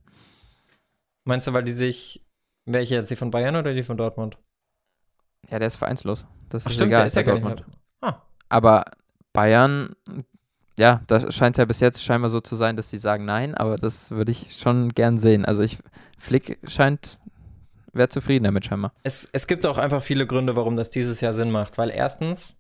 meinst 1.25 1.47
du, 1.47 1.53
weil 1.53 1.65
die 1.65 1.73
sich, 1.73 2.25
welche 2.65 2.95
jetzt, 2.95 3.11
die 3.11 3.17
von 3.17 3.31
Bayern 3.31 3.57
oder 3.57 3.75
die 3.75 3.83
von 3.83 3.97
Dortmund? 3.97 4.39
Ja, 5.51 5.59
der 5.59 5.67
ist 5.67 5.77
vereinslos. 5.77 6.27
Das 6.49 6.65
Ach, 6.65 6.71
ist 6.71 6.77
stimmt, 6.77 6.89
egal, 6.89 7.01
der 7.01 7.07
ist 7.07 7.17
ja 7.17 7.23
Dortmund. 7.23 7.65
Ah, 8.01 8.23
Aber 8.49 8.85
Bayern, 9.33 9.95
ja, 10.79 11.03
da 11.07 11.31
scheint 11.31 11.57
es 11.57 11.59
ja 11.59 11.65
bis 11.67 11.81
jetzt 11.81 12.03
scheinbar 12.03 12.31
so 12.31 12.41
zu 12.41 12.57
sein, 12.57 12.77
dass 12.77 12.89
sie 12.89 12.99
sagen 12.99 13.27
nein, 13.27 13.55
aber 13.55 13.77
das 13.77 14.11
würde 14.11 14.33
ich 14.33 14.57
schon 14.59 14.91
gern 14.91 15.19
sehen. 15.19 15.45
Also 15.45 15.61
ich, 15.63 15.79
Flick 16.19 16.59
scheint, 16.67 17.19
wäre 17.95 18.09
zufrieden 18.09 18.45
damit 18.45 18.67
scheinbar. 18.67 18.93
Es, 19.03 19.29
es 19.33 19.47
gibt 19.47 19.67
auch 19.67 19.79
einfach 19.79 20.03
viele 20.03 20.27
Gründe, 20.27 20.57
warum 20.57 20.77
das 20.77 20.91
dieses 20.91 21.21
Jahr 21.21 21.33
Sinn 21.33 21.51
macht. 21.51 21.79
Weil 21.79 21.91
erstens, 21.91 22.57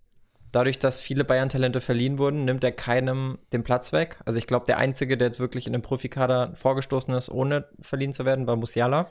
dadurch, 0.52 0.78
dass 0.78 1.00
viele 1.00 1.24
Bayern-Talente 1.24 1.80
verliehen 1.80 2.18
wurden, 2.18 2.44
nimmt 2.44 2.64
er 2.64 2.72
keinem 2.72 3.38
den 3.52 3.64
Platz 3.64 3.92
weg. 3.92 4.20
Also 4.24 4.38
ich 4.38 4.46
glaube, 4.46 4.66
der 4.66 4.78
Einzige, 4.78 5.16
der 5.16 5.28
jetzt 5.28 5.40
wirklich 5.40 5.66
in 5.66 5.72
den 5.72 5.82
Profikader 5.82 6.52
vorgestoßen 6.54 7.12
ist, 7.14 7.30
ohne 7.30 7.68
verliehen 7.80 8.12
zu 8.12 8.24
werden, 8.24 8.46
war 8.46 8.56
Musiala. 8.56 9.10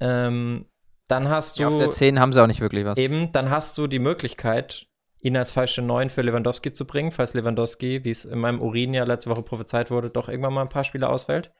Ähm, 0.00 0.66
dann 1.08 1.28
hast 1.28 1.58
du 1.58 1.62
Ja, 1.62 1.68
auf 1.68 1.76
der 1.78 1.90
10 1.90 2.20
haben 2.20 2.32
sie 2.32 2.42
auch 2.42 2.46
nicht 2.46 2.60
wirklich 2.60 2.84
was. 2.84 2.98
eben, 2.98 3.32
dann 3.32 3.50
hast 3.50 3.76
du 3.78 3.86
die 3.86 3.98
Möglichkeit, 3.98 4.86
ihn 5.20 5.36
als 5.36 5.52
falsche 5.52 5.82
Neun 5.82 6.10
für 6.10 6.22
Lewandowski 6.22 6.72
zu 6.72 6.86
bringen, 6.86 7.10
falls 7.10 7.34
Lewandowski, 7.34 8.04
wie 8.04 8.10
es 8.10 8.24
in 8.24 8.38
meinem 8.38 8.60
Urin 8.60 8.94
ja 8.94 9.04
letzte 9.04 9.30
Woche 9.30 9.42
prophezeit 9.42 9.90
wurde, 9.90 10.10
doch 10.10 10.28
irgendwann 10.28 10.52
mal 10.54 10.62
ein 10.62 10.68
paar 10.68 10.84
Spiele 10.84 11.08
ausfällt. 11.08 11.50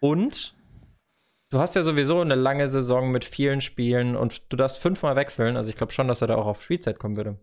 Und 0.00 0.55
du 1.50 1.58
hast 1.58 1.74
ja 1.74 1.82
sowieso 1.82 2.20
eine 2.20 2.34
lange 2.34 2.68
Saison 2.68 3.10
mit 3.10 3.24
vielen 3.24 3.60
Spielen 3.60 4.16
und 4.16 4.42
du 4.50 4.56
darfst 4.56 4.78
fünfmal 4.78 5.16
wechseln. 5.16 5.56
Also 5.56 5.70
ich 5.70 5.76
glaube 5.76 5.92
schon, 5.92 6.08
dass 6.08 6.20
er 6.22 6.28
da 6.28 6.36
auch 6.36 6.46
auf 6.46 6.62
Spielzeit 6.62 6.98
kommen 6.98 7.16
würde. 7.16 7.38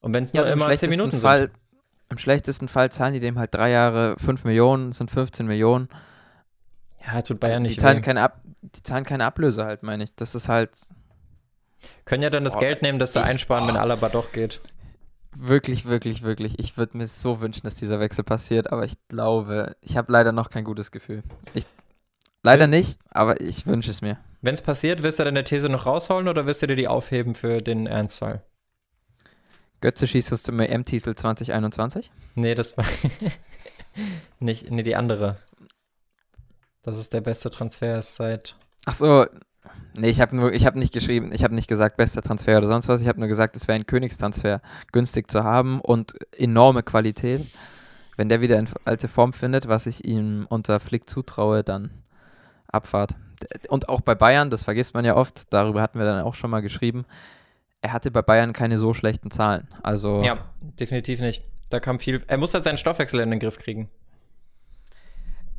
Und 0.00 0.14
wenn 0.14 0.24
es 0.24 0.32
nur 0.32 0.46
immer 0.46 0.74
zehn 0.74 0.90
Minuten 0.90 1.18
Fall, 1.20 1.48
sind. 1.48 1.52
im 2.10 2.18
schlechtesten 2.18 2.68
Fall 2.68 2.92
zahlen 2.92 3.14
die 3.14 3.20
dem 3.20 3.38
halt 3.38 3.54
drei 3.54 3.70
Jahre 3.70 4.16
5 4.18 4.44
Millionen, 4.44 4.92
sind 4.92 5.10
15 5.10 5.46
Millionen. 5.46 5.88
Ja, 7.04 7.20
tut 7.22 7.40
Bayern 7.40 7.64
die 7.64 7.70
nicht 7.70 7.80
zahlen 7.80 8.02
keine 8.02 8.22
Ab 8.22 8.40
die 8.60 8.82
zahlen 8.82 9.04
keine 9.04 9.24
Ablöse 9.24 9.64
halt, 9.64 9.82
meine 9.82 10.04
ich. 10.04 10.14
Das 10.14 10.34
ist 10.34 10.48
halt 10.48 10.70
Können 12.04 12.22
ja 12.22 12.30
dann 12.30 12.44
das 12.44 12.54
Boah, 12.54 12.60
Geld 12.60 12.82
nehmen, 12.82 12.98
das 12.98 13.14
sie 13.14 13.22
einsparen, 13.22 13.66
wenn 13.66 13.74
boah. 13.74 13.82
Alaba 13.82 14.08
doch 14.08 14.32
geht. 14.32 14.60
wirklich, 15.34 15.86
wirklich, 15.86 16.22
wirklich. 16.22 16.58
Ich 16.58 16.76
würde 16.76 16.98
mir 16.98 17.06
so 17.06 17.40
wünschen, 17.40 17.62
dass 17.62 17.76
dieser 17.76 18.00
Wechsel 18.00 18.24
passiert, 18.24 18.72
aber 18.72 18.84
ich 18.84 18.94
glaube, 19.08 19.76
ich 19.80 19.96
habe 19.96 20.12
leider 20.12 20.32
noch 20.32 20.50
kein 20.50 20.64
gutes 20.64 20.90
Gefühl. 20.90 21.22
Ich, 21.54 21.66
leider 22.42 22.66
nicht, 22.66 22.98
aber 23.10 23.40
ich 23.40 23.66
wünsche 23.66 23.90
es 23.90 24.02
mir. 24.02 24.18
Wenn 24.40 24.54
es 24.54 24.62
passiert, 24.62 25.02
wirst 25.02 25.18
du 25.18 25.24
deine 25.24 25.44
These 25.44 25.68
noch 25.68 25.86
rausholen 25.86 26.28
oder 26.28 26.46
wirst 26.46 26.62
du 26.62 26.66
dir 26.66 26.76
die 26.76 26.88
aufheben 26.88 27.34
für 27.34 27.60
den 27.60 27.86
Ernstfall? 27.86 28.42
Götze 29.80 30.06
schießt 30.06 30.32
aus 30.32 30.42
dem 30.42 30.58
EM-Titel 30.58 31.14
2021. 31.14 32.10
Nee, 32.34 32.54
das 32.54 32.76
war 32.76 32.84
nicht, 34.40 34.70
nee, 34.70 34.82
die 34.82 34.96
andere. 34.96 35.36
Das 36.82 36.98
ist 36.98 37.12
der 37.12 37.20
beste 37.20 37.50
Transfer 37.50 38.00
seit. 38.02 38.56
Ach 38.86 38.92
so, 38.92 39.26
nee, 39.94 40.08
ich 40.08 40.20
habe 40.20 40.34
nur, 40.34 40.52
ich 40.52 40.66
habe 40.66 40.78
nicht 40.78 40.92
geschrieben, 40.92 41.32
ich 41.32 41.44
habe 41.44 41.54
nicht 41.54 41.68
gesagt 41.68 41.96
bester 41.96 42.22
Transfer 42.22 42.58
oder 42.58 42.68
sonst 42.68 42.88
was. 42.88 43.00
Ich 43.00 43.08
habe 43.08 43.20
nur 43.20 43.28
gesagt, 43.28 43.56
es 43.56 43.68
wäre 43.68 43.76
ein 43.76 43.86
Königstransfer, 43.86 44.62
günstig 44.92 45.30
zu 45.30 45.44
haben 45.44 45.80
und 45.80 46.14
enorme 46.36 46.82
Qualität. 46.82 47.46
Wenn 48.16 48.28
der 48.28 48.40
wieder 48.40 48.58
in 48.58 48.68
alte 48.84 49.06
Form 49.06 49.32
findet, 49.32 49.68
was 49.68 49.86
ich 49.86 50.04
ihm 50.04 50.46
unter 50.48 50.80
Flick 50.80 51.08
zutraue, 51.08 51.62
dann 51.62 51.90
Abfahrt. 52.68 53.14
Und 53.68 53.88
auch 53.88 54.00
bei 54.00 54.14
Bayern, 54.14 54.50
das 54.50 54.64
vergisst 54.64 54.94
man 54.94 55.04
ja 55.04 55.16
oft, 55.16 55.52
darüber 55.52 55.80
hatten 55.80 55.98
wir 55.98 56.06
dann 56.06 56.22
auch 56.22 56.34
schon 56.34 56.50
mal 56.50 56.60
geschrieben, 56.60 57.06
er 57.80 57.92
hatte 57.92 58.10
bei 58.10 58.22
Bayern 58.22 58.52
keine 58.52 58.78
so 58.78 58.94
schlechten 58.94 59.30
Zahlen. 59.30 59.68
Also 59.82 60.22
Ja, 60.22 60.38
definitiv 60.60 61.20
nicht. 61.20 61.44
Da 61.70 61.80
kam 61.80 61.98
viel. 61.98 62.22
Er 62.26 62.38
muss 62.38 62.54
halt 62.54 62.64
seinen 62.64 62.78
Stoffwechsel 62.78 63.20
in 63.20 63.30
den 63.30 63.40
Griff 63.40 63.58
kriegen. 63.58 63.88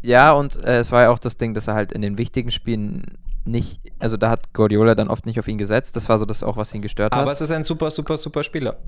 Ja, 0.01 0.31
und 0.31 0.55
äh, 0.63 0.79
es 0.79 0.91
war 0.91 1.03
ja 1.03 1.09
auch 1.11 1.19
das 1.19 1.37
Ding, 1.37 1.53
dass 1.53 1.67
er 1.67 1.75
halt 1.75 1.91
in 1.91 2.01
den 2.01 2.17
wichtigen 2.17 2.51
Spielen 2.51 3.17
nicht, 3.45 3.81
also 3.99 4.17
da 4.17 4.29
hat 4.29 4.53
Guardiola 4.53 4.95
dann 4.95 5.09
oft 5.09 5.25
nicht 5.25 5.39
auf 5.39 5.47
ihn 5.47 5.57
gesetzt. 5.57 5.95
Das 5.95 6.09
war 6.09 6.19
so 6.19 6.25
das 6.25 6.43
auch, 6.43 6.57
was 6.57 6.73
ihn 6.73 6.81
gestört 6.81 7.13
hat. 7.13 7.21
Aber 7.21 7.31
es 7.31 7.41
ist 7.41 7.51
ein 7.51 7.63
super, 7.63 7.91
super, 7.91 8.17
super 8.17 8.43
Spieler. 8.43 8.79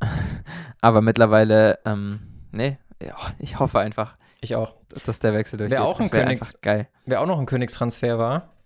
Aber 0.80 1.02
mittlerweile, 1.02 1.78
ähm, 1.84 2.20
nee, 2.52 2.78
ich 3.38 3.58
hoffe 3.58 3.78
einfach, 3.78 4.16
Ich 4.40 4.54
auch. 4.54 4.74
dass 5.04 5.18
der 5.18 5.34
Wechsel 5.34 5.58
durchgeht. 5.58 5.78
Wer 5.78 5.84
auch 5.84 6.00
ein 6.00 6.10
Königs-. 6.10 6.58
Wer 6.62 7.20
auch 7.20 7.26
noch 7.26 7.38
ein 7.38 7.46
Königstransfer 7.46 8.18
war, 8.18 8.56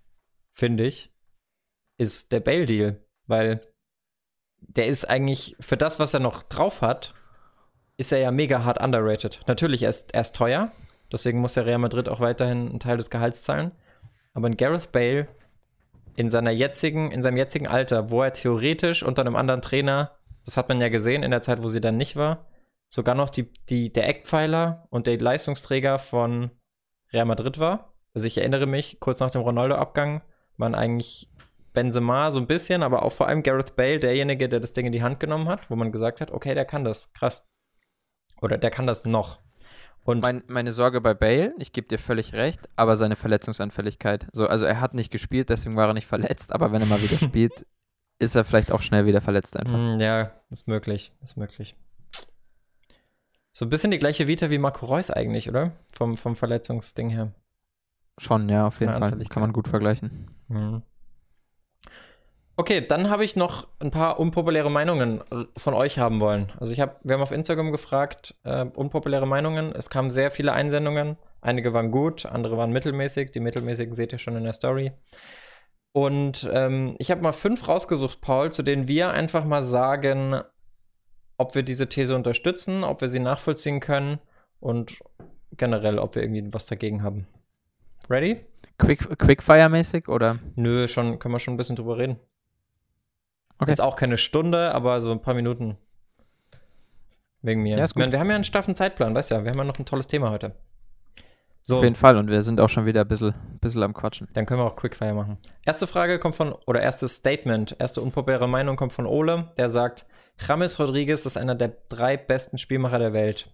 finde 0.53 0.85
ich, 0.85 1.13
ist 1.99 2.33
der 2.33 2.41
Bale-Deal. 2.41 3.01
Weil 3.27 3.61
der 4.61 4.87
ist 4.87 5.09
eigentlich, 5.09 5.57
für 5.61 5.77
das, 5.77 5.99
was 5.99 6.15
er 6.15 6.21
noch 6.21 6.43
drauf 6.43 6.83
hat, 6.83 7.15
ist 7.97 8.13
er 8.13 8.19
ja 8.19 8.31
mega 8.31 8.65
hart 8.65 8.81
underrated. 8.81 9.41
Natürlich, 9.47 9.83
er 9.83 9.89
ist, 9.89 10.15
er 10.15 10.21
ist 10.21 10.37
teuer. 10.37 10.73
Deswegen 11.13 11.39
muss 11.39 11.55
der 11.55 11.67
Real 11.67 11.79
Madrid 11.79 12.09
auch 12.09 12.21
weiterhin 12.21 12.69
einen 12.69 12.81
Teil 12.81 12.97
des 12.97 13.11
Gehalts 13.11 13.43
zahlen. 13.43 13.73
Aber 14.33 14.49
ein 14.49 14.57
Gareth 14.57 14.93
Bale 14.93 15.29
in 16.17 16.31
seiner 16.31 16.51
jetzigen, 16.51 17.11
in 17.11 17.23
seinem 17.23 17.37
jetzigen 17.37 17.67
Alter, 17.67 18.11
wo 18.11 18.23
er 18.23 18.33
theoretisch 18.33 19.03
unter 19.03 19.23
einem 19.23 19.37
anderen 19.37 19.63
Trainer, 19.63 20.13
das 20.45 20.57
hat 20.57 20.69
man 20.69 20.81
ja 20.81 20.89
gesehen 20.89 21.23
in 21.23 21.31
der 21.31 21.43
Zeit, 21.43 21.63
wo 21.63 21.69
sie 21.69 21.81
dann 21.81 21.97
nicht 21.97 22.17
war, 22.17 22.45
sogar 22.95 23.17
noch 23.17 23.29
die, 23.29 23.51
die, 23.69 23.93
der 23.93 24.09
Eckpfeiler 24.09 24.87
und 24.89 25.09
der 25.09 25.19
Leistungsträger 25.19 25.99
von 25.99 26.53
Real 27.13 27.25
Madrid 27.25 27.59
war. 27.59 27.93
Also 28.15 28.29
ich 28.29 28.39
erinnere 28.39 28.67
mich, 28.67 29.01
kurz 29.01 29.19
nach 29.19 29.33
dem 29.33 29.41
Ronaldo-Abgang 29.41 30.23
waren 30.59 30.77
eigentlich 30.77 31.29
Benzema 31.73 32.31
so 32.31 32.39
ein 32.39 32.47
bisschen, 32.47 32.85
aber 32.85 33.03
auch 33.03 33.11
vor 33.11 33.27
allem 33.27 33.43
Gareth 33.43 33.75
Bale 33.75 33.99
derjenige, 33.99 34.49
der 34.49 34.61
das 34.61 34.75
Ding 34.75 34.87
in 34.87 34.93
die 34.93 35.03
Hand 35.03 35.19
genommen 35.19 35.49
hat, 35.49 35.69
wo 35.71 35.75
man 35.75 35.91
gesagt 35.91 36.21
hat, 36.21 36.31
okay, 36.31 36.55
der 36.55 36.67
kann 36.67 36.85
das, 36.85 37.13
krass. 37.15 37.45
Oder 38.41 38.59
der 38.59 38.71
kann 38.71 38.87
das 38.87 39.05
noch. 39.05 39.41
Und 40.05 40.21
Mein, 40.21 40.45
meine 40.47 40.71
Sorge 40.71 41.01
bei 41.01 41.15
Bale, 41.15 41.53
ich 41.59 41.73
gebe 41.73 41.89
dir 41.89 41.99
völlig 41.99 42.33
recht, 42.33 42.69
aber 42.77 42.95
seine 42.95 43.17
Verletzungsanfälligkeit. 43.17 44.29
So, 44.33 44.47
also 44.47 44.67
er 44.67 44.81
hat 44.81 44.95
nicht 44.95 45.11
gespielt, 45.11 45.49
deswegen 45.49 45.75
war 45.75 45.89
er 45.89 45.95
nicht 45.95 46.07
verletzt, 46.07 46.53
aber 46.53 46.71
wenn 46.71 46.81
er 46.81 46.87
mal 46.87 47.03
wieder 47.03 47.19
spielt, 47.27 47.67
ist 48.21 48.37
er 48.37 48.45
vielleicht 48.45 48.71
auch 48.71 48.83
schnell 48.83 49.05
wieder 49.05 49.21
verletzt 49.21 49.57
einfach. 49.57 49.77
Mm, 49.77 49.99
ja, 49.99 50.31
ist 50.49 50.69
möglich, 50.69 51.11
ist 51.25 51.37
möglich. 51.37 51.75
So 53.57 53.65
ein 53.65 53.69
bisschen 53.69 53.93
die 53.93 54.01
gleiche 54.01 54.27
Vita 54.27 54.51
wie 54.51 54.59
Marco 54.59 54.85
Reus 54.85 55.13
eigentlich, 55.13 55.49
oder? 55.49 55.71
Vom, 55.93 56.17
vom 56.17 56.35
Verletzungsding 56.35 57.09
her. 57.09 57.33
Schon, 58.19 58.49
ja, 58.49 58.67
auf 58.67 58.81
jeden 58.81 58.93
Fall. 58.99 59.17
Kann 59.29 59.43
man 59.43 59.53
gut 59.53 59.69
vergleichen. 59.69 60.29
Mhm. 60.49 60.83
Okay, 62.57 62.85
dann 62.85 63.11
habe 63.11 63.25
ich 63.25 63.37
noch 63.37 63.69
ein 63.79 63.93
paar 63.93 64.19
unpopuläre 64.19 64.73
Meinungen 64.73 65.21
äh, 65.31 65.45
von 65.57 65.73
euch 65.75 66.01
haben 66.01 66.19
wollen. 66.19 66.53
Also 66.59 66.73
ich 66.73 66.81
habe, 66.81 66.97
wir 67.05 67.15
haben 67.15 67.23
auf 67.23 67.31
Instagram 67.31 67.71
gefragt, 67.71 68.35
äh, 68.43 68.65
unpopuläre 68.65 69.27
Meinungen. 69.27 69.73
Es 69.73 69.89
kamen 69.89 70.11
sehr 70.11 70.33
viele 70.33 70.53
Einsendungen. 70.53 71.17
Einige 71.41 71.73
waren 71.73 71.93
gut, 71.93 72.27
andere 72.27 72.59
waren 72.59 72.73
mittelmäßig. 72.73 73.31
Die 73.31 73.41
mittelmäßigen 73.41 73.95
seht 73.95 74.13
ihr 74.13 74.19
schon 74.19 74.35
in 74.35 74.43
der 74.43 74.53
Story. 74.53 74.91
Und 75.93 76.51
ähm, 76.53 76.97
ich 76.99 77.13
habe 77.13 77.23
mal 77.23 77.33
fünf 77.33 77.69
rausgesucht, 77.69 78.21
Paul, 78.21 78.53
zu 78.53 78.65
denen 78.65 78.89
wir 78.89 79.11
einfach 79.11 79.45
mal 79.45 79.63
sagen, 79.63 80.43
ob 81.37 81.55
wir 81.55 81.63
diese 81.63 81.89
These 81.89 82.15
unterstützen, 82.15 82.85
ob 82.85 83.01
wir 83.01 83.09
sie 83.09 83.21
nachvollziehen 83.21 83.81
können 83.81 84.19
und 84.61 84.97
generell, 85.57 85.99
ob 85.99 86.15
wir 86.15 86.23
irgendwie 86.23 86.53
was 86.53 86.67
dagegen 86.67 87.03
haben. 87.03 87.27
Ready? 88.11 88.45
Quick, 88.79 89.03
Quickfire-mäßig 89.19 90.09
oder? 90.09 90.39
Nö, 90.57 90.89
schon, 90.89 91.19
können 91.19 91.35
wir 91.35 91.39
schon 91.39 91.55
ein 91.55 91.57
bisschen 91.57 91.77
drüber 91.77 91.99
reden. 91.99 92.19
Okay. 93.59 93.71
Jetzt 93.71 93.81
auch 93.81 93.97
keine 93.97 94.19
Stunde, 94.19 94.75
aber 94.75 95.01
so 95.01 95.13
ein 95.13 95.23
paar 95.23 95.35
Minuten. 95.35 95.77
Wegen 97.43 97.63
mir. 97.63 97.77
Ja, 97.77 97.87
meine, 97.95 98.11
wir 98.11 98.19
haben 98.19 98.31
ja 98.31 98.35
einen 98.35 98.45
straffen 98.45 98.75
Zeitplan, 98.75 99.15
weißt 99.15 99.31
ja, 99.31 99.45
wir 99.45 99.51
haben 99.51 99.59
ja 99.59 99.65
noch 99.65 99.79
ein 99.79 99.85
tolles 99.85 100.07
Thema 100.07 100.31
heute. 100.31 100.53
So, 101.67 101.79
Auf 101.79 101.85
jeden 101.85 101.95
Fall. 101.95 102.17
Und 102.17 102.29
wir 102.29 102.43
sind 102.43 102.61
auch 102.61 102.69
schon 102.69 102.85
wieder 102.85 103.03
ein 103.03 103.09
bisschen, 103.09 103.35
bisschen 103.61 103.83
am 103.83 103.95
Quatschen. 103.95 104.29
dann 104.35 104.45
können 104.45 104.61
wir 104.61 104.67
auch 104.67 104.77
Quickfire 104.77 105.15
machen. 105.15 105.39
Erste 105.65 105.87
Frage 105.87 106.19
kommt 106.19 106.35
von, 106.35 106.53
oder 106.67 106.83
erstes 106.83 107.17
Statement, 107.17 107.77
erste 107.79 108.03
unpopuläre 108.03 108.49
Meinung 108.49 108.77
kommt 108.77 108.93
von 108.93 109.07
Ole, 109.07 109.51
der 109.57 109.71
sagt, 109.71 110.05
James 110.39 110.79
Rodriguez 110.79 111.27
ist 111.27 111.37
einer 111.37 111.55
der 111.55 111.77
drei 111.89 112.17
besten 112.17 112.59
Spielmacher 112.59 112.99
der 112.99 113.13
Welt. 113.13 113.51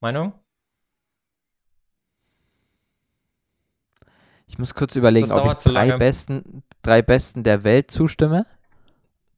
Meinung? 0.00 0.34
Ich 4.46 4.58
muss 4.58 4.74
kurz 4.74 4.94
überlegen, 4.96 5.30
ob 5.32 5.46
ich 5.46 5.72
drei 5.72 5.96
besten, 5.96 6.62
drei 6.82 7.02
besten 7.02 7.42
der 7.42 7.64
Welt 7.64 7.90
zustimme. 7.90 8.46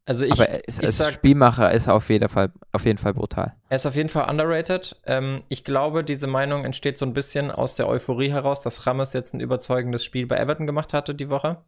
Also 0.04 0.24
ich, 0.24 0.32
aber 0.32 0.48
es, 0.68 0.78
ich 0.78 0.86
als 0.86 0.96
sag, 0.96 1.14
Spielmacher 1.14 1.72
ist 1.72 1.88
auf 1.88 2.08
jeden 2.10 2.28
Fall, 2.28 2.52
auf 2.70 2.84
jeden 2.84 2.98
Fall 2.98 3.12
brutal. 3.12 3.56
Er 3.68 3.74
ist 3.74 3.86
auf 3.86 3.96
jeden 3.96 4.08
Fall 4.08 4.30
underrated. 4.30 5.00
Ähm, 5.04 5.42
ich 5.48 5.64
glaube, 5.64 6.04
diese 6.04 6.28
Meinung 6.28 6.64
entsteht 6.64 6.96
so 6.96 7.06
ein 7.06 7.12
bisschen 7.12 7.50
aus 7.50 7.74
der 7.74 7.88
Euphorie 7.88 8.30
heraus, 8.30 8.60
dass 8.60 8.86
Ramos 8.86 9.12
jetzt 9.14 9.34
ein 9.34 9.40
überzeugendes 9.40 10.04
Spiel 10.04 10.26
bei 10.26 10.36
Everton 10.36 10.66
gemacht 10.66 10.92
hatte 10.92 11.14
die 11.14 11.28
Woche. 11.28 11.64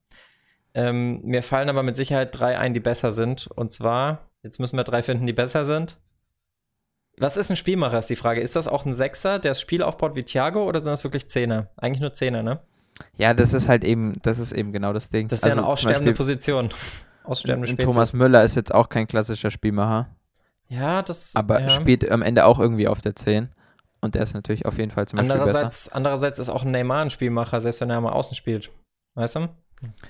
Ähm, 0.74 1.20
mir 1.22 1.42
fallen 1.42 1.68
aber 1.68 1.82
mit 1.82 1.96
Sicherheit 1.96 2.38
drei 2.38 2.58
ein, 2.58 2.74
die 2.74 2.80
besser 2.80 3.12
sind. 3.12 3.46
Und 3.48 3.72
zwar, 3.72 4.28
jetzt 4.42 4.60
müssen 4.60 4.76
wir 4.76 4.84
drei 4.84 5.02
finden, 5.02 5.26
die 5.26 5.32
besser 5.32 5.64
sind. 5.64 5.96
Was 7.18 7.36
ist 7.36 7.50
ein 7.50 7.56
Spielmacher, 7.56 7.98
ist 7.98 8.10
die 8.10 8.16
Frage. 8.16 8.40
Ist 8.40 8.54
das 8.54 8.68
auch 8.68 8.86
ein 8.86 8.94
Sechser, 8.94 9.38
der 9.38 9.50
das 9.52 9.60
Spiel 9.60 9.82
aufbaut 9.82 10.14
wie 10.14 10.22
Thiago 10.22 10.64
oder 10.64 10.78
sind 10.80 10.90
das 10.92 11.02
wirklich 11.02 11.28
Zehner? 11.28 11.68
Eigentlich 11.76 12.00
nur 12.00 12.12
Zehner, 12.12 12.42
ne? 12.44 12.60
Ja, 13.16 13.34
das 13.34 13.54
ist 13.54 13.68
halt 13.68 13.82
eben, 13.84 14.14
das 14.22 14.38
ist 14.38 14.52
eben 14.52 14.72
genau 14.72 14.92
das 14.92 15.08
Ding. 15.08 15.26
Das 15.28 15.40
ist 15.40 15.44
ja 15.44 15.50
Also 15.50 15.60
eine 15.60 15.66
zum 15.66 15.72
aussterbende 15.72 16.12
Beispiel- 16.12 16.16
Position. 16.16 16.70
aussterbende 17.24 17.68
Und 17.68 17.74
Spezies. 17.74 17.92
Thomas 17.92 18.12
Müller 18.12 18.44
ist 18.44 18.54
jetzt 18.54 18.72
auch 18.74 18.88
kein 18.88 19.06
klassischer 19.06 19.50
Spielmacher, 19.50 20.08
ja, 20.68 21.02
das. 21.02 21.34
aber 21.34 21.60
ja. 21.60 21.68
spielt 21.70 22.08
am 22.10 22.22
Ende 22.22 22.44
auch 22.44 22.58
irgendwie 22.58 22.86
auf 22.88 23.00
der 23.00 23.16
10. 23.16 23.48
Und 24.00 24.14
der 24.14 24.22
ist 24.22 24.34
natürlich 24.34 24.64
auf 24.64 24.78
jeden 24.78 24.90
Fall 24.92 25.08
zum 25.08 25.16
Beispiel 25.16 25.28
besser. 25.34 25.42
Andererseits, 25.44 25.88
andererseits 25.90 26.38
ist 26.38 26.48
auch 26.50 26.64
ein 26.64 26.70
Neymar 26.70 27.02
ein 27.02 27.10
Spielmacher, 27.10 27.60
selbst 27.60 27.80
wenn 27.80 27.90
er 27.90 28.00
mal 28.00 28.12
außen 28.12 28.36
spielt. 28.36 28.70
Weißt 29.14 29.36
du? 29.36 29.48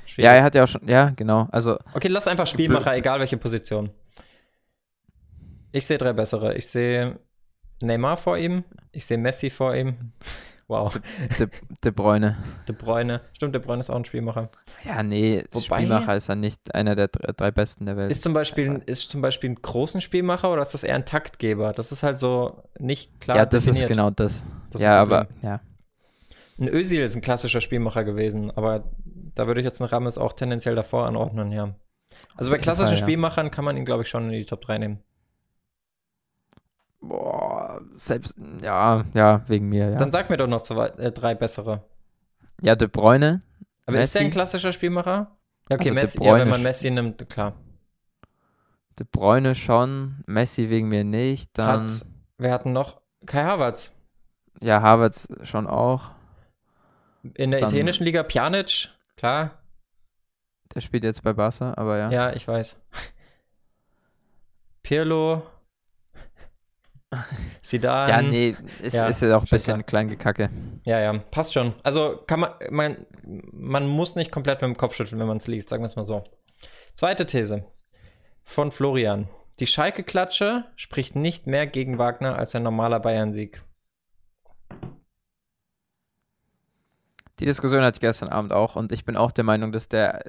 Schwierig. 0.06 0.24
Ja, 0.24 0.32
er 0.34 0.42
hat 0.44 0.54
ja 0.54 0.64
auch 0.64 0.68
schon, 0.68 0.86
ja, 0.88 1.10
genau. 1.10 1.48
Also, 1.52 1.78
Okay, 1.94 2.08
lass 2.08 2.26
einfach 2.28 2.46
Spielmacher, 2.46 2.94
egal 2.96 3.20
welche 3.20 3.36
Position. 3.36 3.90
Ich 5.72 5.86
sehe 5.86 5.98
drei 5.98 6.12
bessere. 6.12 6.54
Ich 6.54 6.66
sehe 6.66 7.18
Neymar 7.80 8.16
vor 8.16 8.38
ihm, 8.38 8.64
ich 8.92 9.04
sehe 9.06 9.18
Messi 9.18 9.50
vor 9.50 9.74
ihm. 9.74 10.12
Wow, 10.66 10.98
De, 11.38 11.48
De 11.82 11.90
Bruyne. 11.90 12.36
De 12.68 12.74
Bruyne. 12.76 13.22
Stimmt, 13.32 13.54
De 13.54 13.60
Bruyne 13.62 13.80
ist 13.80 13.88
auch 13.88 13.96
ein 13.96 14.04
Spielmacher. 14.04 14.50
Ja, 14.84 15.02
nee, 15.02 15.42
Wobei- 15.50 15.62
Spielmacher 15.78 16.14
ist 16.16 16.28
dann 16.28 16.40
nicht 16.40 16.74
einer 16.74 16.94
der 16.94 17.08
drei, 17.08 17.32
drei 17.32 17.50
besten 17.50 17.86
der 17.86 17.96
Welt. 17.96 18.10
Ist 18.10 18.22
zum, 18.22 18.34
Beispiel, 18.34 18.82
ist 18.84 19.10
zum 19.10 19.22
Beispiel 19.22 19.48
ein 19.50 19.54
großen 19.54 20.02
Spielmacher 20.02 20.52
oder 20.52 20.60
ist 20.60 20.74
das 20.74 20.84
eher 20.84 20.94
ein 20.96 21.06
Taktgeber? 21.06 21.72
Das 21.72 21.90
ist 21.90 22.02
halt 22.02 22.20
so 22.20 22.62
nicht 22.78 23.18
klar 23.20 23.38
ja, 23.38 23.46
das 23.46 23.62
ist 23.66 23.76
definiert. 23.78 23.88
genau 23.90 24.10
das. 24.10 24.44
Das 24.70 24.82
ja, 24.82 25.00
Problem. 25.00 25.18
aber, 25.20 25.28
ja. 25.42 25.60
Ein 26.58 26.68
Özil 26.68 27.00
ist 27.02 27.14
ein 27.16 27.22
klassischer 27.22 27.62
Spielmacher 27.62 28.04
gewesen, 28.04 28.50
aber 28.50 28.90
da 29.38 29.46
würde 29.46 29.60
ich 29.60 29.64
jetzt 29.64 29.80
einen 29.80 29.88
Rames 29.90 30.18
auch 30.18 30.32
tendenziell 30.32 30.74
davor 30.74 31.06
anordnen, 31.06 31.52
ja. 31.52 31.74
Also 32.36 32.50
bei 32.50 32.58
klassischen 32.58 32.86
Fall, 32.88 32.94
ja. 32.98 33.02
Spielmachern 33.02 33.50
kann 33.50 33.64
man 33.64 33.76
ihn, 33.76 33.84
glaube 33.84 34.02
ich, 34.02 34.08
schon 34.08 34.24
in 34.26 34.32
die 34.32 34.44
Top 34.44 34.60
3 34.62 34.78
nehmen. 34.78 35.02
Boah, 37.00 37.80
selbst, 37.96 38.34
ja, 38.60 39.04
ja, 39.14 39.42
wegen 39.48 39.68
mir, 39.68 39.90
ja. 39.90 39.98
Dann 39.98 40.10
sag 40.10 40.30
mir 40.30 40.36
doch 40.36 40.48
noch 40.48 40.62
zwei, 40.62 40.88
äh, 40.88 41.12
drei 41.12 41.34
bessere. 41.34 41.84
ja, 42.60 42.74
De 42.74 42.88
Bruyne. 42.88 43.40
Aber 43.86 44.00
ist 44.00 44.14
der 44.14 44.20
ein 44.22 44.26
Messi? 44.26 44.32
klassischer 44.34 44.72
Spielmacher? 44.72 45.36
Ja, 45.70 45.76
okay, 45.76 45.90
Also 45.90 45.94
Messi, 45.94 46.24
ja, 46.24 46.34
wenn 46.34 46.48
man 46.48 46.62
Messi 46.62 46.90
nimmt, 46.90 47.28
klar. 47.28 47.54
De 48.98 49.06
Bruyne 49.10 49.54
schon, 49.54 50.24
Messi 50.26 50.70
wegen 50.70 50.88
mir 50.88 51.04
nicht, 51.04 51.56
dann, 51.56 51.84
Hat, 51.88 52.04
wir 52.38 52.50
hatten 52.52 52.72
noch 52.72 53.00
Kai 53.26 53.44
Havertz. 53.44 53.96
ja, 54.60 54.82
Havertz 54.82 55.28
schon 55.44 55.66
auch. 55.68 56.10
In 57.34 57.50
der 57.52 57.60
Dann- 57.60 57.68
italienischen 57.68 58.04
Liga 58.04 58.22
Pjanic, 58.24 58.88
klar. 59.18 59.62
Der 60.74 60.80
spielt 60.80 61.04
jetzt 61.04 61.22
bei 61.22 61.32
Barca, 61.32 61.74
aber 61.76 61.98
ja. 61.98 62.10
Ja, 62.10 62.32
ich 62.32 62.46
weiß. 62.46 62.80
Pirlo. 64.82 65.42
Zidane. 67.62 68.10
Ja, 68.10 68.22
nee, 68.22 68.56
ist 68.82 68.94
ja, 68.94 69.06
ist 69.06 69.22
ja 69.22 69.36
auch 69.36 69.42
ein 69.42 69.48
bisschen 69.48 69.86
klein 69.86 70.08
gekacke. 70.08 70.50
Ja, 70.84 71.00
ja, 71.00 71.12
passt 71.30 71.54
schon. 71.54 71.74
Also 71.82 72.22
kann 72.26 72.40
man, 72.40 72.52
man, 72.70 73.06
man 73.52 73.86
muss 73.88 74.14
nicht 74.14 74.30
komplett 74.30 74.60
mit 74.60 74.68
dem 74.68 74.76
Kopf 74.76 74.94
schütteln, 74.94 75.18
wenn 75.18 75.26
man 75.26 75.38
es 75.38 75.46
liest, 75.46 75.70
sagen 75.70 75.82
wir 75.82 75.86
es 75.86 75.96
mal 75.96 76.04
so. 76.04 76.24
Zweite 76.94 77.26
These 77.26 77.64
von 78.44 78.70
Florian. 78.70 79.28
Die 79.60 79.66
Schalke-Klatsche 79.66 80.64
spricht 80.76 81.16
nicht 81.16 81.46
mehr 81.46 81.66
gegen 81.66 81.98
Wagner 81.98 82.38
als 82.38 82.54
ein 82.54 82.62
normaler 82.62 83.00
Bayern-Sieg. 83.00 83.62
Die 87.40 87.44
Diskussion 87.46 87.82
hatte 87.82 87.96
ich 87.96 88.00
gestern 88.00 88.28
Abend 88.28 88.52
auch 88.52 88.76
und 88.76 88.92
ich 88.92 89.04
bin 89.04 89.16
auch 89.16 89.30
der 89.32 89.44
Meinung, 89.44 89.72
dass 89.72 89.88
der, 89.88 90.24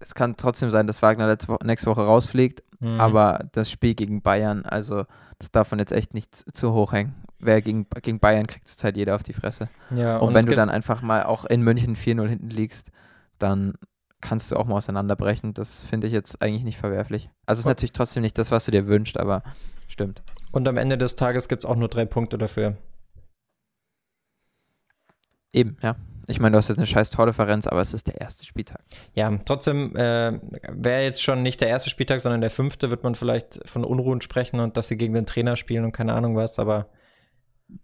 es 0.00 0.14
kann 0.14 0.36
trotzdem 0.36 0.70
sein, 0.70 0.86
dass 0.86 1.02
Wagner 1.02 1.26
letzte 1.26 1.56
nächste 1.64 1.88
Woche 1.90 2.02
rausfliegt, 2.04 2.62
Mhm. 2.80 3.00
aber 3.00 3.46
das 3.52 3.70
Spiel 3.70 3.94
gegen 3.94 4.20
Bayern, 4.20 4.64
also 4.66 5.04
das 5.38 5.50
darf 5.50 5.70
man 5.70 5.78
jetzt 5.80 5.92
echt 5.92 6.12
nicht 6.12 6.34
zu- 6.54 6.72
hoch 6.74 6.92
hängen. 6.92 7.14
Wer 7.38 7.62
gegen, 7.62 7.86
gegen 8.02 8.18
Bayern 8.20 8.46
kriegt 8.46 8.68
zurzeit 8.68 8.96
jeder 8.96 9.14
auf 9.14 9.22
die 9.22 9.32
Fresse. 9.32 9.68
ja, 9.94 10.18
Und, 10.18 10.30
es 10.30 10.34
wenn 10.42 10.46
du 10.50 10.56
dann 10.56 10.68
einfach 10.70 11.00
mal 11.02 11.22
auch 11.24 11.44
in 11.46 11.62
München 11.62 11.94
4-0 11.96 12.28
hinten 12.28 12.50
liegst, 12.50 12.90
dann 13.38 13.74
kannst 14.20 14.50
du 14.50 14.56
auch 14.56 14.66
mal 14.66 14.76
auseinanderbrechen. 14.76 15.54
Das 15.54 15.80
finde 15.82 16.06
ich 16.06 16.12
jetzt 16.12 16.40
eigentlich 16.42 16.64
nicht 16.64 16.78
verwerflich. 16.78 17.30
Also 17.46 17.58
es 17.58 17.60
ist 17.60 17.64
Und- 17.66 17.70
natürlich 17.70 17.92
trotzdem 17.92 18.22
nicht 18.22 18.36
das, 18.38 18.50
was 18.50 18.64
du 18.66 18.70
dir 18.70 18.86
wünschst, 18.86 19.18
aber 19.18 19.42
stimmt. 19.88 20.22
Und 20.52 20.66
am 20.68 20.76
Ende 20.78 20.96
des 20.98 21.16
Tages 21.16 21.48
gibt 21.48 21.64
es 21.64 21.70
auch 21.70 21.76
nur 21.76 21.88
drei 21.88 22.04
Punkte 22.06 22.36
dafür. 22.38 22.76
Eben, 25.52 25.76
ja. 25.82 25.96
Ich 26.28 26.40
meine, 26.40 26.52
du 26.52 26.58
hast 26.58 26.68
jetzt 26.68 26.78
eine 26.78 26.86
scheiß 26.86 27.10
Tordifferenz, 27.10 27.66
aber 27.66 27.80
es 27.80 27.94
ist 27.94 28.08
der 28.08 28.20
erste 28.20 28.44
Spieltag. 28.44 28.80
Ja, 29.14 29.38
trotzdem 29.44 29.94
äh, 29.94 30.40
wäre 30.72 31.02
jetzt 31.02 31.22
schon 31.22 31.42
nicht 31.42 31.60
der 31.60 31.68
erste 31.68 31.88
Spieltag, 31.90 32.20
sondern 32.20 32.40
der 32.40 32.50
fünfte, 32.50 32.90
wird 32.90 33.04
man 33.04 33.14
vielleicht 33.14 33.60
von 33.68 33.84
Unruhen 33.84 34.20
sprechen 34.20 34.60
und 34.60 34.76
dass 34.76 34.88
sie 34.88 34.96
gegen 34.96 35.14
den 35.14 35.26
Trainer 35.26 35.56
spielen 35.56 35.84
und 35.84 35.92
keine 35.92 36.14
Ahnung 36.14 36.36
was, 36.36 36.58
aber 36.58 36.88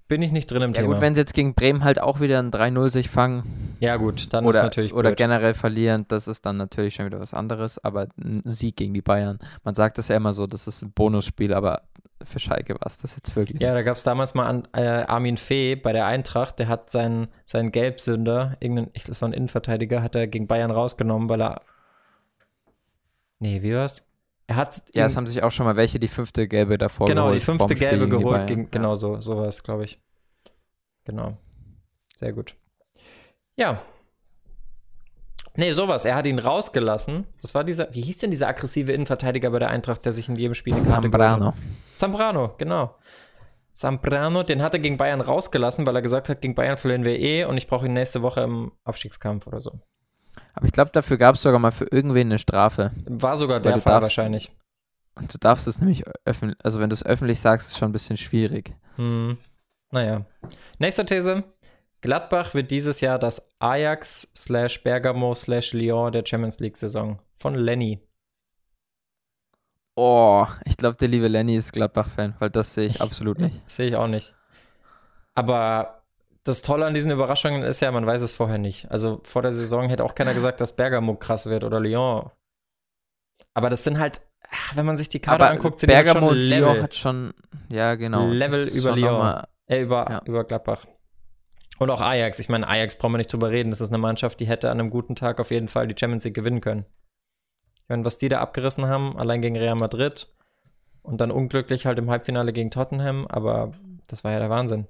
bin 0.09 0.23
ich 0.23 0.33
nicht 0.33 0.51
drin 0.51 0.63
im 0.63 0.73
Ja 0.75 0.83
Thema. 0.83 0.95
gut, 0.95 1.01
wenn 1.01 1.15
sie 1.15 1.21
jetzt 1.21 1.35
gegen 1.35 1.55
Bremen 1.55 1.85
halt 1.85 2.01
auch 2.01 2.21
wieder 2.21 2.39
ein 2.39 2.51
3-0 2.51 2.91
sich 2.91 3.11
fangen 3.11 3.73
ja 3.83 3.97
gut, 3.97 4.33
dann 4.33 4.45
ist 4.45 4.51
oder, 4.51 4.63
natürlich 4.63 4.93
oder 4.95 5.09
blöd. 5.11 5.17
generell 5.17 5.55
verlieren, 5.55 6.05
das 6.07 6.29
ist 6.29 6.47
dann 6.47 6.57
natürlich 6.57 6.95
schon 6.95 7.07
wieder 7.07 7.19
was 7.19 7.35
anderes, 7.35 7.83
aber 7.83 8.07
ein 8.17 8.43
Sieg 8.45 8.77
gegen 8.77 8.95
die 8.95 9.03
Bayern. 9.03 9.41
Man 9.65 9.75
sagt 9.75 9.99
das 9.99 10.07
ja 10.07 10.17
immer 10.17 10.33
so, 10.35 10.47
das 10.47 10.69
ist 10.69 10.83
ein 10.83 10.93
Bonusspiel, 10.93 11.53
aber 11.53 11.83
für 12.25 12.39
Schalke 12.39 12.75
war 12.75 12.87
es 12.87 12.99
das 12.99 13.17
jetzt 13.17 13.35
wirklich. 13.35 13.61
Ja, 13.61 13.75
da 13.75 13.83
gab 13.83 13.97
es 13.97 14.05
damals 14.05 14.35
mal 14.35 14.47
an, 14.47 14.69
äh, 14.73 14.87
Armin 14.87 15.37
Fee 15.37 15.75
bei 15.75 15.93
der 15.93 16.07
Eintracht, 16.07 16.61
der 16.61 16.69
hat 16.69 16.91
seinen, 16.91 17.27
seinen 17.45 17.73
Gelbsünder, 17.73 18.57
irgendein, 18.61 18.91
ich, 18.93 19.03
das 19.03 19.21
war 19.21 19.29
ein 19.29 19.33
Innenverteidiger, 19.33 20.01
hat 20.01 20.15
er 20.15 20.29
gegen 20.29 20.47
Bayern 20.47 20.71
rausgenommen, 20.71 21.29
weil 21.29 21.43
er. 21.43 21.63
Nee, 23.41 23.63
wie 23.63 23.75
war's? 23.75 24.09
Er 24.53 24.57
hat. 24.57 24.83
Ja, 24.95 25.07
es 25.07 25.17
haben 25.17 25.27
sich 25.27 25.43
auch 25.43 25.51
schon 25.51 25.65
mal 25.65 25.77
welche 25.77 25.99
die 25.99 26.09
fünfte 26.09 26.47
gelbe 26.47 26.77
davor 26.77 27.07
genau, 27.07 27.23
geholt. 27.25 27.37
die 27.41 27.45
fünfte 27.45 27.75
Gelbe 27.75 28.09
geholt. 28.09 28.47
Gegen, 28.47 28.63
Ja. 28.65 28.69
genau 28.71 28.95
so, 28.95 29.21
sowas, 29.21 29.63
glaube 29.63 29.85
ich. 29.85 29.99
Genau. 31.05 31.39
Sehr 32.17 32.33
gut. 32.33 32.55
Ja. 33.57 33.83
Nee, 35.57 35.73
sowas. 35.73 36.05
Er 36.05 36.15
hat 36.15 36.27
ihn 36.27 36.39
rausgelassen. 36.39 37.27
Das 37.41 37.55
war 37.55 37.65
dieser, 37.65 37.93
wie 37.95 38.01
hieß 38.03 38.19
denn 38.19 38.31
dieser 38.31 38.49
aggressive 38.49 38.93
Innenverteidiger 38.93 39.51
bei 39.51 39.59
der 39.59 39.69
Eintracht, 39.71 40.05
der 40.05 40.13
sich 40.13 40.29
in 40.29 40.37
jedem 40.37 40.55
Spiel 40.55 40.75
eine 40.75 40.83
Karte? 40.85 41.03
Zambrano. 41.03 41.55
Zambrano, 41.97 42.55
genau. 42.59 42.95
Zambrano, 43.73 44.43
den 44.43 44.63
hat 44.63 44.75
er 44.75 44.81
gegen 44.81 44.99
Bayern 44.99 45.21
rausgelassen, 45.23 45.87
weil 45.87 45.97
er 45.97 46.03
gesagt 46.03 46.29
hat, 46.29 46.43
gegen 46.43 46.55
Bayern 46.55 46.77
verlieren 46.77 47.05
wir 47.05 47.19
eh 47.19 47.45
und 47.45 47.57
ich 47.57 47.67
brauche 47.67 47.87
ihn 47.87 47.95
nächste 47.95 48.21
Woche 48.23 48.43
im 48.43 48.73
Abstiegskampf 48.85 49.47
oder 49.47 49.61
so. 49.61 49.81
Aber 50.55 50.67
ich 50.67 50.73
glaube, 50.73 50.91
dafür 50.93 51.17
gab 51.17 51.35
es 51.35 51.43
sogar 51.43 51.59
mal 51.59 51.71
für 51.73 51.87
irgendwen 51.91 52.29
eine 52.29 52.39
Strafe. 52.39 52.93
War 53.07 53.37
sogar 53.37 53.61
der 53.61 53.79
Fall 53.79 53.93
darfst- 53.95 54.03
wahrscheinlich. 54.03 54.53
Und 55.15 55.33
du 55.33 55.39
darfst 55.39 55.67
es 55.67 55.79
nämlich 55.79 56.05
öffentlich, 56.25 56.59
also 56.65 56.81
wenn 56.81 56.89
du 56.89 56.95
es 56.95 57.05
öffentlich 57.05 57.39
sagst, 57.41 57.67
ist 57.69 57.73
es 57.75 57.79
schon 57.79 57.91
ein 57.91 57.93
bisschen 57.93 58.17
schwierig. 58.17 58.75
Hm. 58.97 59.37
Naja. 59.91 60.25
Nächste 60.79 61.05
These. 61.05 61.45
Gladbach 62.01 62.55
wird 62.55 62.71
dieses 62.71 63.01
Jahr 63.01 63.19
das 63.19 63.53
Ajax 63.61 64.29
slash 64.37 64.83
Bergamo 64.83 65.35
slash 65.35 65.73
Lyon 65.75 66.13
der 66.13 66.25
Champions 66.27 66.59
League 66.61 66.77
Saison. 66.77 67.19
Von 67.39 67.55
Lenny. 67.55 68.01
Oh, 69.95 70.47
ich 70.65 70.77
glaube, 70.79 70.97
der 70.97 71.09
liebe 71.09 71.29
Lenny 71.29 71.55
ist 71.57 71.73
Gladbach-Fan, 71.73 72.35
weil 72.39 72.51
das 72.51 72.75
sehe 72.75 72.87
ich 72.87 73.01
absolut 73.01 73.39
nicht. 73.41 73.61
Sehe 73.71 73.89
ich 73.89 73.97
auch 73.97 74.09
nicht. 74.09 74.35
Aber 75.35 76.02
das 76.45 76.63
Tolle 76.63 76.87
an 76.87 76.95
diesen 76.95 77.11
Überraschungen 77.11 77.63
ist 77.63 77.81
ja, 77.81 77.91
man 77.93 78.07
weiß 78.07 78.23
es 78.23 78.35
vorher 78.35 78.59
nicht. 78.59 78.91
Also 78.91 79.21
vor 79.25 79.43
der 79.43 79.53
Saison 79.53 79.89
hätte 79.89 80.05
auch 80.05 80.15
keiner 80.15 80.35
gesagt, 80.35 80.61
dass 80.61 80.75
Bergamo 80.77 81.15
krass 81.15 81.47
wird 81.47 81.65
oder 81.65 81.79
Lyon. 81.81 82.31
Aber 83.55 83.71
das 83.71 83.85
sind 83.85 83.99
halt, 83.99 84.21
wenn 84.75 84.87
man 84.87 84.97
sich 84.97 85.09
die 85.09 85.21
Kader 85.21 85.45
Aber 85.47 85.55
anguckt, 85.55 85.79
sind 85.79 85.95
halt 85.95 86.05
Bergamo 86.07 86.29
schon 86.29 86.39
Level, 86.39 86.73
Lyon 86.75 86.83
hat 86.83 86.95
schon, 86.95 87.35
ja 87.69 87.95
genau. 87.95 88.27
Level 88.27 88.69
über 88.69 88.97
Lyon. 88.97 89.19
mal- 89.19 89.49
äh, 89.67 89.81
über, 89.83 90.07
Ja. 90.11 90.23
über 90.25 90.45
Gladbach. 90.45 90.85
Und 91.79 91.91
auch 91.91 92.01
Ajax. 92.01 92.39
Ich 92.39 92.49
meine, 92.49 92.69
Ajax 92.69 92.97
brauchen 92.97 93.13
wir 93.15 93.19
nicht 93.19 93.33
drüber 93.33 93.51
reden. 93.51 93.71
Das 93.71 93.81
ist 93.81 93.89
eine 93.89 93.99
Mannschaft, 93.99 94.39
die 94.41 94.47
hätte 94.47 94.71
an 94.71 94.79
einem 94.79 94.91
guten 94.91 95.15
Tag 95.17 95.41
auf 95.41 95.51
jeden 95.51 95.69
Fall 95.69 95.87
die 95.89 95.97
Champions 95.99 96.25
League 96.25 96.35
gewinnen 96.35 96.61
können. 96.61 96.85
Ich 97.83 97.89
meine, 97.89 98.05
was 98.05 98.19
die 98.19 98.29
da 98.29 98.41
abgerissen 98.41 98.87
haben, 98.87 99.17
allein 99.19 99.43
gegen 99.43 99.57
Real 99.57 99.75
Madrid 99.75 100.29
und 101.03 101.21
dann 101.21 101.31
unglücklich 101.33 101.87
halt 101.87 101.99
im 101.99 102.11
Halbfinale 102.11 102.53
gegen 102.53 102.71
Tottenham, 102.71 103.27
aber 103.27 103.73
das 104.07 104.23
war 104.23 104.31
ja 104.33 104.39
der 104.39 104.51
Wahnsinn. 104.51 104.87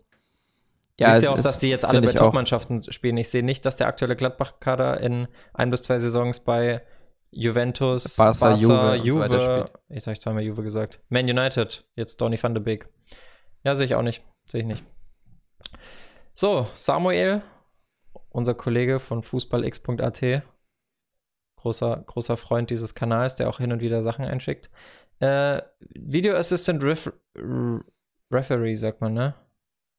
Ja, 1.01 1.09
Ja, 1.09 1.15
Siehst 1.15 1.25
ja 1.25 1.31
auch, 1.31 1.37
das 1.37 1.45
dass 1.45 1.59
die 1.59 1.69
jetzt 1.69 1.85
alle 1.85 2.01
bei 2.03 2.11
ich. 2.11 2.17
Top-Mannschaften 2.17 2.83
spielen. 2.93 3.17
Ich 3.17 3.31
sehe 3.31 3.43
nicht, 3.43 3.65
dass 3.65 3.77
der 3.77 3.87
aktuelle 3.87 4.17
Gladbach-Kader 4.17 5.01
in 5.01 5.29
ein 5.55 5.71
bis 5.71 5.83
zwei 5.83 5.99
Saisons 5.99 6.41
bei 6.41 6.83
Juventus, 7.31 8.17
Barca, 8.17 8.39
Barca, 8.41 8.61
Juve 8.61 8.99
so 8.99 9.05
Juve, 9.05 9.21
weiter 9.21 9.71
jetzt 9.89 10.07
habe 10.07 10.13
ich 10.13 10.21
zweimal 10.21 10.43
Juve 10.43 10.63
gesagt, 10.63 11.01
Man 11.09 11.25
United, 11.25 11.89
jetzt 11.97 12.21
Donny 12.21 12.41
van 12.41 12.55
de 12.55 12.63
Beek. 12.63 12.89
Ja, 13.65 13.75
sehe 13.75 13.87
ich 13.87 13.95
auch 13.95 14.03
nicht. 14.03 14.23
Sehe 14.45 14.61
ich 14.61 14.67
nicht. 14.67 14.85
So, 16.35 16.67
Samuel, 16.75 17.43
unser 18.31 18.55
Kollege 18.55 18.99
von 18.99 19.23
fußballx.at, 19.23 20.43
großer, 21.57 22.05
großer 22.07 22.37
Freund 22.37 22.71
dieses 22.71 22.95
Kanals, 22.95 23.37
der 23.37 23.49
auch 23.49 23.59
hin 23.59 23.73
und 23.73 23.81
wieder 23.81 24.03
Sachen 24.03 24.25
einschickt. 24.25 24.71
Äh, 25.21 25.63
Video 25.81 26.35
Assistant 26.37 26.83
Ref 26.83 27.13
Referee, 28.31 28.75
sagt 28.77 29.01
man, 29.01 29.15
ne? 29.15 29.35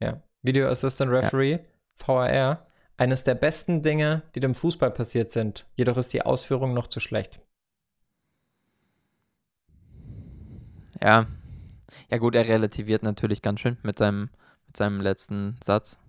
Ja. 0.02 0.22
Video 0.44 0.68
Assistant 0.68 1.12
Referee, 1.12 1.60
VAR. 1.96 2.68
Eines 2.96 3.24
der 3.24 3.34
besten 3.34 3.82
Dinge, 3.82 4.22
die 4.36 4.40
dem 4.40 4.54
Fußball 4.54 4.92
passiert 4.92 5.32
sind. 5.32 5.66
Jedoch 5.76 5.98
ist 5.98 6.14
die 6.14 6.22
Ausführung 6.22 6.76
noch 6.76 6.86
zu 6.88 7.00
schlecht. 7.00 7.40
Ja. 11.02 11.26
Ja 12.10 12.18
gut, 12.18 12.36
er 12.36 12.48
relativiert 12.48 13.02
natürlich 13.04 13.42
ganz 13.42 13.62
schön 13.62 13.78
mit 13.82 13.98
seinem, 13.98 14.30
mit 14.68 14.78
seinem 14.78 15.02
letzten 15.02 15.58
Satz. 15.64 16.00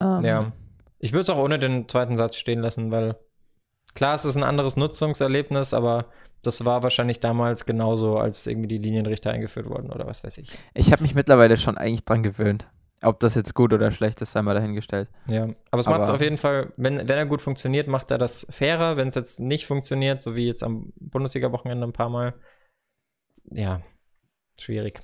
Ähm, 0.00 0.24
Ja. 0.24 0.52
Ich 0.98 1.12
würde 1.12 1.22
es 1.22 1.30
auch 1.30 1.38
ohne 1.38 1.58
den 1.58 1.88
zweiten 1.88 2.16
Satz 2.16 2.36
stehen 2.36 2.60
lassen, 2.60 2.90
weil 2.90 3.16
Klar, 3.94 4.14
es 4.14 4.24
ist 4.24 4.36
ein 4.36 4.42
anderes 4.42 4.76
Nutzungserlebnis, 4.76 5.74
aber 5.74 6.06
das 6.42 6.64
war 6.64 6.82
wahrscheinlich 6.82 7.20
damals 7.20 7.66
genauso, 7.66 8.18
als 8.18 8.46
irgendwie 8.46 8.68
die 8.68 8.78
Linienrichter 8.78 9.30
eingeführt 9.30 9.68
wurden 9.68 9.90
oder 9.90 10.06
was 10.06 10.24
weiß 10.24 10.38
ich. 10.38 10.58
Ich 10.74 10.92
habe 10.92 11.02
mich 11.02 11.14
mittlerweile 11.14 11.56
schon 11.56 11.76
eigentlich 11.76 12.04
dran 12.04 12.22
gewöhnt. 12.22 12.66
Ob 13.02 13.18
das 13.20 13.34
jetzt 13.34 13.54
gut 13.54 13.72
oder 13.72 13.90
schlecht 13.90 14.20
ist, 14.22 14.32
sei 14.32 14.42
mal 14.42 14.54
dahingestellt. 14.54 15.08
Ja, 15.28 15.48
aber 15.70 15.80
es 15.80 15.86
macht 15.86 16.02
es 16.02 16.10
auf 16.10 16.20
jeden 16.20 16.38
Fall, 16.38 16.72
wenn, 16.76 16.96
wenn 16.98 17.08
er 17.18 17.26
gut 17.26 17.42
funktioniert, 17.42 17.88
macht 17.88 18.10
er 18.10 18.18
das 18.18 18.46
fairer. 18.50 18.96
Wenn 18.96 19.08
es 19.08 19.16
jetzt 19.16 19.40
nicht 19.40 19.66
funktioniert, 19.66 20.22
so 20.22 20.36
wie 20.36 20.46
jetzt 20.46 20.62
am 20.62 20.92
Bundesliga-Wochenende 21.00 21.86
ein 21.86 21.92
paar 21.92 22.10
Mal, 22.10 22.34
ja, 23.50 23.82
schwierig. 24.60 25.02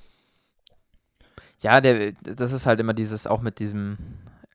Ja, 1.61 1.81
der, 1.81 2.13
das 2.23 2.53
ist 2.53 2.65
halt 2.65 2.79
immer 2.79 2.93
dieses, 2.93 3.27
auch 3.27 3.41
mit 3.41 3.59
diesem 3.59 3.97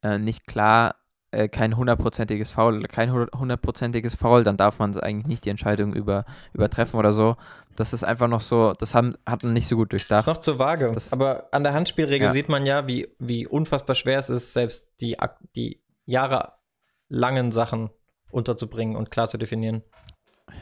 äh, 0.03 0.19
nicht 0.19 0.47
klar, 0.47 0.97
äh, 1.35 1.49
kein 1.49 1.77
hundertprozentiges 1.77 2.53
Foul, 2.53 2.83
kein 2.85 3.13
hundertprozentiges 3.13 4.15
Foul, 4.15 4.45
dann 4.45 4.57
darf 4.57 4.79
man 4.79 4.99
eigentlich 4.99 5.27
nicht 5.27 5.45
die 5.45 5.51
Entscheidung 5.51 5.93
über, 5.93 6.25
übertreffen 6.53 6.99
oder 6.99 7.13
so. 7.13 7.37
Das 7.77 7.93
ist 7.93 8.05
einfach 8.05 8.29
noch 8.29 8.41
so, 8.41 8.73
das 8.73 8.95
haben, 8.95 9.17
hat 9.27 9.43
man 9.43 9.53
nicht 9.53 9.67
so 9.67 9.77
gut 9.77 9.93
durchdacht. 9.93 10.21
Ist 10.21 10.27
noch 10.27 10.39
zu 10.39 10.59
vage. 10.59 10.93
Das, 10.93 11.13
aber 11.13 11.49
an 11.51 11.65
der 11.65 11.75
Handspielregel 11.75 12.29
ja. 12.29 12.33
sieht 12.33 12.49
man 12.49 12.67
ja, 12.67 12.87
wie, 12.87 13.09
wie 13.19 13.47
unfassbar 13.47 13.97
schwer 13.97 14.19
es 14.19 14.31
ist, 14.31 14.53
selbst 14.53 15.01
die, 15.01 15.17
die 15.57 15.83
jahrelangen 16.07 17.51
Sachen 17.51 17.91
unterzubringen 18.31 18.97
und 18.97 19.11
klar 19.11 19.29
zu 19.29 19.39
definieren. 19.39 19.83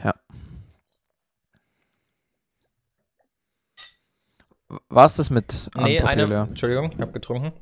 Ja. 0.03 0.15
War 4.89 5.05
es 5.05 5.15
das 5.17 5.29
mit 5.29 5.69
Nee, 5.75 6.01
eine, 6.01 6.23
Entschuldigung, 6.49 6.91
ich 6.91 6.99
habe 6.99 7.11
getrunken. 7.11 7.53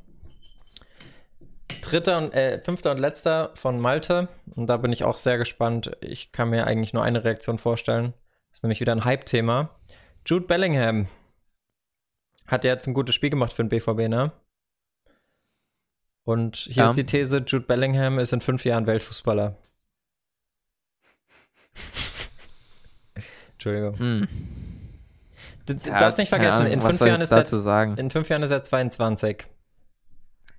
Dritter 1.82 2.18
und 2.18 2.32
äh, 2.32 2.60
fünfter 2.60 2.92
und 2.92 2.98
letzter 2.98 3.50
von 3.54 3.78
Malte. 3.78 4.28
Und 4.54 4.68
da 4.68 4.78
bin 4.78 4.92
ich 4.92 5.04
auch 5.04 5.18
sehr 5.18 5.36
gespannt. 5.36 5.96
Ich 6.00 6.32
kann 6.32 6.50
mir 6.50 6.66
eigentlich 6.66 6.94
nur 6.94 7.02
eine 7.02 7.24
Reaktion 7.24 7.58
vorstellen. 7.58 8.14
Das 8.50 8.58
ist 8.58 8.62
nämlich 8.62 8.80
wieder 8.80 8.92
ein 8.92 9.04
Hype-Thema. 9.04 9.70
Jude 10.24 10.46
Bellingham 10.46 11.08
hat 12.46 12.64
jetzt 12.64 12.86
ein 12.86 12.94
gutes 12.94 13.14
Spiel 13.14 13.30
gemacht 13.30 13.52
für 13.52 13.64
den 13.64 13.68
BVB, 13.68 14.08
ne? 14.08 14.32
Und 16.24 16.56
hier 16.56 16.84
ja. 16.84 16.86
ist 16.86 16.96
die 16.96 17.04
These: 17.04 17.44
Jude 17.46 17.66
Bellingham 17.66 18.18
ist 18.18 18.32
in 18.32 18.40
fünf 18.40 18.64
Jahren 18.64 18.86
Weltfußballer. 18.86 19.56
Entschuldigung. 23.54 23.98
Hm. 23.98 24.28
Du 25.66 25.74
ja, 25.74 25.98
darfst 25.98 26.18
nicht 26.18 26.28
vergessen, 26.28 26.62
Ahnung, 26.62 26.72
in, 26.72 26.80
fünf 26.82 27.00
Jahren 27.00 27.20
ist 27.20 27.30
er, 27.30 27.98
in 27.98 28.10
fünf 28.10 28.28
Jahren 28.28 28.42
ist 28.42 28.50
er 28.50 28.62
22. 28.62 29.46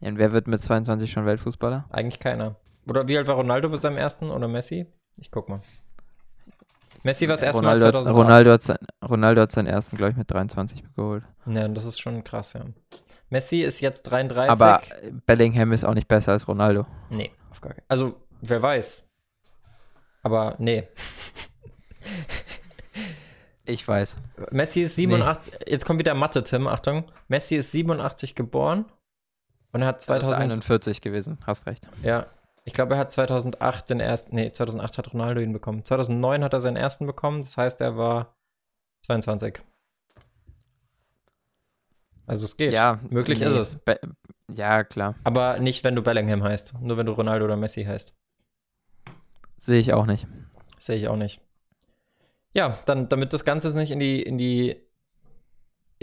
Und 0.03 0.17
wer 0.17 0.33
wird 0.33 0.47
mit 0.47 0.61
22 0.61 1.09
schon 1.11 1.25
Weltfußballer? 1.25 1.85
Eigentlich 1.89 2.19
keiner. 2.19 2.55
Oder 2.87 3.07
wie 3.07 3.17
alt 3.17 3.27
war 3.27 3.35
Ronaldo 3.35 3.69
bei 3.69 3.77
seinem 3.77 3.97
ersten 3.97 4.31
oder 4.31 4.47
Messi? 4.49 4.85
Ich 5.17 5.31
guck 5.31 5.47
mal. 5.47 5.61
Messi 7.03 7.27
war 7.27 7.33
das 7.33 7.43
erste 7.43 7.61
Ronaldo 7.61 7.85
Mal 7.85 7.91
2008. 7.91 8.15
Ronaldo 8.15 8.51
hat, 8.51 8.63
sein, 8.63 8.77
Ronaldo 9.07 9.41
hat 9.41 9.51
seinen 9.51 9.67
ersten, 9.67 9.95
glaube 9.95 10.11
ich, 10.11 10.17
mit 10.17 10.29
23 10.29 10.83
geholt. 10.95 11.23
Ja, 11.45 11.67
das 11.69 11.85
ist 11.85 12.01
schon 12.01 12.23
krass, 12.23 12.53
ja. 12.53 12.65
Messi 13.29 13.61
ist 13.61 13.79
jetzt 13.79 14.03
33. 14.03 14.51
Aber 14.51 14.81
Bellingham 15.25 15.71
ist 15.71 15.85
auch 15.85 15.93
nicht 15.93 16.07
besser 16.07 16.33
als 16.33 16.47
Ronaldo. 16.47 16.85
Nee, 17.09 17.31
auf 17.49 17.61
gar 17.61 17.73
keinen 17.73 17.85
Also, 17.87 18.15
wer 18.41 18.61
weiß. 18.61 19.09
Aber 20.21 20.55
nee. 20.59 20.87
Ich 23.65 23.87
weiß. 23.87 24.17
Messi 24.51 24.81
ist 24.81 24.95
87. 24.95 25.53
Nee. 25.53 25.71
Jetzt 25.71 25.85
kommt 25.85 25.99
wieder 25.99 26.13
Mathe, 26.13 26.43
Tim. 26.43 26.67
Achtung. 26.67 27.05
Messi 27.29 27.55
ist 27.55 27.71
87 27.71 28.35
geboren 28.35 28.85
und 29.73 29.81
er 29.81 29.87
hat 29.87 30.01
2041 30.01 31.01
gewesen. 31.01 31.37
Hast 31.45 31.65
recht. 31.65 31.87
Ja. 32.03 32.27
Ich 32.65 32.73
glaube, 32.73 32.93
er 32.93 32.99
hat 32.99 33.11
2008 33.11 33.89
den 33.89 33.99
ersten. 33.99 34.35
Nee, 34.35 34.51
2008 34.51 34.97
hat 34.97 35.13
Ronaldo 35.13 35.41
ihn 35.41 35.51
bekommen. 35.51 35.83
2009 35.83 36.43
hat 36.43 36.53
er 36.53 36.61
seinen 36.61 36.77
ersten 36.77 37.05
bekommen. 37.05 37.39
Das 37.39 37.57
heißt, 37.57 37.81
er 37.81 37.97
war 37.97 38.37
22. 39.05 39.59
Also 42.25 42.45
es 42.45 42.55
geht. 42.55 42.71
Ja, 42.71 42.99
möglich 43.09 43.39
nee, 43.39 43.47
ist 43.47 43.53
es. 43.53 43.75
Be 43.75 43.99
ja, 44.53 44.83
klar. 44.83 45.15
Aber 45.23 45.59
nicht, 45.59 45.83
wenn 45.83 45.95
du 45.95 46.01
Bellingham 46.01 46.43
heißt. 46.43 46.79
Nur 46.79 46.97
wenn 46.97 47.05
du 47.05 47.11
Ronaldo 47.11 47.45
oder 47.45 47.57
Messi 47.57 47.83
heißt. 47.83 48.13
Sehe 49.57 49.79
ich 49.79 49.93
auch 49.93 50.05
nicht. 50.05 50.27
Sehe 50.77 50.97
ich 50.97 51.07
auch 51.07 51.15
nicht. 51.15 51.41
Ja, 52.53 52.79
dann, 52.85 53.09
damit 53.09 53.33
das 53.33 53.45
Ganze 53.45 53.75
nicht 53.77 53.91
in 53.91 53.99
die, 53.99 54.21
in 54.21 54.37
die, 54.37 54.75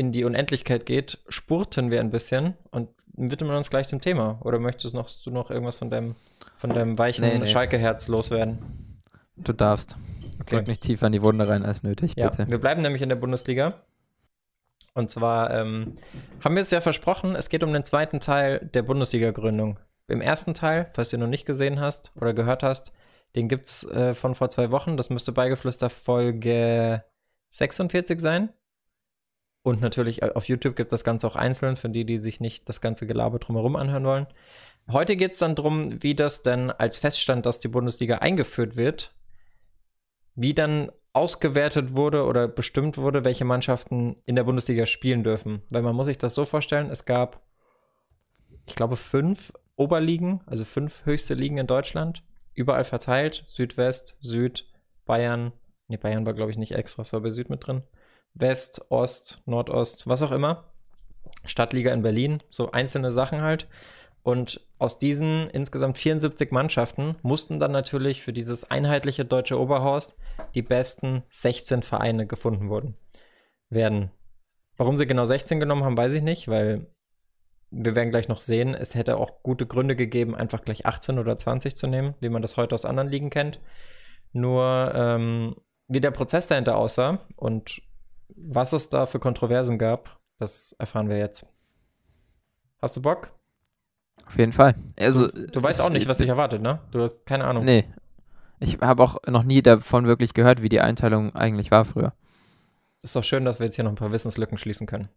in 0.01 0.13
die 0.13 0.25
Unendlichkeit 0.25 0.87
geht, 0.87 1.19
spurten 1.29 1.91
wir 1.91 2.01
ein 2.01 2.11
bisschen 2.11 2.55
und 2.71 2.89
widmen 3.13 3.55
uns 3.55 3.69
gleich 3.69 3.87
dem 3.87 4.01
Thema. 4.01 4.41
Oder 4.43 4.59
möchtest 4.59 4.95
noch, 4.95 5.11
du 5.11 5.31
noch 5.31 5.51
irgendwas 5.51 5.77
von 5.77 5.91
deinem, 5.91 6.17
von 6.57 6.71
deinem 6.71 6.97
weichen 6.97 7.27
nee, 7.27 7.39
nee. 7.39 7.45
Schalke-Herz 7.45 8.09
loswerden? 8.09 9.03
Du 9.37 9.53
darfst. 9.53 9.99
Okay. 10.41 10.57
Drück 10.57 10.69
mich 10.69 10.81
tiefer 10.81 11.09
in 11.09 11.13
die 11.13 11.23
Wunde 11.23 11.47
rein 11.47 11.67
als 11.67 11.83
nötig, 11.83 12.15
ja, 12.17 12.31
bitte. 12.31 12.51
Wir 12.51 12.59
bleiben 12.59 12.81
nämlich 12.81 13.03
in 13.03 13.11
der 13.11 13.17
Bundesliga. 13.17 13.75
Und 14.95 15.11
zwar 15.11 15.51
ähm, 15.53 15.99
haben 16.43 16.55
wir 16.55 16.63
es 16.63 16.71
ja 16.71 16.81
versprochen, 16.81 17.37
es 17.37 17.51
geht 17.51 17.63
um 17.63 17.73
den 17.75 17.85
zweiten 17.85 18.21
Teil 18.21 18.71
der 18.73 18.83
Bundesliga-Gründung. 18.83 19.79
Im 20.09 20.23
ersten 20.23 20.55
Teil, 20.55 20.91
falls 20.95 21.11
du 21.11 21.19
noch 21.19 21.27
nicht 21.27 21.45
gesehen 21.45 21.79
hast 21.79 22.13
oder 22.17 22.33
gehört 22.33 22.63
hast, 22.63 22.93
den 23.37 23.49
gibt 23.49 23.67
es 23.67 23.85
äh, 23.91 24.15
von 24.15 24.35
vor 24.35 24.49
zwei 24.49 24.71
Wochen. 24.71 24.97
Das 24.97 25.11
müsste 25.11 25.31
Beigeflüster 25.31 25.91
Folge 25.91 27.05
46 27.51 28.19
sein. 28.19 28.49
Und 29.63 29.81
natürlich 29.81 30.23
äh, 30.23 30.33
auf 30.35 30.49
YouTube 30.49 30.77
gibt 30.77 30.89
es 30.89 31.01
das 31.01 31.05
Ganze 31.05 31.27
auch 31.27 31.37
einzeln, 31.37 31.77
für 31.77 31.89
die, 31.89 32.05
die 32.05 32.19
sich 32.19 32.41
nicht 32.41 32.69
das 32.69 32.81
ganze 32.81 33.07
Gelaber 33.07 33.39
drumherum 33.39 33.77
anhören 33.77 34.05
wollen. 34.05 34.27
Heute 34.91 35.17
geht 35.17 35.33
es 35.33 35.39
dann 35.39 35.55
darum, 35.55 36.03
wie 36.03 36.15
das 36.15 36.43
denn 36.43 36.71
als 36.71 36.99
Feststand, 36.99 37.47
dass 37.47 37.61
die 37.61 37.69
Bundesliga 37.69 38.19
eingeführt 38.19 38.77
wird, 38.77 39.15
wie 40.35 40.55
dann 40.55 40.91
ausgewertet 41.13 41.97
wurde 41.97 42.25
oder 42.25 42.49
bestimmt 42.49 42.97
wurde, 42.97 43.25
welche 43.25 43.45
Mannschaften 43.45 44.17
in 44.27 44.37
der 44.37 44.45
Bundesliga 44.45 44.87
spielen 44.87 45.25
dürfen. 45.25 45.63
Weil 45.71 45.83
man 45.83 45.95
muss 45.95 46.07
sich 46.07 46.19
das 46.19 46.35
so 46.35 46.45
vorstellen, 46.45 46.91
es 46.91 47.05
gab, 47.05 47.43
ich 48.67 48.75
glaube, 48.75 48.97
fünf 48.97 49.53
Oberligen, 49.77 50.41
also 50.47 50.65
fünf 50.65 51.05
höchste 51.05 51.35
Ligen 51.35 51.59
in 51.59 51.67
Deutschland 51.67 52.23
überall 52.55 52.85
verteilt. 52.85 53.45
Südwest, 53.49 54.17
Süd, 54.21 54.67
Bayern. 55.05 55.53
Ne, 55.89 55.99
Bayern 55.99 56.27
war, 56.27 56.35
glaube 56.35 56.51
ich, 56.51 56.59
nicht 56.59 56.73
extra, 56.73 57.03
es 57.03 57.13
war 57.13 57.21
bei 57.21 57.31
Süd 57.31 57.51
mit 57.51 57.67
drin. 57.67 57.83
West, 58.35 58.87
Ost, 58.91 59.43
Nordost, 59.47 60.07
was 60.07 60.23
auch 60.23 60.33
immer. 60.33 60.65
Stadtliga 61.45 61.93
in 61.93 62.03
Berlin, 62.03 62.43
so 62.49 62.73
einzelne 62.73 63.13
Sachen 63.13 63.43
halt. 63.43 63.67
Und 64.23 64.61
aus 64.79 64.99
diesen 64.99 65.49
insgesamt 65.51 65.97
74 65.97 66.51
Mannschaften 66.51 67.17
mussten 67.23 67.59
dann 67.59 67.73
natürlich 67.73 68.23
für 68.23 68.33
dieses 68.33 68.71
einheitliche 68.71 69.25
deutsche 69.25 69.59
Oberhaus 69.59 70.17
die 70.55 70.63
besten 70.63 71.23
16 71.31 71.83
Vereine 71.83 72.27
gefunden 72.27 72.69
wurden, 72.69 72.97
werden. 73.71 74.11
Warum 74.77 74.99
sie 74.99 75.07
genau 75.07 75.25
16 75.25 75.61
genommen 75.61 75.85
haben, 75.85 75.97
weiß 75.97 76.15
ich 76.15 76.23
nicht, 76.23 76.49
weil 76.49 76.87
wir 77.71 77.95
werden 77.95 78.11
gleich 78.11 78.29
noch 78.29 78.41
sehen, 78.41 78.75
es 78.75 78.95
hätte 78.95 79.17
auch 79.17 79.43
gute 79.43 79.67
Gründe 79.67 79.95
gegeben, 79.95 80.35
einfach 80.35 80.65
gleich 80.65 80.87
18 80.87 81.19
oder 81.19 81.39
20 81.39 81.77
zu 81.77 81.87
nehmen, 81.87 82.15
wie 82.21 82.29
man 82.29 82.43
das 82.43 82.57
heute 82.57 82.75
aus 82.75 82.85
anderen 82.85 83.09
Ligen 83.09 83.31
kennt. 83.31 83.61
Nur 84.33 84.93
ähm, 84.95 85.57
wie 85.89 86.01
der 86.01 86.11
Prozess 86.11 86.47
dahinter 86.47 86.77
aussah 86.77 87.21
und 87.37 87.83
was 88.37 88.73
es 88.73 88.89
da 88.89 89.07
für 89.07 89.19
Kontroversen 89.19 89.79
gab, 89.79 90.19
das 90.39 90.73
erfahren 90.79 91.09
wir 91.09 91.19
jetzt. 91.19 91.47
Hast 92.81 92.97
du 92.97 93.03
Bock? 93.03 93.31
Auf 94.27 94.39
jeden 94.39 94.53
Fall. 94.53 94.75
Also, 94.99 95.29
du, 95.29 95.47
du 95.47 95.63
weißt 95.63 95.81
auch 95.81 95.91
nicht, 95.91 96.09
was 96.09 96.19
dich 96.19 96.29
erwartet, 96.29 96.63
ne? 96.63 96.81
Du 96.93 97.03
hast 97.03 97.27
keine 97.27 97.45
Ahnung. 97.45 97.65
Nee. 97.65 97.87
Ich 98.61 98.79
habe 98.81 99.03
auch 99.03 99.17
noch 99.27 99.43
nie 99.43 99.63
davon 99.63 100.07
wirklich 100.07 100.35
gehört, 100.35 100.63
wie 100.63 100.69
die 100.69 100.81
Einteilung 100.81 101.35
eigentlich 101.35 101.71
war 101.71 101.85
früher. 101.85 102.13
Ist 103.03 103.17
doch 103.17 103.25
schön, 103.25 103.45
dass 103.45 103.59
wir 103.59 103.67
jetzt 103.67 103.77
hier 103.77 103.85
noch 103.85 103.93
ein 103.93 103.97
paar 103.97 104.13
Wissenslücken 104.13 104.59
schließen 104.59 104.87
können. 104.87 105.09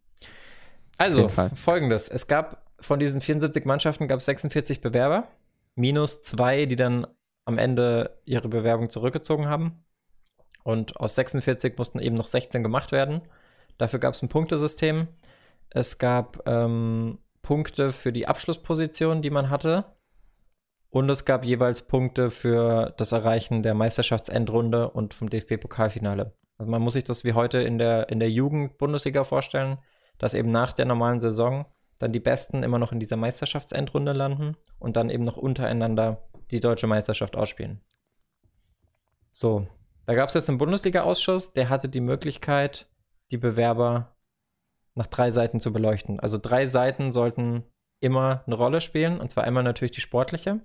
Also, 0.97 1.27
folgendes. 1.27 2.07
Es 2.07 2.27
gab 2.27 2.63
von 2.79 2.99
diesen 2.99 3.21
74 3.21 3.65
Mannschaften 3.65 4.07
gab 4.07 4.19
es 4.19 4.25
46 4.25 4.81
Bewerber, 4.81 5.27
minus 5.75 6.21
zwei, 6.21 6.65
die 6.65 6.75
dann 6.75 7.07
am 7.45 7.57
Ende 7.57 8.21
ihre 8.25 8.47
Bewerbung 8.47 8.89
zurückgezogen 8.89 9.47
haben. 9.47 9.82
Und 10.63 10.97
aus 10.97 11.15
46 11.15 11.77
mussten 11.77 11.99
eben 11.99 12.15
noch 12.15 12.27
16 12.27 12.63
gemacht 12.63 12.91
werden. 12.91 13.21
Dafür 13.77 13.99
gab 13.99 14.13
es 14.13 14.21
ein 14.21 14.29
Punktesystem. 14.29 15.07
Es 15.69 15.97
gab 15.97 16.47
ähm, 16.47 17.19
Punkte 17.41 17.91
für 17.91 18.13
die 18.13 18.27
Abschlussposition, 18.27 19.21
die 19.21 19.29
man 19.29 19.49
hatte. 19.49 19.85
Und 20.89 21.09
es 21.09 21.25
gab 21.25 21.43
jeweils 21.43 21.87
Punkte 21.87 22.29
für 22.29 22.93
das 22.97 23.11
Erreichen 23.11 23.63
der 23.63 23.73
Meisterschaftsendrunde 23.73 24.89
und 24.91 25.13
vom 25.13 25.29
DFB-Pokalfinale. 25.29 26.33
Also 26.57 26.71
man 26.71 26.81
muss 26.81 26.93
sich 26.93 27.03
das 27.03 27.23
wie 27.23 27.33
heute 27.33 27.57
in 27.57 27.77
der, 27.77 28.09
in 28.09 28.19
der 28.19 28.29
Jugend-Bundesliga 28.29 29.23
vorstellen 29.23 29.79
dass 30.17 30.33
eben 30.33 30.51
nach 30.51 30.73
der 30.73 30.85
normalen 30.85 31.19
Saison 31.19 31.65
dann 31.99 32.13
die 32.13 32.19
Besten 32.19 32.63
immer 32.63 32.79
noch 32.79 32.91
in 32.91 32.99
dieser 32.99 33.17
Meisterschaftsendrunde 33.17 34.13
landen 34.13 34.57
und 34.79 34.95
dann 34.95 35.09
eben 35.09 35.23
noch 35.23 35.37
untereinander 35.37 36.23
die 36.51 36.59
deutsche 36.59 36.87
Meisterschaft 36.87 37.35
ausspielen. 37.35 37.81
So, 39.31 39.67
da 40.05 40.15
gab 40.15 40.29
es 40.29 40.35
jetzt 40.35 40.49
einen 40.49 40.57
Bundesliga-Ausschuss, 40.57 41.53
der 41.53 41.69
hatte 41.69 41.89
die 41.89 42.01
Möglichkeit, 42.01 42.87
die 43.31 43.37
Bewerber 43.37 44.15
nach 44.95 45.07
drei 45.07 45.31
Seiten 45.31 45.59
zu 45.59 45.73
beleuchten. 45.73 46.19
Also 46.19 46.37
drei 46.37 46.65
Seiten 46.65 47.11
sollten 47.11 47.63
immer 47.99 48.43
eine 48.45 48.55
Rolle 48.55 48.81
spielen, 48.81 49.19
und 49.19 49.31
zwar 49.31 49.45
einmal 49.45 49.63
natürlich 49.63 49.91
die 49.91 50.01
sportliche, 50.01 50.59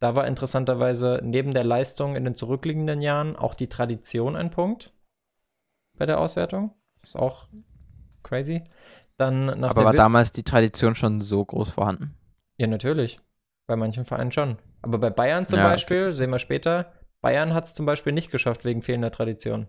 Da 0.00 0.14
war 0.14 0.26
interessanterweise 0.28 1.20
neben 1.24 1.52
der 1.52 1.64
Leistung 1.64 2.14
in 2.14 2.24
den 2.24 2.36
zurückliegenden 2.36 3.02
Jahren 3.02 3.34
auch 3.34 3.54
die 3.54 3.68
Tradition 3.68 4.36
ein 4.36 4.50
Punkt 4.50 4.94
bei 5.98 6.06
der 6.06 6.20
Auswertung. 6.20 6.72
Ist 7.02 7.16
auch 7.16 7.48
crazy. 8.22 8.62
Dann 9.16 9.46
nach 9.46 9.70
Aber 9.70 9.86
war 9.86 9.92
damals 9.92 10.30
die 10.30 10.44
Tradition 10.44 10.94
schon 10.94 11.20
so 11.20 11.44
groß 11.44 11.70
vorhanden? 11.70 12.14
Ja, 12.58 12.68
natürlich. 12.68 13.18
Bei 13.66 13.74
manchen 13.74 14.04
Vereinen 14.04 14.30
schon. 14.30 14.58
Aber 14.82 14.98
bei 14.98 15.10
Bayern 15.10 15.46
zum 15.46 15.58
ja, 15.58 15.68
Beispiel, 15.68 16.06
okay. 16.06 16.12
sehen 16.12 16.30
wir 16.30 16.38
später, 16.38 16.92
Bayern 17.20 17.54
hat 17.54 17.64
es 17.64 17.74
zum 17.74 17.86
Beispiel 17.86 18.12
nicht 18.12 18.30
geschafft 18.30 18.64
wegen 18.64 18.82
fehlender 18.82 19.10
Tradition. 19.10 19.66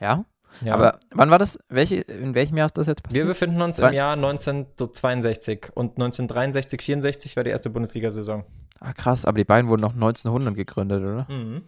Ja? 0.00 0.24
ja? 0.60 0.74
Aber 0.74 0.98
wann 1.10 1.30
war 1.30 1.38
das? 1.38 1.58
Welche, 1.68 1.96
in 1.96 2.34
welchem 2.34 2.56
Jahr 2.56 2.66
ist 2.66 2.76
das 2.76 2.86
jetzt 2.86 3.02
passiert? 3.02 3.24
Wir 3.24 3.26
befinden 3.26 3.62
uns 3.62 3.78
im 3.78 3.92
Jahr 3.92 4.14
1962 4.14 5.70
und 5.74 5.92
1963, 5.92 6.82
64 6.82 7.36
war 7.36 7.44
die 7.44 7.50
erste 7.50 7.70
Bundesliga-Saison. 7.70 8.44
Ah, 8.80 8.92
krass, 8.92 9.24
aber 9.24 9.38
die 9.38 9.44
beiden 9.44 9.70
wurden 9.70 9.82
noch 9.82 9.94
1900 9.94 10.56
gegründet, 10.56 11.02
oder? 11.02 11.26
Mhm. 11.28 11.62